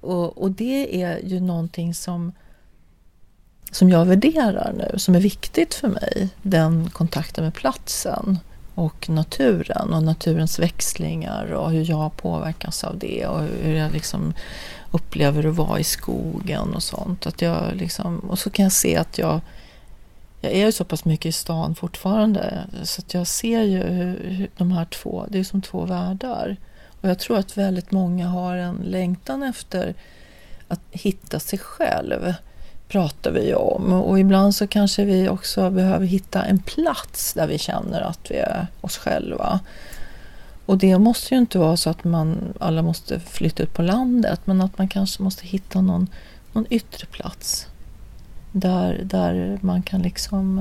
Och, 0.00 0.38
och 0.38 0.50
det 0.50 1.02
är 1.02 1.18
ju 1.24 1.40
någonting 1.40 1.94
som 1.94 2.32
som 3.70 3.90
jag 3.90 4.04
värderar 4.04 4.72
nu, 4.72 4.98
som 4.98 5.14
är 5.14 5.20
viktigt 5.20 5.74
för 5.74 5.88
mig, 5.88 6.28
den 6.42 6.90
kontakten 6.90 7.44
med 7.44 7.54
platsen 7.54 8.38
och 8.76 9.08
naturen 9.08 9.92
och 9.92 10.02
naturens 10.02 10.58
växlingar 10.58 11.52
och 11.52 11.70
hur 11.70 11.90
jag 11.90 12.16
påverkas 12.16 12.84
av 12.84 12.98
det 12.98 13.26
och 13.26 13.40
hur 13.40 13.74
jag 13.74 13.92
liksom 13.92 14.34
upplever 14.90 15.46
att 15.46 15.54
vara 15.54 15.78
i 15.78 15.84
skogen 15.84 16.74
och 16.74 16.82
sånt. 16.82 17.26
Att 17.26 17.42
jag 17.42 17.62
liksom, 17.74 18.18
och 18.18 18.38
så 18.38 18.50
kan 18.50 18.62
jag 18.62 18.72
se 18.72 18.96
att 18.96 19.18
jag, 19.18 19.40
jag 20.40 20.52
är 20.52 20.66
ju 20.66 20.72
så 20.72 20.84
pass 20.84 21.04
mycket 21.04 21.26
i 21.26 21.32
stan 21.32 21.74
fortfarande 21.74 22.66
så 22.82 23.00
att 23.00 23.14
jag 23.14 23.26
ser 23.26 23.62
ju 23.62 23.82
hur, 23.82 24.30
hur 24.30 24.50
de 24.56 24.72
här 24.72 24.84
två, 24.84 25.26
det 25.28 25.38
är 25.38 25.44
som 25.44 25.62
två 25.62 25.84
världar. 25.84 26.56
Och 27.00 27.08
jag 27.08 27.18
tror 27.18 27.38
att 27.38 27.56
väldigt 27.56 27.90
många 27.90 28.28
har 28.28 28.56
en 28.56 28.76
längtan 28.76 29.42
efter 29.42 29.94
att 30.68 30.80
hitta 30.90 31.40
sig 31.40 31.58
själv 31.58 32.34
pratar 32.88 33.30
vi 33.30 33.54
om. 33.54 33.92
Och 33.92 34.20
ibland 34.20 34.54
så 34.54 34.66
kanske 34.66 35.04
vi 35.04 35.28
också 35.28 35.70
behöver 35.70 36.06
hitta 36.06 36.44
en 36.44 36.58
plats 36.58 37.34
där 37.34 37.46
vi 37.46 37.58
känner 37.58 38.00
att 38.00 38.30
vi 38.30 38.36
är 38.36 38.66
oss 38.80 38.96
själva. 38.96 39.60
Och 40.66 40.78
det 40.78 40.98
måste 40.98 41.34
ju 41.34 41.40
inte 41.40 41.58
vara 41.58 41.76
så 41.76 41.90
att 41.90 42.04
man 42.04 42.54
alla 42.60 42.82
måste 42.82 43.20
flytta 43.20 43.62
ut 43.62 43.74
på 43.74 43.82
landet 43.82 44.40
men 44.44 44.60
att 44.60 44.78
man 44.78 44.88
kanske 44.88 45.22
måste 45.22 45.46
hitta 45.46 45.80
någon, 45.80 46.08
någon 46.52 46.66
yttre 46.70 47.06
plats. 47.06 47.66
Där, 48.52 49.00
där 49.04 49.58
man 49.60 49.82
kan 49.82 50.02
liksom 50.02 50.58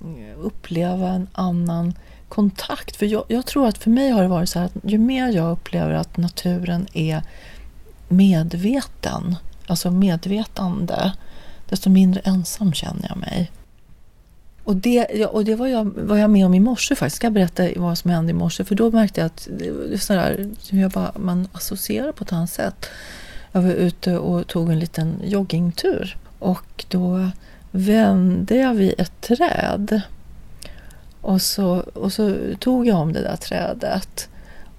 eh, 0.00 0.38
uppleva 0.40 1.08
en 1.08 1.28
annan 1.32 1.94
kontakt. 2.28 2.96
För 2.96 3.06
jag, 3.06 3.24
jag, 3.28 3.46
tror 3.46 3.68
att 3.68 3.78
för 3.78 3.90
mig 3.90 4.10
har 4.10 4.22
det 4.22 4.28
varit 4.28 4.48
så 4.48 4.58
här 4.58 4.66
att 4.66 4.76
ju 4.82 4.98
mer 4.98 5.28
jag 5.28 5.52
upplever 5.52 5.92
att 5.92 6.16
naturen 6.16 6.86
är 6.92 7.22
medveten 8.08 9.36
alltså 9.70 9.90
medvetande, 9.90 11.12
desto 11.68 11.90
mindre 11.90 12.20
ensam 12.20 12.72
känner 12.72 13.08
jag 13.08 13.16
mig. 13.16 13.50
Och 14.64 14.76
det, 14.76 15.26
och 15.26 15.44
det 15.44 15.54
var, 15.54 15.66
jag, 15.66 15.84
var 15.84 16.16
jag 16.16 16.30
med 16.30 16.46
om 16.46 16.54
i 16.54 16.60
morse 16.60 16.94
faktiskt. 16.94 17.16
Ska 17.16 17.26
jag 17.26 17.32
berätta 17.32 17.68
vad 17.76 17.98
som 17.98 18.10
hände 18.10 18.30
i 18.30 18.34
morse? 18.34 18.64
För 18.64 18.74
då 18.74 18.90
märkte 18.90 19.20
jag 19.20 19.26
att 19.26 19.48
det 19.90 19.98
sådär, 19.98 20.48
jag 20.70 20.90
bara, 20.90 21.12
man 21.16 21.48
associerar 21.52 22.12
på 22.12 22.24
ett 22.24 22.32
annat 22.32 22.50
sätt. 22.50 22.86
Jag 23.52 23.62
var 23.62 23.70
ute 23.70 24.18
och 24.18 24.46
tog 24.46 24.70
en 24.70 24.78
liten 24.78 25.14
joggingtur 25.24 26.16
och 26.38 26.84
då 26.88 27.30
vände 27.70 28.56
jag 28.56 28.74
vid 28.74 28.94
ett 28.98 29.20
träd. 29.20 30.00
Och 31.20 31.42
så, 31.42 31.84
och 31.94 32.12
så 32.12 32.36
tog 32.58 32.86
jag 32.86 32.98
om 32.98 33.12
det 33.12 33.22
där 33.22 33.36
trädet. 33.36 34.28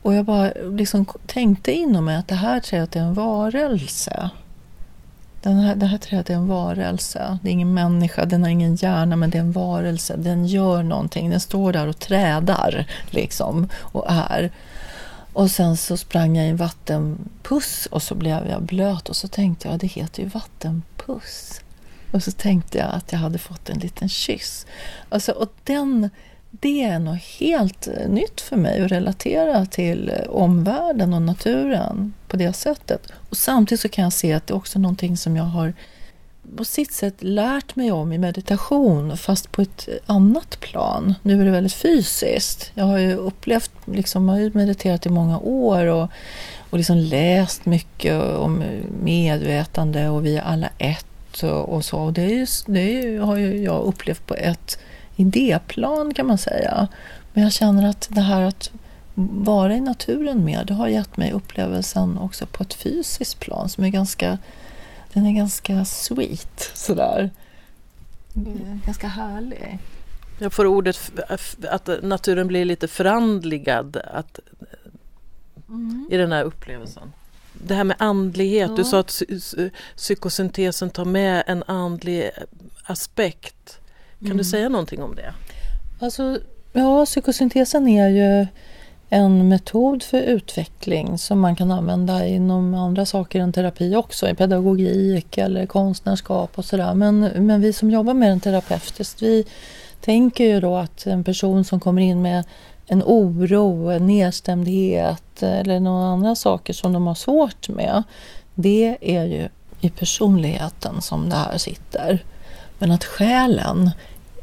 Och 0.02 0.14
jag 0.14 0.26
bara 0.26 0.52
liksom 0.72 1.06
tänkte 1.26 1.72
inom 1.72 2.06
mig 2.06 2.16
att 2.16 2.28
det 2.28 2.36
här 2.36 2.60
trädet 2.60 2.96
är 2.96 3.00
en 3.00 3.14
varelse. 3.14 4.30
Den 5.42 5.60
här, 5.60 5.76
det 5.76 5.86
här 5.86 5.98
trädet 5.98 6.30
är 6.30 6.34
en 6.34 6.48
varelse. 6.48 7.38
Det 7.42 7.50
är 7.50 7.54
ingen 7.54 7.74
människa, 7.74 8.26
den 8.26 8.44
har 8.44 8.50
ingen 8.50 8.76
hjärna, 8.76 9.16
men 9.16 9.30
det 9.30 9.38
är 9.38 9.42
en 9.42 9.52
varelse. 9.52 10.16
Den 10.18 10.46
gör 10.46 10.84
någonting. 10.84 11.30
Den 11.30 11.40
står 11.40 11.74
där 11.74 11.88
och 11.88 12.00
trädar 12.00 12.86
liksom 13.10 13.70
och 13.76 14.06
är. 14.08 14.52
Och 15.34 15.52
sen 15.52 15.78
så 15.78 15.98
sprang 15.98 16.38
jag 16.38 16.46
i 16.46 16.50
en 16.50 16.58
vattenpuss 16.58 17.86
och 17.86 18.04
så 18.04 18.16
blev 18.16 18.48
jag 18.48 18.62
blöt 18.62 19.10
och 19.10 19.16
så 19.16 19.28
tänkte 19.28 19.68
jag, 19.68 19.80
det 19.80 19.88
heter 19.88 20.24
ju 20.24 20.30
vattenpuss. 20.30 21.62
Och 22.12 22.24
så 22.24 22.32
tänkte 22.32 22.78
jag 22.78 22.88
att 22.94 23.12
jag 23.12 23.20
hade 23.20 23.40
fått 23.40 23.70
en 23.70 23.80
liten 23.80 24.10
kyss. 24.10 24.66
Alltså, 25.10 25.32
och 25.32 25.54
den 25.64 26.10
det 26.52 26.84
är 26.84 27.00
något 27.00 27.22
helt 27.40 27.88
eh, 27.88 28.10
nytt 28.10 28.42
för 28.42 28.56
mig 28.56 28.82
att 28.82 28.92
relatera 28.92 29.66
till 29.66 30.10
eh, 30.10 30.30
omvärlden 30.30 31.14
och 31.14 31.22
naturen 31.22 32.14
på 32.28 32.38
det 32.38 32.54
sättet. 32.54 33.02
Och 33.30 33.38
samtidigt 33.38 33.82
så 33.82 33.90
kan 33.90 34.04
jag 34.04 34.14
se 34.14 34.34
att 34.34 34.48
det 34.48 34.54
är 34.54 34.58
också 34.58 34.80
någonting 34.80 35.18
som 35.18 35.36
jag 35.36 35.44
har 35.44 35.74
på 36.58 36.66
sitt 36.66 36.94
sätt 36.94 37.16
lärt 37.20 37.76
mig 37.76 37.92
om 37.92 38.14
i 38.14 38.18
meditation 38.18 39.18
fast 39.18 39.52
på 39.52 39.62
ett 39.62 39.88
eh, 39.88 39.96
annat 40.06 40.60
plan. 40.60 41.16
Nu 41.22 41.42
är 41.42 41.46
det 41.46 41.52
väldigt 41.52 41.74
fysiskt. 41.74 42.72
Jag 42.74 42.86
har 42.86 42.98
ju 42.98 43.16
upplevt, 43.16 43.72
liksom, 43.86 44.30
har 44.30 44.40
ju 44.40 44.52
mediterat 44.54 45.06
i 45.06 45.10
många 45.10 45.40
år 45.40 45.86
och, 45.86 46.10
och 46.70 46.78
liksom 46.78 46.98
läst 46.98 47.66
mycket 47.66 48.22
om 48.24 48.64
medvetande 49.04 50.10
och 50.10 50.26
vi 50.26 50.38
är 50.38 50.42
alla 50.42 50.70
ett 50.78 51.44
och, 51.44 51.74
och 51.74 51.86
så. 51.86 51.98
Och 51.98 52.14
det, 52.14 52.22
är 52.22 52.30
ju, 52.30 52.48
det 52.66 52.82
är 52.82 53.02
ju, 53.02 53.20
har 53.20 53.36
ju 53.36 53.64
jag 53.64 53.84
upplevt 53.84 54.26
på 54.26 54.36
ett 54.36 54.80
idéplan 55.20 56.14
kan 56.14 56.28
man 56.28 56.38
säga. 56.38 56.88
Men 57.34 57.44
jag 57.44 57.54
känner 57.54 57.90
att 57.90 58.08
det 58.12 58.22
här 58.22 58.42
att 58.42 58.72
vara 59.44 59.76
i 59.76 59.82
naturen 59.82 60.46
mer, 60.46 60.64
det 60.64 60.74
har 60.74 60.88
gett 60.88 61.18
mig 61.18 61.32
upplevelsen 61.32 62.18
också 62.18 62.46
på 62.46 62.64
ett 62.64 62.74
fysiskt 62.74 63.40
plan 63.40 63.70
som 63.70 63.84
är 63.84 63.90
ganska, 63.90 64.38
den 65.14 65.26
är 65.26 65.32
ganska 65.32 65.86
sweet 65.86 66.72
sådär. 66.74 67.30
Mm. 68.36 68.82
Ganska 68.86 69.08
härlig. 69.08 69.80
Jag 70.40 70.54
får 70.54 70.66
ordet 70.66 71.12
att 71.70 71.90
naturen 72.04 72.48
blir 72.48 72.66
lite 72.66 72.88
förandligad. 72.88 74.02
Att 74.14 74.40
mm. 75.70 76.08
i 76.12 76.18
den 76.18 76.32
här 76.32 76.44
upplevelsen. 76.44 77.14
Det 77.54 77.76
här 77.76 77.84
med 77.84 77.98
andlighet, 78.00 78.70
ja. 78.70 78.76
du 78.76 78.84
sa 78.84 79.00
att 79.00 79.22
psykosyntesen 79.96 80.90
tar 80.90 81.06
med 81.06 81.44
en 81.48 81.64
andlig 81.68 82.32
aspekt. 82.84 83.79
Kan 84.20 84.28
mm. 84.28 84.38
du 84.38 84.44
säga 84.44 84.70
någonting 84.70 85.04
om 85.04 85.16
det? 85.16 85.34
Alltså, 86.00 86.40
ja, 86.74 87.06
psykosyntesen 87.06 87.88
är 87.88 88.10
ju 88.10 88.48
en 89.10 89.48
metod 89.48 90.04
för 90.04 90.22
utveckling 90.22 91.18
som 91.18 91.40
man 91.40 91.56
kan 91.56 91.72
använda 91.72 92.28
inom 92.28 92.74
andra 92.74 93.06
saker 93.06 93.40
än 93.40 93.54
terapi 93.54 93.96
också, 93.96 94.30
i 94.30 94.36
pedagogik 94.36 95.38
eller 95.38 95.66
konstnärskap 95.66 96.58
och 96.58 96.66
sådär. 96.66 96.94
Men, 96.94 97.20
men 97.20 97.62
vi 97.62 97.74
som 97.74 97.92
jobbar 97.92 98.14
med 98.14 98.30
den 98.30 98.40
terapeutiskt, 98.40 99.22
vi 99.22 99.46
tänker 100.02 100.44
ju 100.44 100.60
då 100.60 100.76
att 100.76 101.06
en 101.06 101.24
person 101.24 101.64
som 101.64 101.80
kommer 101.80 102.02
in 102.02 102.22
med 102.22 102.44
en 102.88 103.04
oro, 103.06 103.90
en 103.90 104.08
nedstämdhet 104.08 105.44
eller 105.44 105.80
några 105.80 106.06
andra 106.06 106.36
saker 106.36 106.74
som 106.74 106.94
de 106.94 107.08
har 107.08 107.16
svårt 107.16 107.70
med. 107.70 108.04
Det 108.56 108.98
är 109.02 109.26
ju 109.26 109.50
i 109.82 109.90
personligheten 109.90 111.02
som 111.02 111.30
det 111.30 111.36
här 111.36 111.58
sitter. 111.58 112.24
Men 112.80 112.92
att 112.92 113.04
själen 113.04 113.92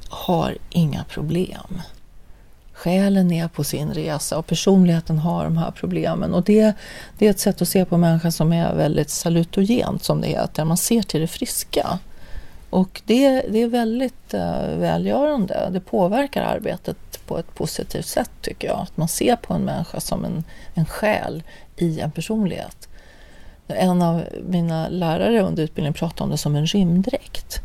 har 0.09 0.57
inga 0.71 1.05
problem. 1.05 1.83
Själen 2.73 3.33
är 3.33 3.49
på 3.49 3.65
sin 3.65 3.95
resa 3.95 4.39
och 4.39 4.47
personligheten 4.47 5.19
har 5.19 5.45
de 5.45 5.57
här 5.57 5.71
problemen. 5.71 6.35
Och 6.35 6.45
det, 6.45 6.73
det 7.19 7.27
är 7.27 7.31
ett 7.31 7.39
sätt 7.39 7.63
att 7.63 7.69
se 7.69 7.85
på 7.85 7.97
människan 7.97 8.33
som 8.33 8.53
är 8.53 8.75
väldigt 8.75 9.11
salutogent, 9.11 10.05
som 10.05 10.21
det 10.21 10.29
heter. 10.29 10.65
Man 10.65 10.77
ser 10.77 11.03
till 11.03 11.21
det 11.21 11.27
friska. 11.27 11.99
Och 12.71 13.03
det, 13.05 13.41
det 13.41 13.63
är 13.63 13.69
väldigt 13.69 14.35
uh, 14.35 14.79
välgörande. 14.79 15.69
Det 15.73 15.81
påverkar 15.81 16.43
arbetet 16.43 17.27
på 17.27 17.39
ett 17.39 17.55
positivt 17.55 18.07
sätt 18.07 18.31
tycker 18.41 18.69
jag. 18.69 18.79
Att 18.79 18.97
man 18.97 19.09
ser 19.09 19.37
på 19.37 19.55
en 19.55 19.63
människa 19.63 20.01
som 20.01 20.25
en, 20.25 20.45
en 20.75 20.85
själ 20.85 21.43
i 21.77 22.01
en 22.01 22.11
personlighet. 22.11 22.89
En 23.69 24.03
av 24.03 24.25
mina 24.49 24.89
lärare 24.89 25.43
under 25.43 25.63
utbildningen 25.63 25.95
pratade 25.95 26.25
om 26.25 26.31
det 26.31 26.37
som 26.37 26.57
en 26.57 26.67
rymddräkt. 26.67 27.61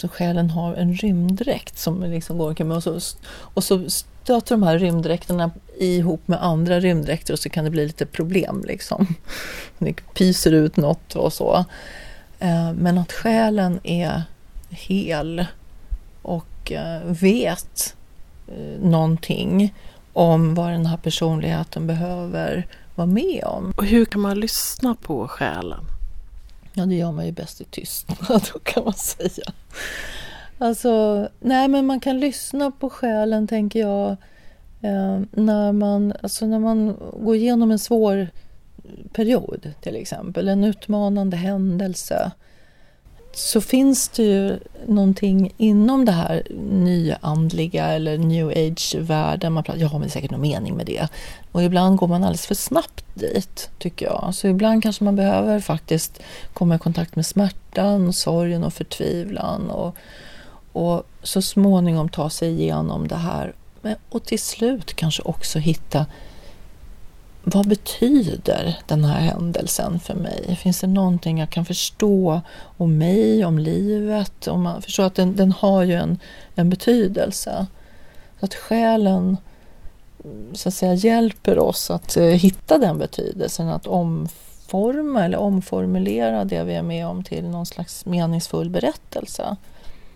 Så 0.00 0.08
själen 0.08 0.50
har 0.50 0.74
en 0.74 0.94
rymddräkt 0.94 1.78
som 1.78 2.02
liksom 2.02 2.38
går 2.38 2.48
omkring 2.48 2.72
och 2.72 2.82
så, 2.82 3.00
och 3.38 3.64
så 3.64 3.90
stöter 3.90 4.54
de 4.54 4.62
här 4.62 4.78
rymddräkterna 4.78 5.50
ihop 5.78 6.28
med 6.28 6.44
andra 6.44 6.80
rymddräkter 6.80 7.32
och 7.32 7.38
så 7.38 7.48
kan 7.48 7.64
det 7.64 7.70
bli 7.70 7.86
lite 7.86 8.06
problem 8.06 8.64
liksom. 8.66 9.06
Det 9.78 9.92
pyser 10.14 10.52
ut 10.52 10.76
något 10.76 11.16
och 11.16 11.32
så. 11.32 11.64
Eh, 12.38 12.72
men 12.72 12.98
att 12.98 13.12
själen 13.12 13.80
är 13.82 14.22
hel 14.70 15.46
och 16.22 16.72
eh, 16.72 17.00
vet 17.04 17.96
eh, 18.48 18.82
någonting 18.82 19.74
om 20.12 20.54
vad 20.54 20.70
den 20.70 20.86
här 20.86 20.96
personligheten 20.96 21.86
behöver 21.86 22.66
vara 22.94 23.06
med 23.06 23.44
om. 23.44 23.72
Och 23.76 23.84
hur 23.84 24.04
kan 24.04 24.20
man 24.20 24.40
lyssna 24.40 24.94
på 24.94 25.28
själen? 25.28 25.84
Ja, 26.78 26.86
det 26.86 26.94
gör 26.94 27.12
man 27.12 27.26
ju 27.26 27.32
bäst 27.32 27.60
i 27.60 27.64
tystnad, 27.64 28.18
då 28.52 28.58
kan 28.58 28.84
man 28.84 28.92
säga. 28.92 29.52
Alltså, 30.58 31.28
nej 31.40 31.68
men 31.68 31.86
man 31.86 32.00
kan 32.00 32.20
lyssna 32.20 32.70
på 32.70 32.90
själen, 32.90 33.46
tänker 33.46 33.80
jag, 33.80 34.10
eh, 34.80 35.20
när, 35.30 35.72
man, 35.72 36.12
alltså 36.22 36.46
när 36.46 36.58
man 36.58 36.96
går 37.22 37.36
igenom 37.36 37.70
en 37.70 37.78
svår 37.78 38.28
period, 39.12 39.72
till 39.80 39.96
exempel. 39.96 40.48
En 40.48 40.64
utmanande 40.64 41.36
händelse 41.36 42.30
så 43.38 43.60
finns 43.60 44.08
det 44.08 44.22
ju 44.22 44.58
någonting 44.86 45.52
inom 45.56 46.04
det 46.04 46.12
här 46.12 46.42
nyandliga 46.70 47.86
eller 47.86 48.18
new 48.18 48.48
age-världen. 48.48 49.52
Man 49.52 49.64
pratar, 49.64 49.80
ja, 49.80 49.88
men 49.92 50.00
det 50.00 50.06
är 50.06 50.10
säkert 50.10 50.30
någon 50.30 50.40
mening 50.40 50.76
med 50.76 50.86
det. 50.86 51.08
Och 51.52 51.62
ibland 51.62 51.96
går 51.96 52.08
man 52.08 52.24
alldeles 52.24 52.46
för 52.46 52.54
snabbt 52.54 53.04
dit, 53.14 53.70
tycker 53.78 54.06
jag. 54.06 54.34
Så 54.34 54.48
ibland 54.48 54.82
kanske 54.82 55.04
man 55.04 55.16
behöver 55.16 55.60
faktiskt 55.60 56.20
komma 56.52 56.74
i 56.74 56.78
kontakt 56.78 57.16
med 57.16 57.26
smärtan, 57.26 58.12
sorgen 58.12 58.64
och 58.64 58.72
förtvivlan. 58.72 59.70
Och, 59.70 59.96
och 60.72 61.02
så 61.22 61.42
småningom 61.42 62.08
ta 62.08 62.30
sig 62.30 62.50
igenom 62.50 63.08
det 63.08 63.16
här. 63.16 63.54
Och 64.08 64.24
till 64.24 64.40
slut 64.40 64.94
kanske 64.94 65.22
också 65.22 65.58
hitta 65.58 66.06
vad 67.54 67.68
betyder 67.68 68.78
den 68.86 69.04
här 69.04 69.20
händelsen 69.20 70.00
för 70.00 70.14
mig? 70.14 70.56
Finns 70.62 70.80
det 70.80 70.86
någonting 70.86 71.38
jag 71.38 71.50
kan 71.50 71.64
förstå 71.64 72.40
om 72.76 72.98
mig, 72.98 73.44
om 73.44 73.58
livet? 73.58 74.46
Om 74.46 74.62
man 74.62 74.82
förstår 74.82 75.04
att 75.04 75.14
den, 75.14 75.36
den 75.36 75.52
har 75.52 75.82
ju 75.82 75.94
en, 75.94 76.18
en 76.54 76.70
betydelse. 76.70 77.66
Så 78.40 78.44
att 78.44 78.54
själen 78.54 79.36
så 80.52 80.68
att 80.68 80.74
säga, 80.74 80.94
hjälper 80.94 81.58
oss 81.58 81.90
att 81.90 82.16
eh, 82.16 82.24
hitta 82.24 82.78
den 82.78 82.98
betydelsen, 82.98 83.68
att 83.68 83.86
omforma 83.86 85.24
eller 85.24 85.38
omformulera 85.38 86.44
det 86.44 86.64
vi 86.64 86.74
är 86.74 86.82
med 86.82 87.06
om 87.06 87.24
till 87.24 87.44
någon 87.44 87.66
slags 87.66 88.06
meningsfull 88.06 88.70
berättelse. 88.70 89.56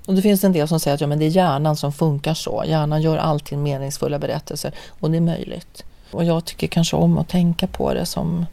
Och 0.06 0.14
det 0.14 0.22
finns 0.22 0.44
en 0.44 0.52
del 0.52 0.68
som 0.68 0.80
säger 0.80 0.94
att 0.94 1.00
ja, 1.00 1.06
men 1.06 1.18
det 1.18 1.24
är 1.24 1.30
hjärnan 1.30 1.76
som 1.76 1.92
funkar 1.92 2.34
så. 2.34 2.64
Hjärnan 2.66 3.02
gör 3.02 3.16
alltid 3.16 3.58
meningsfulla 3.58 4.18
berättelser 4.18 4.74
och 5.00 5.10
det 5.10 5.16
är 5.16 5.20
möjligt. 5.20 5.84
Och 6.14 6.24
jag 6.24 6.44
tycker 6.44 6.66
kanske 6.66 6.96
om 6.96 7.18
att 7.18 7.28
tänka 7.28 7.66
på 7.66 7.94
det 7.94 8.06
som 8.06 8.46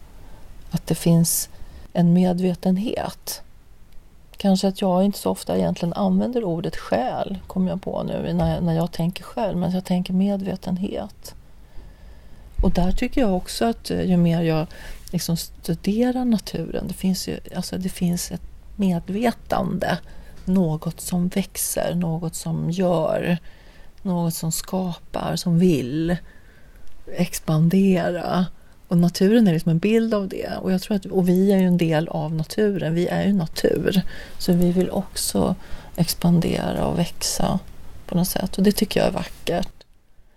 att 0.71 0.87
det 0.87 0.95
finns 0.95 1.49
en 1.93 2.13
medvetenhet. 2.13 3.41
Kanske 4.37 4.67
att 4.67 4.81
jag 4.81 5.03
inte 5.03 5.19
så 5.19 5.29
ofta 5.29 5.57
egentligen 5.57 5.93
använder 5.93 6.43
ordet 6.43 6.77
själ, 6.77 7.39
kommer 7.47 7.69
jag 7.69 7.81
på 7.81 8.03
nu 8.03 8.33
när 8.33 8.55
jag, 8.55 8.63
när 8.63 8.73
jag 8.73 8.91
tänker 8.91 9.23
själv, 9.23 9.57
men 9.57 9.71
jag 9.71 9.85
tänker 9.85 10.13
medvetenhet. 10.13 11.35
Och 12.63 12.71
där 12.71 12.91
tycker 12.91 13.21
jag 13.21 13.35
också 13.35 13.65
att 13.65 13.91
eh, 13.91 14.01
ju 14.01 14.17
mer 14.17 14.41
jag 14.41 14.67
liksom 15.11 15.37
studerar 15.37 16.25
naturen, 16.25 16.87
det 16.87 16.93
finns, 16.93 17.27
ju, 17.27 17.39
alltså 17.55 17.77
det 17.77 17.89
finns 17.89 18.31
ett 18.31 18.41
medvetande, 18.75 19.97
något 20.45 21.01
som 21.01 21.27
växer, 21.27 21.95
något 21.95 22.35
som 22.35 22.71
gör, 22.71 23.37
något 24.01 24.33
som 24.33 24.51
skapar, 24.51 25.35
som 25.35 25.59
vill 25.59 26.17
expandera. 27.15 28.45
Och 28.87 28.97
naturen 28.97 29.47
är 29.47 29.53
liksom 29.53 29.71
en 29.71 29.79
bild 29.79 30.13
av 30.13 30.27
det. 30.27 30.49
Och, 30.61 30.71
jag 30.71 30.81
tror 30.81 30.97
att, 30.97 31.05
och 31.05 31.29
vi 31.29 31.51
är 31.51 31.57
ju 31.57 31.65
en 31.65 31.77
del 31.77 32.07
av 32.07 32.35
naturen. 32.35 32.93
Vi 32.93 33.07
är 33.07 33.25
ju 33.25 33.33
natur. 33.33 34.01
Så 34.37 34.53
vi 34.53 34.71
vill 34.71 34.89
också 34.89 35.55
expandera 35.95 36.85
och 36.85 36.99
växa 36.99 37.59
på 38.05 38.17
något 38.17 38.27
sätt. 38.27 38.57
Och 38.57 38.63
det 38.63 38.71
tycker 38.71 38.99
jag 38.99 39.07
är 39.07 39.13
vackert. 39.13 39.69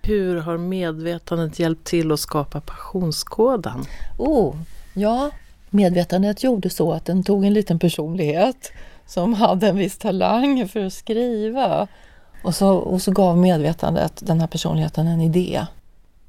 Hur 0.03 0.37
har 0.37 0.59
medvetandet 0.59 1.59
hjälpt 1.59 1.85
till 1.85 2.13
att 2.13 2.21
skapa 2.21 2.61
passionskoden? 2.61 3.85
Oh, 4.19 4.57
ja, 4.95 5.31
medvetandet 5.71 6.43
gjorde 6.43 6.71
så 6.71 6.93
att 6.93 7.07
den 7.07 7.23
tog 7.23 7.45
en 7.45 7.55
liten 7.55 7.79
personlighet 7.79 8.73
som 9.07 9.35
hade 9.35 9.69
en 9.69 9.77
viss 9.77 9.99
talang 9.99 10.69
för 10.69 10.85
att 10.85 10.93
skriva. 10.93 11.89
Och 12.45 12.55
så, 12.55 12.69
och 12.69 13.03
så 13.03 13.11
gav 13.13 13.39
medvetandet 13.39 14.13
den 14.27 14.41
här 14.41 14.47
personligheten 14.47 15.07
en 15.07 15.21
idé 15.21 15.67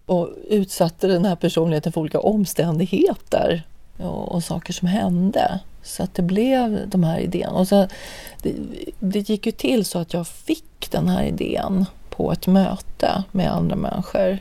och 0.06 0.30
utsatte 0.50 1.08
den 1.08 1.26
här 1.26 1.36
personligheten 1.36 1.92
för 1.92 2.02
olika 2.02 2.20
omständigheter 2.20 3.64
och, 3.98 4.32
och 4.32 4.44
saker 4.44 4.74
som 4.74 4.88
hände. 4.88 5.60
Så 5.84 6.04
att 6.04 6.16
det 6.16 6.22
blev 6.22 6.90
de 6.90 7.04
här 7.04 7.20
idéerna. 7.20 7.60
Och 7.60 7.68
så, 7.68 7.88
det, 8.42 8.54
det 9.00 9.30
gick 9.30 9.46
ju 9.46 9.52
till 9.52 9.86
så 9.86 10.00
att 10.00 10.14
jag 10.14 10.28
fick 10.28 10.92
den 10.92 11.10
här 11.10 11.24
idén 11.24 11.86
på 12.10 12.32
ett 12.32 12.48
möte 12.48 13.24
med 13.32 13.54
andra 13.54 13.76
människor. 13.76 14.40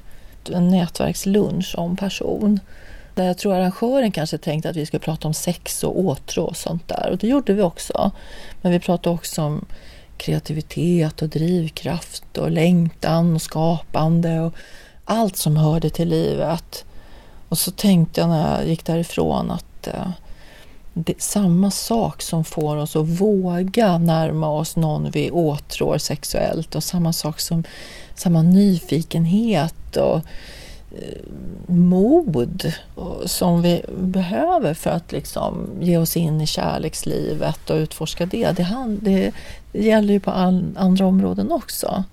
En 0.53 0.69
nätverkslunch 0.69 1.75
om 1.79 1.97
person. 1.97 2.61
Där 3.15 3.25
jag 3.25 3.39
tror 3.39 3.55
arrangören 3.55 4.13
kanske 4.13 4.39
tänkte 4.39 4.71
att 4.71 4.77
vi 4.77 4.87
skulle 4.87 5.01
prata 5.01 5.29
om 5.29 5.35
sex 5.35 5.85
och 5.85 6.01
åtrå 6.01 6.45
och 6.45 6.57
sånt 6.57 6.89
där. 6.89 7.11
Och 7.11 7.19
det 7.19 7.27
gjorde 7.27 7.53
vi 7.53 7.63
också. 7.63 8.11
Men 8.63 8.73
vi 8.73 8.81
pratade 8.81 9.15
också 9.15 9.43
om 9.43 9.65
kreativitet 10.17 11.23
och 11.23 11.29
drivkraft 11.29 12.39
och 12.39 12.51
längtan 12.51 13.35
och 13.35 13.43
skapande. 13.43 14.41
Och 14.41 14.55
allt 15.05 15.37
som 15.37 15.57
hörde 15.57 15.91
till 15.91 16.09
livet. 16.09 16.85
Och 17.49 17.59
så 17.59 17.71
tänkte 17.71 18.21
jag 18.21 18.31
när 18.31 18.59
jag 18.59 18.69
gick 18.69 18.85
därifrån 18.85 19.51
att 19.51 19.87
eh, 19.87 20.11
det 20.95 21.13
är 21.13 21.21
samma 21.21 21.71
sak 21.71 22.23
som 22.23 22.45
får 22.45 22.77
oss 22.77 22.97
att 22.97 23.09
våga 23.09 23.99
närma 23.99 24.49
oss 24.49 24.77
någon 24.77 25.11
vi 25.11 25.31
åtrår 25.31 25.99
sexuellt 25.99 26.75
och 26.75 26.85
samma 26.85 27.13
sak 27.13 27.41
som 27.41 27.65
samma 28.15 28.43
nyfikenhet 28.43 29.97
och 29.97 30.17
eh, 30.99 31.23
mod 31.67 32.73
som 33.25 33.63
vi 33.63 33.85
behöver 33.99 34.75
för 34.75 34.91
att 34.91 35.13
liksom 35.13 35.71
ge 35.81 35.99
oss 35.99 36.17
in 36.17 36.41
i 36.41 36.47
kärlekslivet 36.47 37.71
och 37.71 37.77
utforska 37.77 38.27
det. 38.27 38.53
Det, 38.53 38.97
det, 39.01 39.33
det 39.73 39.83
gäller 39.83 40.15
ju 40.15 40.21
på 40.21 40.31
all, 40.31 40.65
andra 40.77 41.07
områden 41.07 41.53
också. 41.53 42.05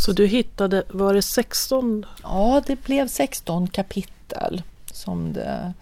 Så 0.00 0.12
du 0.12 0.26
hittade, 0.26 0.82
var 0.88 1.14
det 1.14 1.22
16? 1.22 2.06
Ja, 2.22 2.62
det 2.66 2.82
blev 2.82 3.08
16 3.08 3.68
kapitel. 3.68 4.62
Som 4.92 5.32
det, 5.32 5.72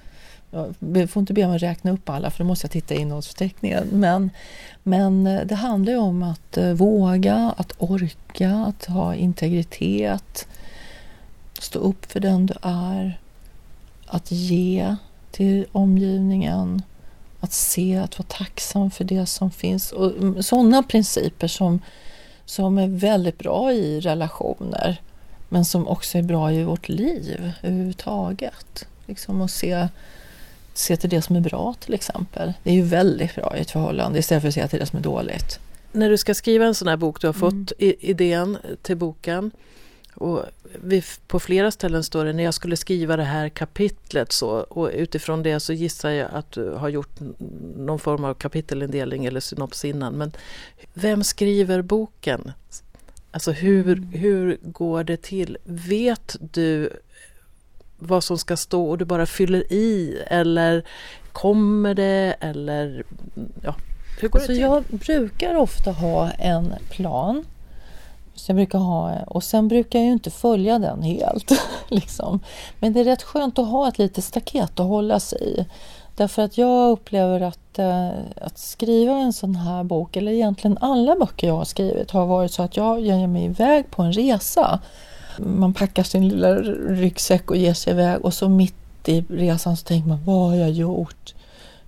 jag 0.50 1.10
får 1.10 1.20
inte 1.20 1.32
be 1.32 1.48
mig 1.48 1.58
räkna 1.58 1.90
upp 1.90 2.08
alla 2.08 2.30
för 2.30 2.38
då 2.38 2.44
måste 2.44 2.64
jag 2.64 2.72
titta 2.72 2.94
i 2.94 2.98
innehållsförteckningen. 2.98 3.88
Men, 3.92 4.30
men 4.82 5.26
eh, 5.26 5.40
det 5.46 5.54
handlar 5.54 5.92
ju 5.92 5.98
om 5.98 6.22
att 6.22 6.56
eh, 6.56 6.72
våga, 6.72 7.54
att 7.56 7.72
orka, 7.78 8.50
att 8.50 8.84
ha 8.84 9.14
integritet, 9.14 10.48
stå 11.58 11.78
upp 11.78 12.12
för 12.12 12.20
den 12.20 12.46
du 12.46 12.54
är 12.62 13.18
att 14.06 14.30
ge 14.30 14.96
till 15.30 15.66
omgivningen, 15.72 16.82
att 17.40 17.52
se, 17.52 17.96
att 17.96 18.18
vara 18.18 18.28
tacksam 18.28 18.90
för 18.90 19.04
det 19.04 19.26
som 19.26 19.50
finns. 19.50 19.92
Och 19.92 20.10
mm, 20.10 20.42
sådana 20.42 20.82
principer 20.82 21.48
som, 21.48 21.80
som 22.46 22.78
är 22.78 22.88
väldigt 22.88 23.38
bra 23.38 23.72
i 23.72 24.00
relationer 24.00 25.00
men 25.48 25.64
som 25.64 25.88
också 25.88 26.18
är 26.18 26.22
bra 26.22 26.52
i 26.52 26.64
vårt 26.64 26.88
liv 26.88 27.52
överhuvudtaget. 27.62 28.88
Liksom 29.06 29.42
att 29.42 29.50
se, 29.50 29.88
se 30.74 30.96
till 30.96 31.10
det 31.10 31.22
som 31.22 31.36
är 31.36 31.40
bra 31.40 31.74
till 31.80 31.94
exempel. 31.94 32.52
Det 32.62 32.70
är 32.70 32.74
ju 32.74 32.82
väldigt 32.82 33.34
bra 33.34 33.56
i 33.56 33.60
ett 33.60 33.70
förhållande 33.70 34.18
istället 34.18 34.42
för 34.42 34.48
att 34.48 34.54
se 34.54 34.68
till 34.68 34.78
det 34.78 34.86
som 34.86 34.98
är 34.98 35.02
dåligt. 35.02 35.58
När 35.92 36.10
du 36.10 36.18
ska 36.18 36.34
skriva 36.34 36.66
en 36.66 36.74
sån 36.74 36.88
här 36.88 36.96
bok, 36.96 37.20
du 37.20 37.26
har 37.26 37.34
fått 37.34 37.52
mm. 37.52 37.94
idén 38.00 38.58
till 38.82 38.96
boken 38.96 39.50
och 40.16 40.44
vi, 40.82 41.02
på 41.26 41.40
flera 41.40 41.70
ställen 41.70 42.04
står 42.04 42.24
det 42.24 42.32
när 42.32 42.44
jag 42.44 42.54
skulle 42.54 42.76
skriva 42.76 43.16
det 43.16 43.24
här 43.24 43.48
kapitlet 43.48 44.32
så 44.32 44.48
och 44.50 44.90
utifrån 44.94 45.42
det 45.42 45.60
så 45.60 45.72
gissar 45.72 46.10
jag 46.10 46.30
att 46.32 46.52
du 46.52 46.70
har 46.70 46.88
gjort 46.88 47.20
någon 47.76 47.98
form 47.98 48.24
av 48.24 48.34
kapitelindelning 48.34 49.24
eller 49.24 49.40
synops 49.40 49.84
innan. 49.84 50.14
Men 50.14 50.32
vem 50.94 51.24
skriver 51.24 51.82
boken? 51.82 52.52
Alltså 53.30 53.52
hur, 53.52 54.02
hur 54.12 54.58
går 54.62 55.04
det 55.04 55.22
till? 55.22 55.58
Vet 55.64 56.36
du 56.40 56.90
vad 57.98 58.24
som 58.24 58.38
ska 58.38 58.56
stå 58.56 58.90
och 58.90 58.98
du 58.98 59.04
bara 59.04 59.26
fyller 59.26 59.72
i 59.72 60.22
eller 60.26 60.84
kommer 61.32 61.94
det 61.94 62.36
eller 62.40 63.04
ja, 63.62 63.76
hur 64.20 64.28
går 64.28 64.38
alltså 64.38 64.52
det 64.52 64.56
till? 64.56 64.62
Jag 64.62 64.84
brukar 64.84 65.54
ofta 65.54 65.92
ha 65.92 66.30
en 66.30 66.72
plan 66.90 67.44
så 68.36 68.50
jag 68.50 68.56
brukar 68.56 68.78
ha, 68.78 69.18
och 69.26 69.44
sen 69.44 69.68
brukar 69.68 69.98
jag 69.98 70.06
ju 70.06 70.12
inte 70.12 70.30
följa 70.30 70.78
den 70.78 71.02
helt. 71.02 71.52
liksom. 71.88 72.40
Men 72.80 72.92
det 72.92 73.00
är 73.00 73.04
rätt 73.04 73.22
skönt 73.22 73.58
att 73.58 73.68
ha 73.68 73.88
ett 73.88 73.98
litet 73.98 74.24
staket 74.24 74.80
att 74.80 74.86
hålla 74.86 75.20
sig 75.20 75.38
i. 75.42 75.66
Därför 76.16 76.42
att 76.42 76.58
jag 76.58 76.90
upplever 76.90 77.40
att, 77.40 77.78
eh, 77.78 78.08
att 78.40 78.58
skriva 78.58 79.12
en 79.12 79.32
sån 79.32 79.56
här 79.56 79.84
bok, 79.84 80.16
eller 80.16 80.32
egentligen 80.32 80.78
alla 80.80 81.16
böcker 81.16 81.46
jag 81.46 81.56
har 81.56 81.64
skrivit, 81.64 82.10
har 82.10 82.26
varit 82.26 82.52
så 82.52 82.62
att 82.62 82.76
jag 82.76 83.00
ger 83.00 83.26
mig 83.26 83.44
iväg 83.44 83.90
på 83.90 84.02
en 84.02 84.12
resa. 84.12 84.80
Man 85.38 85.74
packar 85.74 86.02
sin 86.02 86.28
lilla 86.28 86.54
ryggsäck 86.54 87.50
och 87.50 87.56
ger 87.56 87.74
sig 87.74 87.92
iväg 87.92 88.24
och 88.24 88.34
så 88.34 88.48
mitt 88.48 89.08
i 89.08 89.24
resan 89.28 89.76
så 89.76 89.84
tänker 89.84 90.08
man, 90.08 90.24
vad 90.24 90.50
har 90.50 90.56
jag 90.56 90.70
gjort? 90.70 91.34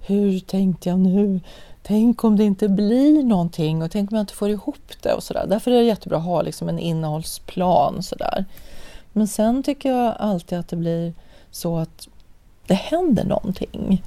Hur 0.06 0.40
tänkte 0.40 0.88
jag 0.88 0.98
nu? 0.98 1.40
Tänk 1.88 2.24
om 2.24 2.36
det 2.36 2.44
inte 2.44 2.68
blir 2.68 3.22
någonting 3.22 3.82
och 3.82 3.90
tänk 3.90 4.12
om 4.12 4.16
jag 4.16 4.22
inte 4.22 4.34
får 4.34 4.50
ihop 4.50 4.92
det 5.02 5.12
och 5.12 5.22
sådär. 5.22 5.46
Därför 5.48 5.70
är 5.70 5.76
det 5.76 5.84
jättebra 5.84 6.18
att 6.18 6.24
ha 6.24 6.42
liksom 6.42 6.68
en 6.68 6.78
innehållsplan 6.78 8.02
sådär. 8.02 8.44
Men 9.12 9.28
sen 9.28 9.62
tycker 9.62 9.92
jag 9.92 10.14
alltid 10.18 10.58
att 10.58 10.68
det 10.68 10.76
blir 10.76 11.14
så 11.50 11.78
att 11.78 12.08
det 12.66 12.74
händer 12.74 13.24
någonting. 13.24 14.02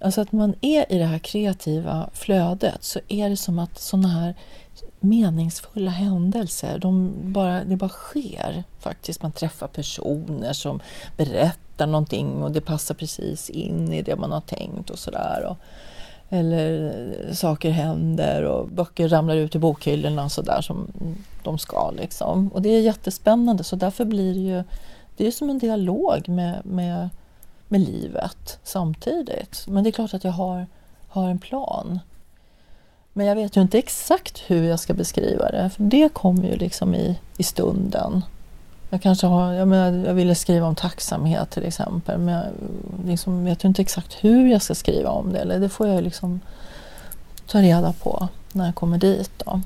Alltså 0.00 0.20
att 0.20 0.32
man 0.32 0.54
är 0.60 0.92
i 0.92 0.98
det 0.98 1.04
här 1.04 1.18
kreativa 1.18 2.10
flödet 2.12 2.84
så 2.84 3.00
är 3.08 3.30
det 3.30 3.36
som 3.36 3.58
att 3.58 3.78
sådana 3.78 4.08
här 4.08 4.34
meningsfulla 5.00 5.90
händelser, 5.90 6.78
de 6.78 7.12
bara, 7.22 7.64
det 7.64 7.76
bara 7.76 7.90
sker 7.90 8.64
faktiskt. 8.80 9.22
Man 9.22 9.32
träffar 9.32 9.66
personer 9.66 10.52
som 10.52 10.80
berättar 11.16 11.86
någonting 11.86 12.42
och 12.42 12.52
det 12.52 12.60
passar 12.60 12.94
precis 12.94 13.50
in 13.50 13.92
i 13.92 14.02
det 14.02 14.16
man 14.16 14.32
har 14.32 14.40
tänkt 14.40 14.90
och 14.90 14.98
sådär. 14.98 15.56
Eller 16.34 16.92
saker 17.32 17.70
händer 17.70 18.42
och 18.42 18.68
böcker 18.68 19.08
ramlar 19.08 19.36
ut 19.36 19.54
i 19.54 19.58
bokhyllorna 19.58 20.28
så 20.28 20.42
där 20.42 20.60
som 20.60 20.86
de 21.42 21.58
ska. 21.58 21.90
Liksom. 21.90 22.48
Och 22.48 22.62
det 22.62 22.68
är 22.68 22.80
jättespännande 22.80 23.64
så 23.64 23.76
därför 23.76 24.04
blir 24.04 24.34
det 24.34 24.40
ju 24.40 24.64
det 25.16 25.26
är 25.26 25.30
som 25.30 25.50
en 25.50 25.58
dialog 25.58 26.28
med, 26.28 26.66
med, 26.66 27.08
med 27.68 27.80
livet 27.80 28.58
samtidigt. 28.62 29.64
Men 29.68 29.84
det 29.84 29.90
är 29.90 29.92
klart 29.92 30.14
att 30.14 30.24
jag 30.24 30.32
har, 30.32 30.66
har 31.08 31.28
en 31.28 31.38
plan. 31.38 31.98
Men 33.12 33.26
jag 33.26 33.34
vet 33.34 33.56
ju 33.56 33.60
inte 33.60 33.78
exakt 33.78 34.38
hur 34.46 34.64
jag 34.64 34.80
ska 34.80 34.94
beskriva 34.94 35.50
det, 35.50 35.70
för 35.70 35.82
det 35.82 36.14
kommer 36.14 36.48
ju 36.48 36.56
liksom 36.56 36.94
i, 36.94 37.18
i 37.36 37.42
stunden. 37.42 38.24
Jag 38.92 39.02
kanske 39.02 39.26
har, 39.26 39.52
jag, 39.52 39.68
menar, 39.68 40.06
jag 40.06 40.14
ville 40.14 40.34
skriva 40.34 40.66
om 40.66 40.74
tacksamhet 40.74 41.50
till 41.50 41.64
exempel 41.64 42.18
men 42.18 42.34
jag 42.34 42.44
liksom 43.06 43.44
vet 43.44 43.64
inte 43.64 43.82
exakt 43.82 44.16
hur 44.20 44.46
jag 44.46 44.62
ska 44.62 44.74
skriva 44.74 45.10
om 45.10 45.32
det. 45.32 45.38
Eller 45.38 45.60
det 45.60 45.68
får 45.68 45.88
jag 45.88 46.04
liksom 46.04 46.40
ta 47.46 47.58
reda 47.58 47.92
på 47.92 48.28
när 48.52 48.64
jag 48.66 48.74
kommer 48.74 48.98
dit. 48.98 49.30
Då. 49.44 49.60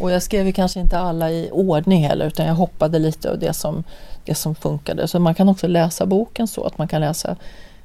Och 0.00 0.10
jag 0.10 0.22
skrev 0.22 0.46
ju 0.46 0.52
kanske 0.52 0.80
inte 0.80 0.98
alla 0.98 1.30
i 1.30 1.50
ordning 1.52 2.06
heller 2.08 2.26
utan 2.26 2.46
jag 2.46 2.54
hoppade 2.54 2.98
lite 2.98 3.30
av 3.30 3.38
det 3.38 3.52
som, 3.52 3.84
det 4.24 4.34
som 4.34 4.54
funkade. 4.54 5.08
Så 5.08 5.18
man 5.18 5.34
kan 5.34 5.48
också 5.48 5.66
läsa 5.66 6.06
boken 6.06 6.48
så 6.48 6.64
att 6.64 6.78
man 6.78 6.88
kan 6.88 7.00
läsa, 7.00 7.36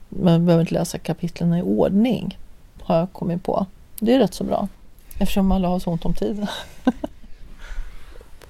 man 0.10 0.46
behöver 0.46 0.62
inte 0.62 0.74
läsa 0.74 0.98
kapitlen 0.98 1.54
i 1.54 1.62
ordning 1.62 2.38
har 2.82 2.98
jag 2.98 3.14
kommit 3.14 3.44
på. 3.44 3.66
Det 4.00 4.14
är 4.14 4.20
rätt 4.20 4.34
så 4.34 4.44
bra 4.44 4.68
eftersom 5.20 5.52
alla 5.52 5.68
har 5.68 5.80
så 5.80 5.92
ont 5.92 6.06
om 6.06 6.14
tid. 6.14 6.48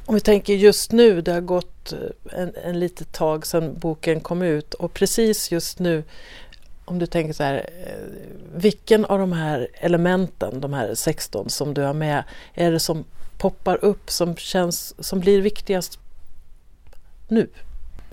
Om 0.06 0.16
vi 0.16 0.22
tänker 0.22 0.54
just 0.54 0.92
nu, 0.92 1.22
det 1.22 1.32
har 1.32 1.42
gått 1.42 1.94
eh, 1.94 2.40
en, 2.42 2.52
en 2.64 2.80
litet 2.80 3.12
tag 3.12 3.46
sedan 3.46 3.80
boken 3.80 4.20
kom 4.20 4.42
ut 4.42 4.74
och 4.74 4.94
precis 4.94 5.52
just 5.52 5.80
nu 5.80 6.04
om 6.86 7.00
du 7.00 7.06
tänker 7.06 7.34
så 7.34 7.44
här, 7.44 7.70
eh, 7.86 7.94
vilken 8.56 9.06
av 9.06 9.20
de 9.20 9.32
här 9.32 9.68
elementen, 9.74 10.62
de 10.62 10.74
här 10.74 10.96
16 10.96 11.50
som 11.50 11.74
du 11.74 11.82
har 11.82 11.94
med, 11.94 12.24
är 12.54 12.72
det 12.72 12.80
som 12.80 13.04
poppar 13.38 13.86
upp 13.86 14.12
som 14.12 14.36
känns, 14.36 15.06
som 15.06 15.20
blir 15.20 15.42
viktigast 15.42 16.00
nu? 17.28 17.48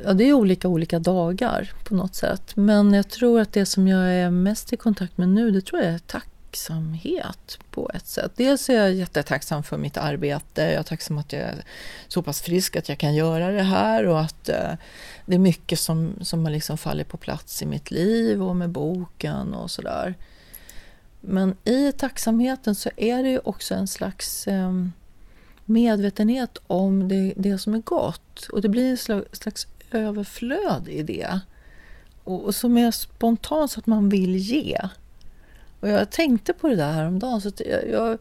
Ja, 0.04 0.12
det 0.12 0.24
är 0.24 0.32
olika 0.32 0.68
olika 0.68 0.98
dagar 0.98 1.72
på 1.84 1.94
något 1.94 2.14
sätt. 2.14 2.56
Men 2.56 2.92
jag 2.92 3.08
tror 3.08 3.40
att 3.40 3.52
det 3.52 3.66
som 3.66 3.88
jag 3.88 4.14
är 4.14 4.30
mest 4.30 4.72
i 4.72 4.76
kontakt 4.76 5.18
med 5.18 5.28
nu, 5.28 5.50
det 5.50 5.60
tror 5.60 5.82
jag 5.82 5.92
är 5.92 5.98
tack 5.98 6.28
tacksamhet 6.52 7.58
på 7.70 7.90
ett 7.94 8.06
sätt. 8.06 8.32
Dels 8.36 8.70
är 8.70 8.74
jag 8.74 8.92
jättetacksam 8.92 9.62
för 9.62 9.78
mitt 9.78 9.96
arbete. 9.96 10.62
Jag 10.62 10.72
är 10.72 10.82
tacksam 10.82 11.18
att 11.18 11.32
jag 11.32 11.42
är 11.42 11.64
så 12.08 12.22
pass 12.22 12.40
frisk 12.40 12.76
att 12.76 12.88
jag 12.88 12.98
kan 12.98 13.14
göra 13.14 13.50
det 13.50 13.62
här 13.62 14.06
och 14.06 14.20
att 14.20 14.48
eh, 14.48 14.72
det 15.26 15.34
är 15.34 15.38
mycket 15.38 15.78
som, 15.78 16.14
som 16.20 16.44
har 16.44 16.52
liksom 16.52 16.78
fallit 16.78 17.08
på 17.08 17.16
plats 17.16 17.62
i 17.62 17.66
mitt 17.66 17.90
liv 17.90 18.42
och 18.42 18.56
med 18.56 18.70
boken 18.70 19.54
och 19.54 19.70
sådär. 19.70 20.14
Men 21.20 21.56
i 21.64 21.92
tacksamheten 21.92 22.74
så 22.74 22.90
är 22.96 23.22
det 23.22 23.30
ju 23.30 23.38
också 23.38 23.74
en 23.74 23.88
slags 23.88 24.46
eh, 24.46 24.72
medvetenhet 25.64 26.58
om 26.66 27.08
det, 27.08 27.32
det 27.36 27.58
som 27.58 27.74
är 27.74 27.82
gott 27.82 28.48
och 28.52 28.62
det 28.62 28.68
blir 28.68 28.90
en 28.90 28.96
slags, 28.96 29.38
slags 29.40 29.66
överflöd 29.90 30.88
i 30.88 31.02
det. 31.02 31.40
Och, 32.24 32.44
och 32.44 32.54
som 32.54 32.78
är 32.78 32.90
spontant 32.90 33.70
så 33.70 33.80
att 33.80 33.86
man 33.86 34.08
vill 34.08 34.36
ge. 34.36 34.78
Och 35.82 35.88
jag 35.88 36.10
tänkte 36.10 36.52
på 36.52 36.68
det 36.68 36.76
där 36.76 36.92
häromdagen. 36.92 37.40
Så 37.40 37.50
jag, 37.58 37.88
jag, 37.88 38.18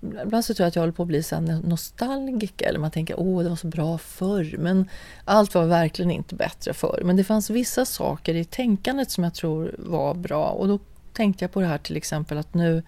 ibland 0.00 0.44
så 0.44 0.54
tror 0.54 0.64
jag 0.64 0.68
att 0.68 0.76
jag 0.76 0.82
håller 0.82 0.92
på 0.92 1.02
att 1.02 1.08
bli 1.08 1.22
så 1.22 1.40
nostalgiker. 1.40 2.68
Eller 2.68 2.78
man 2.78 2.90
tänker 2.90 3.20
åh 3.20 3.42
det 3.42 3.48
var 3.48 3.56
så 3.56 3.66
bra 3.66 3.98
förr. 3.98 4.56
Men 4.58 4.88
allt 5.24 5.54
var 5.54 5.64
verkligen 5.64 6.10
inte 6.10 6.34
bättre 6.34 6.74
förr. 6.74 7.02
Men 7.04 7.16
det 7.16 7.24
fanns 7.24 7.50
vissa 7.50 7.84
saker 7.84 8.34
i 8.34 8.44
tänkandet 8.44 9.10
som 9.10 9.24
jag 9.24 9.34
tror 9.34 9.74
var 9.78 10.14
bra. 10.14 10.48
Och 10.48 10.68
då 10.68 10.78
tänkte 11.12 11.44
jag 11.44 11.52
på 11.52 11.60
det 11.60 11.66
här 11.66 11.78
till 11.78 11.96
exempel 11.96 12.38
att 12.38 12.54
nu 12.54 12.82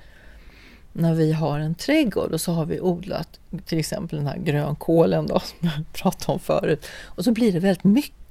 när 0.93 1.14
vi 1.14 1.33
har 1.33 1.59
en 1.59 1.74
trädgård 1.74 2.33
och 2.33 2.41
så 2.41 2.53
har 2.53 2.64
vi 2.64 2.81
odlat 2.81 3.41
till 3.66 3.79
exempel 3.79 4.18
den 4.18 4.27
här 4.27 4.39
grönkålen 4.39 5.27
då, 5.27 5.41
som 5.41 5.59
jag 5.61 5.93
pratade 5.93 6.33
om 6.33 6.39
förut. 6.39 6.87
Och 7.05 7.24
så 7.24 7.33
blir 7.33 7.53
det 7.53 7.59
väldigt 7.59 7.85
mycket 7.85 8.26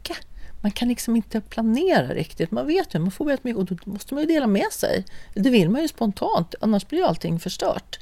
man 0.66 0.72
kan 0.72 0.88
liksom 0.88 1.16
inte 1.16 1.42
planera 1.42 2.14
riktigt. 2.14 2.52
Man 2.52 2.68
vet 2.68 2.96
ju, 2.96 3.00
man 3.00 3.12
får 3.12 3.26
väldigt 3.26 3.44
mycket 3.44 3.60
och 3.60 3.66
då 3.66 3.76
måste 3.84 4.14
man 4.14 4.24
ju 4.24 4.28
dela 4.28 4.48
med 4.48 4.72
sig. 4.72 5.06
Det 5.34 5.50
vill 5.50 5.70
man 5.70 5.82
ju 5.82 5.88
spontant, 5.88 6.56
annars 6.62 6.88
blir 6.88 7.04
allting 7.04 7.40
förstört. 7.40 8.00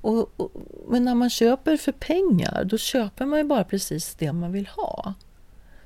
Och, 0.00 0.30
och, 0.36 0.52
men 0.88 1.04
när 1.04 1.14
man 1.14 1.30
köper 1.30 1.76
för 1.76 1.92
pengar, 1.92 2.64
då 2.64 2.78
köper 2.78 3.26
man 3.26 3.38
ju 3.38 3.44
bara 3.44 3.64
precis 3.64 4.14
det 4.14 4.32
man 4.32 4.52
vill 4.52 4.66
ha. 4.66 5.14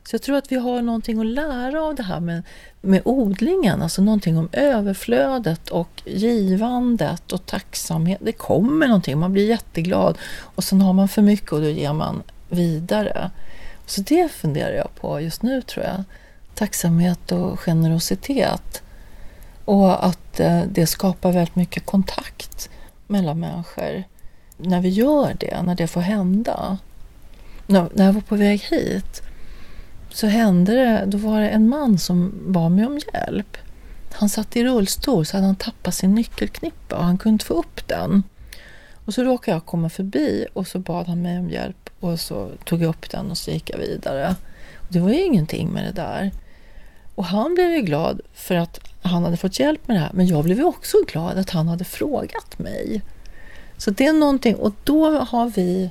Så 0.05 0.15
jag 0.15 0.23
tror 0.23 0.37
att 0.37 0.53
vi 0.53 0.57
har 0.57 0.83
någonting 0.83 1.21
att 1.21 1.27
lära 1.27 1.83
av 1.83 1.95
det 1.95 2.03
här 2.03 2.21
med, 2.21 2.43
med 2.81 3.03
odlingen, 3.05 3.83
alltså 3.83 4.03
någonting 4.03 4.39
om 4.39 4.49
överflödet 4.53 5.69
och 5.69 6.03
givandet 6.05 7.33
och 7.33 7.47
tacksamhet. 7.47 8.19
Det 8.23 8.33
kommer 8.33 8.87
någonting, 8.87 9.19
man 9.19 9.33
blir 9.33 9.49
jätteglad 9.49 10.19
och 10.41 10.65
sen 10.65 10.81
har 10.81 10.93
man 10.93 11.09
för 11.09 11.23
mycket 11.23 11.53
och 11.53 11.61
då 11.61 11.69
ger 11.69 11.93
man 11.93 12.23
vidare. 12.49 13.31
Så 13.89 14.01
det 14.01 14.28
funderar 14.32 14.74
jag 14.74 14.95
på 14.95 15.20
just 15.20 15.43
nu 15.43 15.62
tror 15.62 15.84
jag. 15.84 16.05
Tacksamhet 16.55 17.32
och 17.32 17.61
generositet. 17.61 18.82
Och 19.64 20.07
att 20.07 20.41
eh, 20.41 20.62
det 20.72 20.86
skapar 20.86 21.32
väldigt 21.32 21.57
mycket 21.57 21.86
kontakt 21.86 22.70
mellan 23.07 23.41
människor. 23.41 24.05
När 24.57 24.80
vi 24.80 24.89
gör 24.89 25.36
det, 25.41 25.62
när 25.62 25.74
det 25.74 25.86
får 25.86 26.01
hända. 26.01 26.78
När 27.66 28.05
jag 28.07 28.12
var 28.12 28.20
på 28.20 28.36
väg 28.36 28.61
hit 28.61 29.22
så 30.11 30.26
hände 30.26 30.74
det, 30.74 31.05
då 31.07 31.18
var 31.18 31.41
det 31.41 31.49
en 31.49 31.68
man 31.68 31.99
som 31.99 32.34
bad 32.53 32.72
mig 32.72 32.86
om 32.86 33.01
hjälp. 33.12 33.57
Han 34.12 34.28
satt 34.28 34.57
i 34.57 34.64
rullstol 34.64 35.26
så 35.26 35.36
hade 35.36 35.47
han 35.47 35.57
tappat 35.57 35.95
sin 35.95 36.14
nyckelknippa 36.14 36.97
och 36.97 37.05
han 37.05 37.18
kunde 37.18 37.32
inte 37.32 37.45
få 37.45 37.55
upp 37.55 37.89
den. 37.89 38.22
Och 39.05 39.14
så 39.14 39.24
råkade 39.24 39.57
jag 39.57 39.66
komma 39.66 39.89
förbi 39.89 40.47
och 40.53 40.66
så 40.66 40.78
bad 40.78 41.07
han 41.07 41.22
mig 41.22 41.39
om 41.39 41.51
hjälp 41.51 41.88
och 42.01 42.21
så 42.21 42.51
tog 42.65 42.83
jag 42.83 42.89
upp 42.89 43.11
den 43.11 43.31
och 43.31 43.39
så 43.39 43.51
gick 43.51 43.71
jag 43.71 43.79
vidare. 43.79 44.37
Och 44.77 44.87
det 44.89 45.01
var 45.01 45.11
ju 45.11 45.25
ingenting 45.25 45.69
med 45.69 45.85
det 45.85 46.03
där. 46.03 46.31
Och 47.15 47.25
han 47.25 47.55
blev 47.55 47.71
ju 47.71 47.81
glad 47.81 48.21
för 48.35 48.55
att 48.55 48.81
han 49.03 49.25
hade 49.25 49.37
fått 49.37 49.61
hjälp 49.61 49.89
med 49.89 49.97
det 49.97 50.01
här. 50.01 50.11
Men 50.13 50.27
jag 50.27 50.45
blev 50.45 50.59
ju 50.59 50.65
också 50.65 50.97
glad 51.09 51.39
att 51.39 51.51
han 51.51 51.69
hade 51.69 51.85
frågat 51.85 52.59
mig. 52.59 53.03
Så 53.77 53.91
det 53.91 54.07
är 54.07 54.13
någonting, 54.13 54.55
och 54.55 54.73
då 54.85 55.19
har 55.19 55.49
vi 55.49 55.91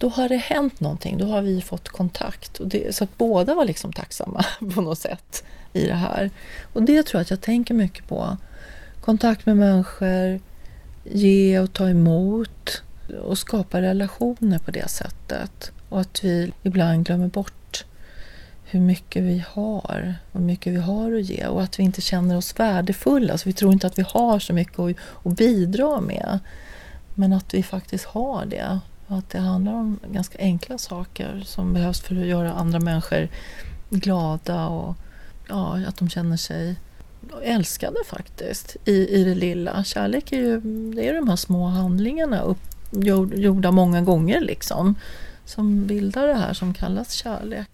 då 0.00 0.08
har 0.08 0.28
det 0.28 0.36
hänt 0.36 0.80
någonting, 0.80 1.18
då 1.18 1.26
har 1.26 1.42
vi 1.42 1.60
fått 1.60 1.88
kontakt. 1.88 2.58
Och 2.58 2.68
det, 2.68 2.94
så 2.94 3.04
att 3.04 3.18
båda 3.18 3.54
var 3.54 3.64
liksom 3.64 3.92
tacksamma 3.92 4.44
på 4.74 4.80
något 4.80 4.98
sätt 4.98 5.44
i 5.72 5.86
det 5.86 5.94
här. 5.94 6.30
Och 6.72 6.82
det 6.82 7.02
tror 7.02 7.18
jag 7.18 7.22
att 7.22 7.30
jag 7.30 7.40
tänker 7.40 7.74
mycket 7.74 8.08
på. 8.08 8.36
Kontakt 9.00 9.46
med 9.46 9.56
människor, 9.56 10.40
ge 11.04 11.58
och 11.58 11.72
ta 11.72 11.88
emot 11.88 12.82
och 13.14 13.38
skapa 13.38 13.82
relationer 13.82 14.58
på 14.58 14.70
det 14.70 14.90
sättet. 14.90 15.72
Och 15.88 16.00
att 16.00 16.24
vi 16.24 16.52
ibland 16.62 17.06
glömmer 17.06 17.28
bort 17.28 17.84
hur 18.64 18.80
mycket 18.80 19.22
vi 19.22 19.44
har, 19.48 20.14
hur 20.32 20.40
mycket 20.40 20.72
vi 20.72 20.76
har 20.76 21.12
att 21.12 21.24
ge 21.24 21.46
och 21.46 21.62
att 21.62 21.78
vi 21.78 21.82
inte 21.82 22.00
känner 22.00 22.36
oss 22.36 22.58
värdefulla. 22.58 23.32
Alltså 23.32 23.48
vi 23.48 23.52
tror 23.52 23.72
inte 23.72 23.86
att 23.86 23.98
vi 23.98 24.04
har 24.08 24.38
så 24.38 24.52
mycket 24.52 24.78
att, 24.78 24.96
att 25.24 25.36
bidra 25.36 26.00
med. 26.00 26.38
Men 27.14 27.32
att 27.32 27.54
vi 27.54 27.62
faktiskt 27.62 28.04
har 28.04 28.46
det. 28.46 28.80
Och 29.06 29.18
att 29.18 29.30
det 29.30 29.38
handlar 29.38 29.72
om 29.72 29.98
ganska 30.12 30.38
enkla 30.38 30.78
saker 30.78 31.42
som 31.46 31.74
behövs 31.74 32.00
för 32.00 32.16
att 32.16 32.26
göra 32.26 32.52
andra 32.52 32.80
människor 32.80 33.28
glada 33.90 34.66
och 34.66 34.96
ja, 35.48 35.78
att 35.88 35.96
de 35.96 36.08
känner 36.08 36.36
sig 36.36 36.76
älskade 37.42 37.96
faktiskt 38.06 38.76
i, 38.84 39.08
i 39.08 39.24
det 39.24 39.34
lilla. 39.34 39.84
Kärlek 39.84 40.32
är 40.32 40.36
ju 40.36 40.60
det 40.94 41.08
är 41.08 41.14
de 41.14 41.28
här 41.28 41.36
små 41.36 41.66
handlingarna 41.66 42.40
upp, 42.40 42.58
gjorda 42.90 43.70
många 43.70 44.02
gånger 44.02 44.40
liksom 44.40 44.94
som 45.44 45.86
bildar 45.86 46.26
det 46.26 46.34
här 46.34 46.52
som 46.52 46.74
kallas 46.74 47.12
kärlek. 47.12 47.70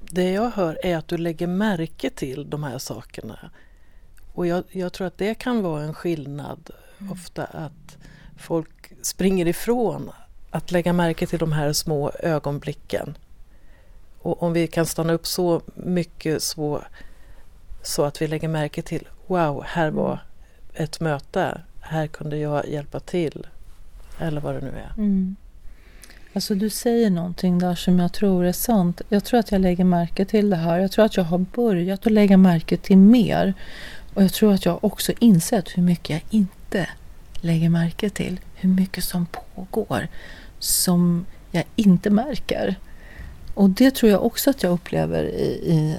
Det 0.00 0.30
jag 0.30 0.50
hör 0.50 0.86
är 0.86 0.96
att 0.96 1.08
du 1.08 1.18
lägger 1.18 1.46
märke 1.46 2.10
till 2.10 2.50
de 2.50 2.64
här 2.64 2.78
sakerna. 2.78 3.50
Och 4.34 4.46
jag, 4.46 4.64
jag 4.70 4.92
tror 4.92 5.06
att 5.06 5.18
det 5.18 5.34
kan 5.34 5.62
vara 5.62 5.82
en 5.82 5.94
skillnad 5.94 6.70
mm. 6.98 7.12
ofta 7.12 7.44
att 7.44 7.96
folk 8.38 8.92
springer 9.02 9.46
ifrån 9.46 10.10
att 10.50 10.72
lägga 10.72 10.92
märke 10.92 11.26
till 11.26 11.38
de 11.38 11.52
här 11.52 11.72
små 11.72 12.10
ögonblicken. 12.10 13.18
Och 14.18 14.42
om 14.42 14.52
vi 14.52 14.66
kan 14.66 14.86
stanna 14.86 15.12
upp 15.12 15.26
så 15.26 15.62
mycket 15.74 16.42
så, 16.42 16.82
så 17.82 18.04
att 18.04 18.22
vi 18.22 18.26
lägger 18.26 18.48
märke 18.48 18.82
till 18.82 19.08
Wow, 19.26 19.64
här 19.66 19.90
var 19.90 20.12
mm. 20.12 20.18
ett 20.74 21.00
möte. 21.00 21.60
Här 21.80 22.06
kunde 22.06 22.36
jag 22.36 22.68
hjälpa 22.68 23.00
till. 23.00 23.46
Eller 24.18 24.40
vad 24.40 24.54
det 24.54 24.60
nu 24.60 24.68
är. 24.68 24.92
Mm. 24.96 25.36
Alltså 26.32 26.54
du 26.54 26.70
säger 26.70 27.10
någonting 27.10 27.58
där 27.58 27.74
som 27.74 27.98
jag 27.98 28.12
tror 28.12 28.44
är 28.44 28.52
sant. 28.52 29.00
Jag 29.08 29.24
tror 29.24 29.40
att 29.40 29.52
jag 29.52 29.60
lägger 29.60 29.84
märke 29.84 30.24
till 30.24 30.50
det 30.50 30.56
här. 30.56 30.78
Jag 30.78 30.92
tror 30.92 31.04
att 31.04 31.16
jag 31.16 31.24
har 31.24 31.38
börjat 31.38 32.06
att 32.06 32.12
lägga 32.12 32.36
märke 32.36 32.76
till 32.76 32.98
mer. 32.98 33.54
Och 34.14 34.22
jag 34.22 34.32
tror 34.32 34.54
att 34.54 34.64
jag 34.64 34.84
också 34.84 35.12
insett 35.18 35.68
hur 35.78 35.82
mycket 35.82 36.10
jag 36.10 36.22
inte 36.30 36.88
lägger 37.40 37.68
märke 37.68 38.10
till. 38.10 38.40
Hur 38.54 38.68
mycket 38.68 39.04
som 39.04 39.26
pågår 39.26 40.08
som 40.58 41.26
jag 41.50 41.64
inte 41.76 42.10
märker. 42.10 42.76
Och 43.54 43.70
det 43.70 43.94
tror 43.94 44.12
jag 44.12 44.26
också 44.26 44.50
att 44.50 44.62
jag 44.62 44.72
upplever 44.72 45.24
i, 45.24 45.50
i 45.66 45.96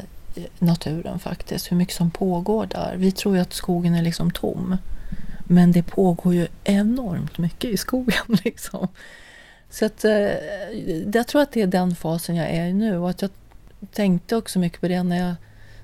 naturen 0.59 1.19
faktiskt. 1.19 1.71
Hur 1.71 1.77
mycket 1.77 1.95
som 1.95 2.11
pågår 2.11 2.65
där. 2.65 2.95
Vi 2.97 3.11
tror 3.11 3.35
ju 3.35 3.41
att 3.41 3.53
skogen 3.53 3.95
är 3.95 4.01
liksom 4.01 4.31
tom. 4.31 4.77
Men 5.51 5.71
det 5.71 5.83
pågår 5.83 6.33
ju 6.33 6.47
enormt 6.63 7.37
mycket 7.37 7.69
i 7.69 7.77
skogen. 7.77 8.23
Liksom. 8.43 8.87
Så 9.69 9.85
att, 9.85 10.05
eh, 10.05 10.31
jag 11.13 11.27
tror 11.27 11.41
att 11.41 11.51
det 11.51 11.61
är 11.61 11.67
den 11.67 11.95
fasen 11.95 12.35
jag 12.35 12.49
är 12.49 12.67
i 12.67 12.73
nu. 12.73 12.97
Och 12.97 13.09
att 13.09 13.21
jag 13.21 13.31
tänkte 13.91 14.35
också 14.35 14.59
mycket 14.59 14.81
på 14.81 14.87
det 14.87 15.03
när 15.03 15.27
jag 15.27 15.35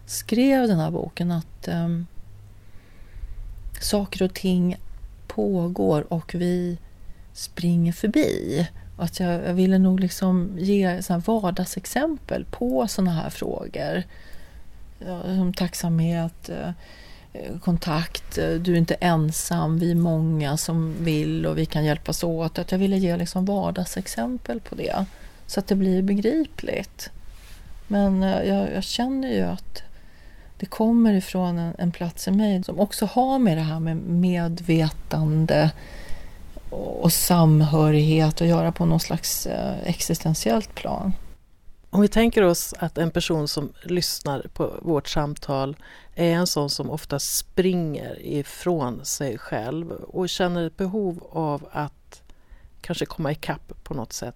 skrev 0.05 0.67
den 0.67 0.79
här 0.79 0.91
boken. 0.91 1.31
Att 1.31 1.67
um, 1.67 2.07
saker 3.81 4.23
och 4.23 4.33
ting 4.33 4.77
pågår 5.27 6.13
och 6.13 6.35
vi 6.35 6.77
springer 7.33 7.91
förbi. 7.91 8.67
Och 8.97 9.03
att 9.03 9.19
jag, 9.19 9.43
jag 9.45 9.53
ville 9.53 9.77
nog 9.77 9.99
liksom 9.99 10.55
ge 10.57 11.03
såna 11.03 11.19
vardagsexempel 11.19 12.45
på 12.51 12.87
sådana 12.87 13.11
här 13.11 13.29
frågor. 13.29 14.03
Som 15.23 15.53
tacksamhet, 15.53 16.49
eh, 16.49 16.71
Eh, 17.35 17.59
kontakt, 17.59 18.37
eh, 18.37 18.49
du 18.49 18.73
är 18.73 18.77
inte 18.77 18.93
ensam, 18.93 19.79
vi 19.79 19.91
är 19.91 19.95
många 19.95 20.57
som 20.57 20.95
vill 20.99 21.45
och 21.45 21.57
vi 21.57 21.65
kan 21.65 21.85
hjälpas 21.85 22.23
åt. 22.23 22.59
Att 22.59 22.71
jag 22.71 22.79
ville 22.79 22.97
ge 22.97 23.17
liksom 23.17 23.45
vardagsexempel 23.45 24.59
på 24.59 24.75
det 24.75 25.05
så 25.47 25.59
att 25.59 25.67
det 25.67 25.75
blir 25.75 26.01
begripligt. 26.01 27.09
Men 27.87 28.23
eh, 28.23 28.43
jag, 28.43 28.73
jag 28.73 28.83
känner 28.83 29.33
ju 29.33 29.41
att 29.41 29.81
det 30.59 30.65
kommer 30.65 31.13
ifrån 31.13 31.57
en, 31.57 31.73
en, 31.77 31.91
plats 31.91 32.27
i 32.27 32.31
mig 32.31 32.63
som 32.63 32.79
också 32.79 33.05
har 33.05 33.39
med 33.39 33.57
det 33.57 33.63
här 33.63 33.79
med 33.79 33.97
medvetande 33.97 35.71
och 36.69 37.13
samhörighet 37.13 38.41
att 38.41 38.47
göra 38.47 38.71
på 38.71 38.85
någon 38.85 38.99
slags 38.99 39.47
existentiellt 39.85 40.75
plan. 40.75 41.13
Om 41.95 42.01
vi 42.01 42.07
tänker 42.07 42.41
oss 42.41 42.73
att 42.79 42.97
en 42.97 43.11
person 43.11 43.47
som 43.47 43.73
lyssnar 43.83 44.47
på 44.53 44.79
vårt 44.81 45.07
samtal 45.07 45.75
är 46.15 46.31
en 46.31 46.47
sån 46.47 46.69
som 46.69 46.89
ofta 46.89 47.19
springer 47.19 48.19
ifrån 48.21 49.05
sig 49.05 49.37
själv 49.37 49.91
och 49.91 50.29
känner 50.29 50.67
ett 50.67 50.77
behov 50.77 51.27
av 51.31 51.67
att 51.71 52.23
kanske 52.81 53.05
komma 53.05 53.31
ikapp 53.31 53.83
på 53.83 53.93
något 53.93 54.13
sätt. 54.13 54.35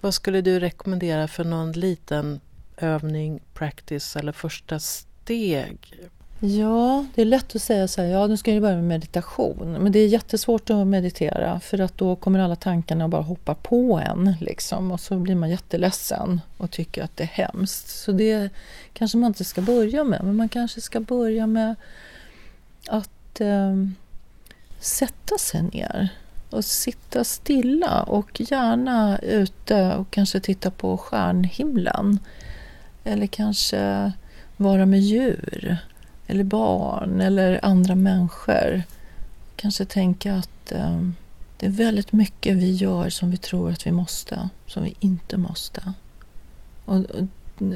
Vad 0.00 0.14
skulle 0.14 0.40
du 0.40 0.60
rekommendera 0.60 1.28
för 1.28 1.44
någon 1.44 1.72
liten 1.72 2.40
övning, 2.76 3.40
practice 3.54 4.16
eller 4.16 4.32
första 4.32 4.78
steg 4.78 6.00
Ja, 6.40 7.06
det 7.14 7.20
är 7.20 7.26
lätt 7.26 7.56
att 7.56 7.62
säga 7.62 7.88
så 7.88 8.02
här, 8.02 8.08
ja 8.08 8.26
nu 8.26 8.36
ska 8.36 8.52
jag 8.52 8.62
börja 8.62 8.76
med 8.76 8.84
meditation. 8.84 9.76
Men 9.80 9.92
det 9.92 9.98
är 9.98 10.06
jättesvårt 10.06 10.70
att 10.70 10.86
meditera 10.86 11.60
för 11.60 11.80
att 11.80 11.98
då 11.98 12.16
kommer 12.16 12.38
alla 12.38 12.56
tankarna 12.56 13.08
bara 13.08 13.22
hoppa 13.22 13.54
på 13.54 14.02
en 14.06 14.34
liksom 14.40 14.92
och 14.92 15.00
så 15.00 15.16
blir 15.16 15.34
man 15.34 15.50
jätteledsen 15.50 16.40
och 16.56 16.70
tycker 16.70 17.02
att 17.02 17.16
det 17.16 17.22
är 17.22 17.48
hemskt. 17.48 17.88
Så 17.88 18.12
det 18.12 18.50
kanske 18.92 19.18
man 19.18 19.28
inte 19.28 19.44
ska 19.44 19.62
börja 19.62 20.04
med, 20.04 20.20
men 20.24 20.36
man 20.36 20.48
kanske 20.48 20.80
ska 20.80 21.00
börja 21.00 21.46
med 21.46 21.74
att 22.88 23.40
eh, 23.40 23.74
sätta 24.80 25.38
sig 25.38 25.62
ner 25.62 26.08
och 26.50 26.64
sitta 26.64 27.24
stilla 27.24 28.02
och 28.02 28.40
gärna 28.50 29.18
ute 29.18 29.94
och 29.94 30.10
kanske 30.10 30.40
titta 30.40 30.70
på 30.70 30.96
stjärnhimlen. 30.96 32.18
Eller 33.04 33.26
kanske 33.26 34.12
vara 34.56 34.86
med 34.86 35.00
djur 35.00 35.78
eller 36.26 36.44
barn 36.44 37.20
eller 37.20 37.64
andra 37.64 37.94
människor. 37.94 38.82
Kanske 39.56 39.84
tänka 39.84 40.34
att 40.34 40.72
eh, 40.72 41.00
det 41.56 41.66
är 41.66 41.70
väldigt 41.70 42.12
mycket 42.12 42.56
vi 42.56 42.72
gör 42.72 43.10
som 43.10 43.30
vi 43.30 43.36
tror 43.36 43.70
att 43.70 43.86
vi 43.86 43.92
måste, 43.92 44.48
som 44.66 44.84
vi 44.84 44.94
inte 45.00 45.36
måste. 45.36 45.92
Och, 46.84 46.96
och 46.96 47.26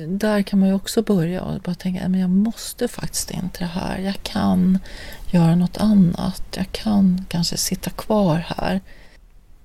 där 0.08 0.42
kan 0.42 0.58
man 0.58 0.68
ju 0.68 0.74
också 0.74 1.02
börja 1.02 1.42
och 1.42 1.60
bara 1.60 1.74
tänka 1.74 2.06
att 2.06 2.18
jag 2.18 2.30
måste 2.30 2.88
faktiskt 2.88 3.30
inte 3.30 3.58
det 3.58 3.66
här. 3.66 3.98
Jag 3.98 4.22
kan 4.22 4.78
göra 5.30 5.54
något 5.54 5.76
annat. 5.76 6.42
Jag 6.56 6.72
kan 6.72 7.24
kanske 7.28 7.56
sitta 7.56 7.90
kvar 7.90 8.36
här. 8.56 8.80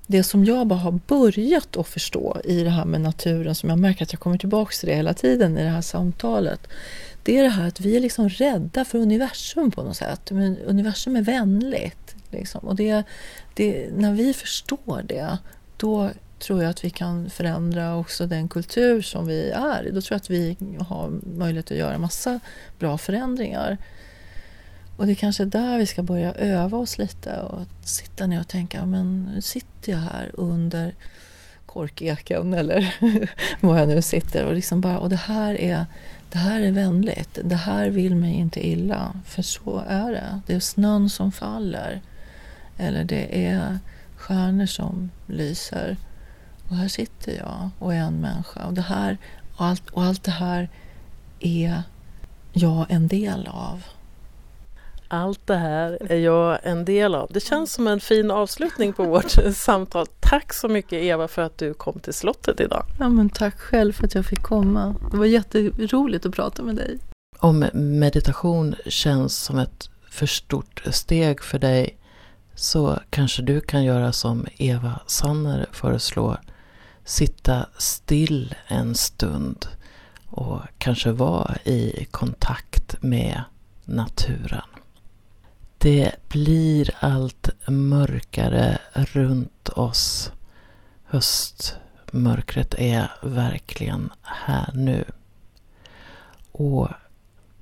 Det 0.08 0.24
som 0.24 0.46
jag 0.46 0.68
bara 0.68 0.80
har 0.80 1.00
börjat 1.08 1.78
att 1.78 1.88
förstå 1.88 2.42
i 2.44 2.64
det 2.64 2.70
här 2.70 2.86
med 2.86 3.02
naturen, 3.02 3.56
som 3.56 3.70
jag 3.70 3.80
märker 3.80 4.04
att 4.04 4.14
jag 4.14 4.20
kommer 4.20 4.38
tillbaka 4.38 4.72
till 4.80 4.90
det 4.90 4.96
hela 4.96 5.14
tiden 5.14 5.58
i 5.58 5.64
det 5.64 5.70
här 5.70 5.82
samtalet, 5.82 6.68
det 7.24 7.38
är 7.38 7.44
det 7.44 7.50
här 7.50 7.68
att 7.68 7.80
vi 7.80 7.96
är 7.96 8.00
liksom 8.00 8.30
rädda 8.30 8.86
för 8.86 8.98
universum 9.00 9.72
på 9.72 9.84
något 9.84 9.98
sätt. 9.98 10.32
Men 10.32 10.58
universum 10.58 11.16
är 11.16 11.22
vänligt. 11.22 12.16
Liksom. 12.32 12.68
Och 12.68 12.76
det, 12.76 13.04
det, 13.54 13.90
när 13.96 14.14
vi 14.14 14.34
förstår 14.34 15.04
det, 15.06 15.38
då 15.78 16.10
tror 16.40 16.64
jag 16.64 16.70
att 16.70 16.84
vi 16.84 16.90
kan 16.90 17.30
förändra 17.30 17.96
också 17.96 18.28
den 18.28 18.48
kultur 18.50 19.02
som 19.02 19.28
vi 19.28 19.50
är 19.50 19.88
i. 19.88 19.92
Då 19.92 20.02
tror 20.02 20.16
jag 20.16 20.20
att 20.20 20.30
vi 20.30 20.58
har 20.80 21.10
möjlighet 21.38 21.72
att 21.72 21.78
göra 21.78 21.98
massa 21.98 22.40
bra 22.80 22.98
förändringar. 22.98 23.78
Och 24.98 25.06
det 25.06 25.12
är 25.12 25.16
kanske 25.16 25.46
där 25.46 25.78
vi 25.78 25.86
ska 25.86 26.04
börja 26.04 26.34
öva 26.34 26.78
oss 26.78 26.98
lite 26.98 27.40
och 27.42 27.62
sitta 27.84 28.28
ner 28.28 28.40
och 28.40 28.48
tänka, 28.48 28.86
men 28.86 29.24
nu 29.36 29.42
sitter 29.42 29.92
jag 29.92 30.00
här 30.00 30.32
under 30.34 30.96
korkeken 31.66 32.54
eller 32.54 32.96
var 33.60 33.80
jag 33.80 33.88
nu 33.88 34.02
sitter 34.02 34.46
och 34.46 34.54
liksom 34.54 34.82
bara, 34.82 35.00
och 35.00 35.10
det 35.10 35.16
här 35.16 35.62
är 35.62 35.86
det 36.34 36.40
här 36.40 36.62
är 36.62 36.72
vänligt, 36.72 37.40
det 37.44 37.56
här 37.56 37.90
vill 37.90 38.16
mig 38.16 38.34
inte 38.34 38.68
illa. 38.68 39.14
För 39.26 39.42
så 39.42 39.84
är 39.88 40.12
det. 40.12 40.42
Det 40.46 40.54
är 40.54 40.60
snön 40.60 41.10
som 41.10 41.32
faller. 41.32 42.02
Eller 42.78 43.04
det 43.04 43.48
är 43.48 43.80
stjärnor 44.16 44.66
som 44.66 45.12
lyser. 45.28 45.98
Och 46.70 46.76
här 46.76 46.88
sitter 46.88 47.38
jag 47.38 47.70
och 47.80 47.94
är 47.94 47.98
en 48.00 48.22
människa. 48.22 48.66
Och, 48.66 48.74
det 48.74 48.82
här, 48.82 49.18
och, 49.56 49.66
allt, 49.66 49.90
och 49.90 50.04
allt 50.04 50.24
det 50.24 50.32
här 50.32 50.70
är 51.40 51.84
jag 52.54 52.86
en 52.90 53.08
del 53.08 53.48
av. 53.48 53.84
Allt 55.14 55.48
det 55.48 55.56
här 55.56 55.98
är 56.10 56.18
jag 56.18 56.60
en 56.64 56.86
del 56.86 57.16
av. 57.16 57.30
Det 57.34 57.40
känns 57.40 57.74
som 57.74 57.88
en 57.88 58.00
fin 58.00 58.32
avslutning 58.32 58.94
på 58.94 59.04
vårt 59.04 59.32
samtal. 59.54 60.08
Tack 60.20 60.54
så 60.54 60.68
mycket 60.68 60.94
Eva 60.94 61.28
för 61.28 61.42
att 61.42 61.58
du 61.58 61.74
kom 61.74 62.00
till 62.00 62.14
slottet 62.14 62.60
idag. 62.60 62.86
Ja, 63.00 63.10
men 63.10 63.30
tack 63.30 63.60
själv 63.60 63.94
för 63.94 64.06
att 64.06 64.16
jag 64.16 64.26
fick 64.26 64.42
komma. 64.42 64.96
Det 65.12 65.18
var 65.18 65.26
jätteroligt 65.26 66.26
att 66.26 66.36
prata 66.36 66.64
med 66.64 66.76
dig. 66.76 67.00
Om 67.40 67.66
meditation 67.74 68.76
känns 68.86 69.38
som 69.38 69.60
ett 69.60 69.90
för 70.10 70.26
stort 70.26 70.84
steg 70.92 71.44
för 71.44 71.60
dig 71.60 71.98
så 72.56 73.00
kanske 73.10 73.42
du 73.42 73.62
kan 73.62 73.84
göra 73.84 74.12
som 74.12 74.46
Eva 74.58 75.00
Sanner 75.08 75.66
föreslår. 75.72 76.42
Sitta 77.06 77.66
still 77.78 78.56
en 78.68 78.96
stund 78.96 79.66
och 80.30 80.62
kanske 80.78 81.12
vara 81.12 81.56
i 81.64 82.08
kontakt 82.12 82.96
med 83.02 83.44
naturen. 83.86 84.62
Det 85.84 86.12
blir 86.30 86.90
allt 87.00 87.50
mörkare 87.68 88.78
runt 88.94 89.70
oss. 89.70 90.32
Höstmörkret 91.04 92.74
är 92.78 93.12
verkligen 93.22 94.12
här 94.22 94.72
nu. 94.74 95.06
Och 96.52 96.90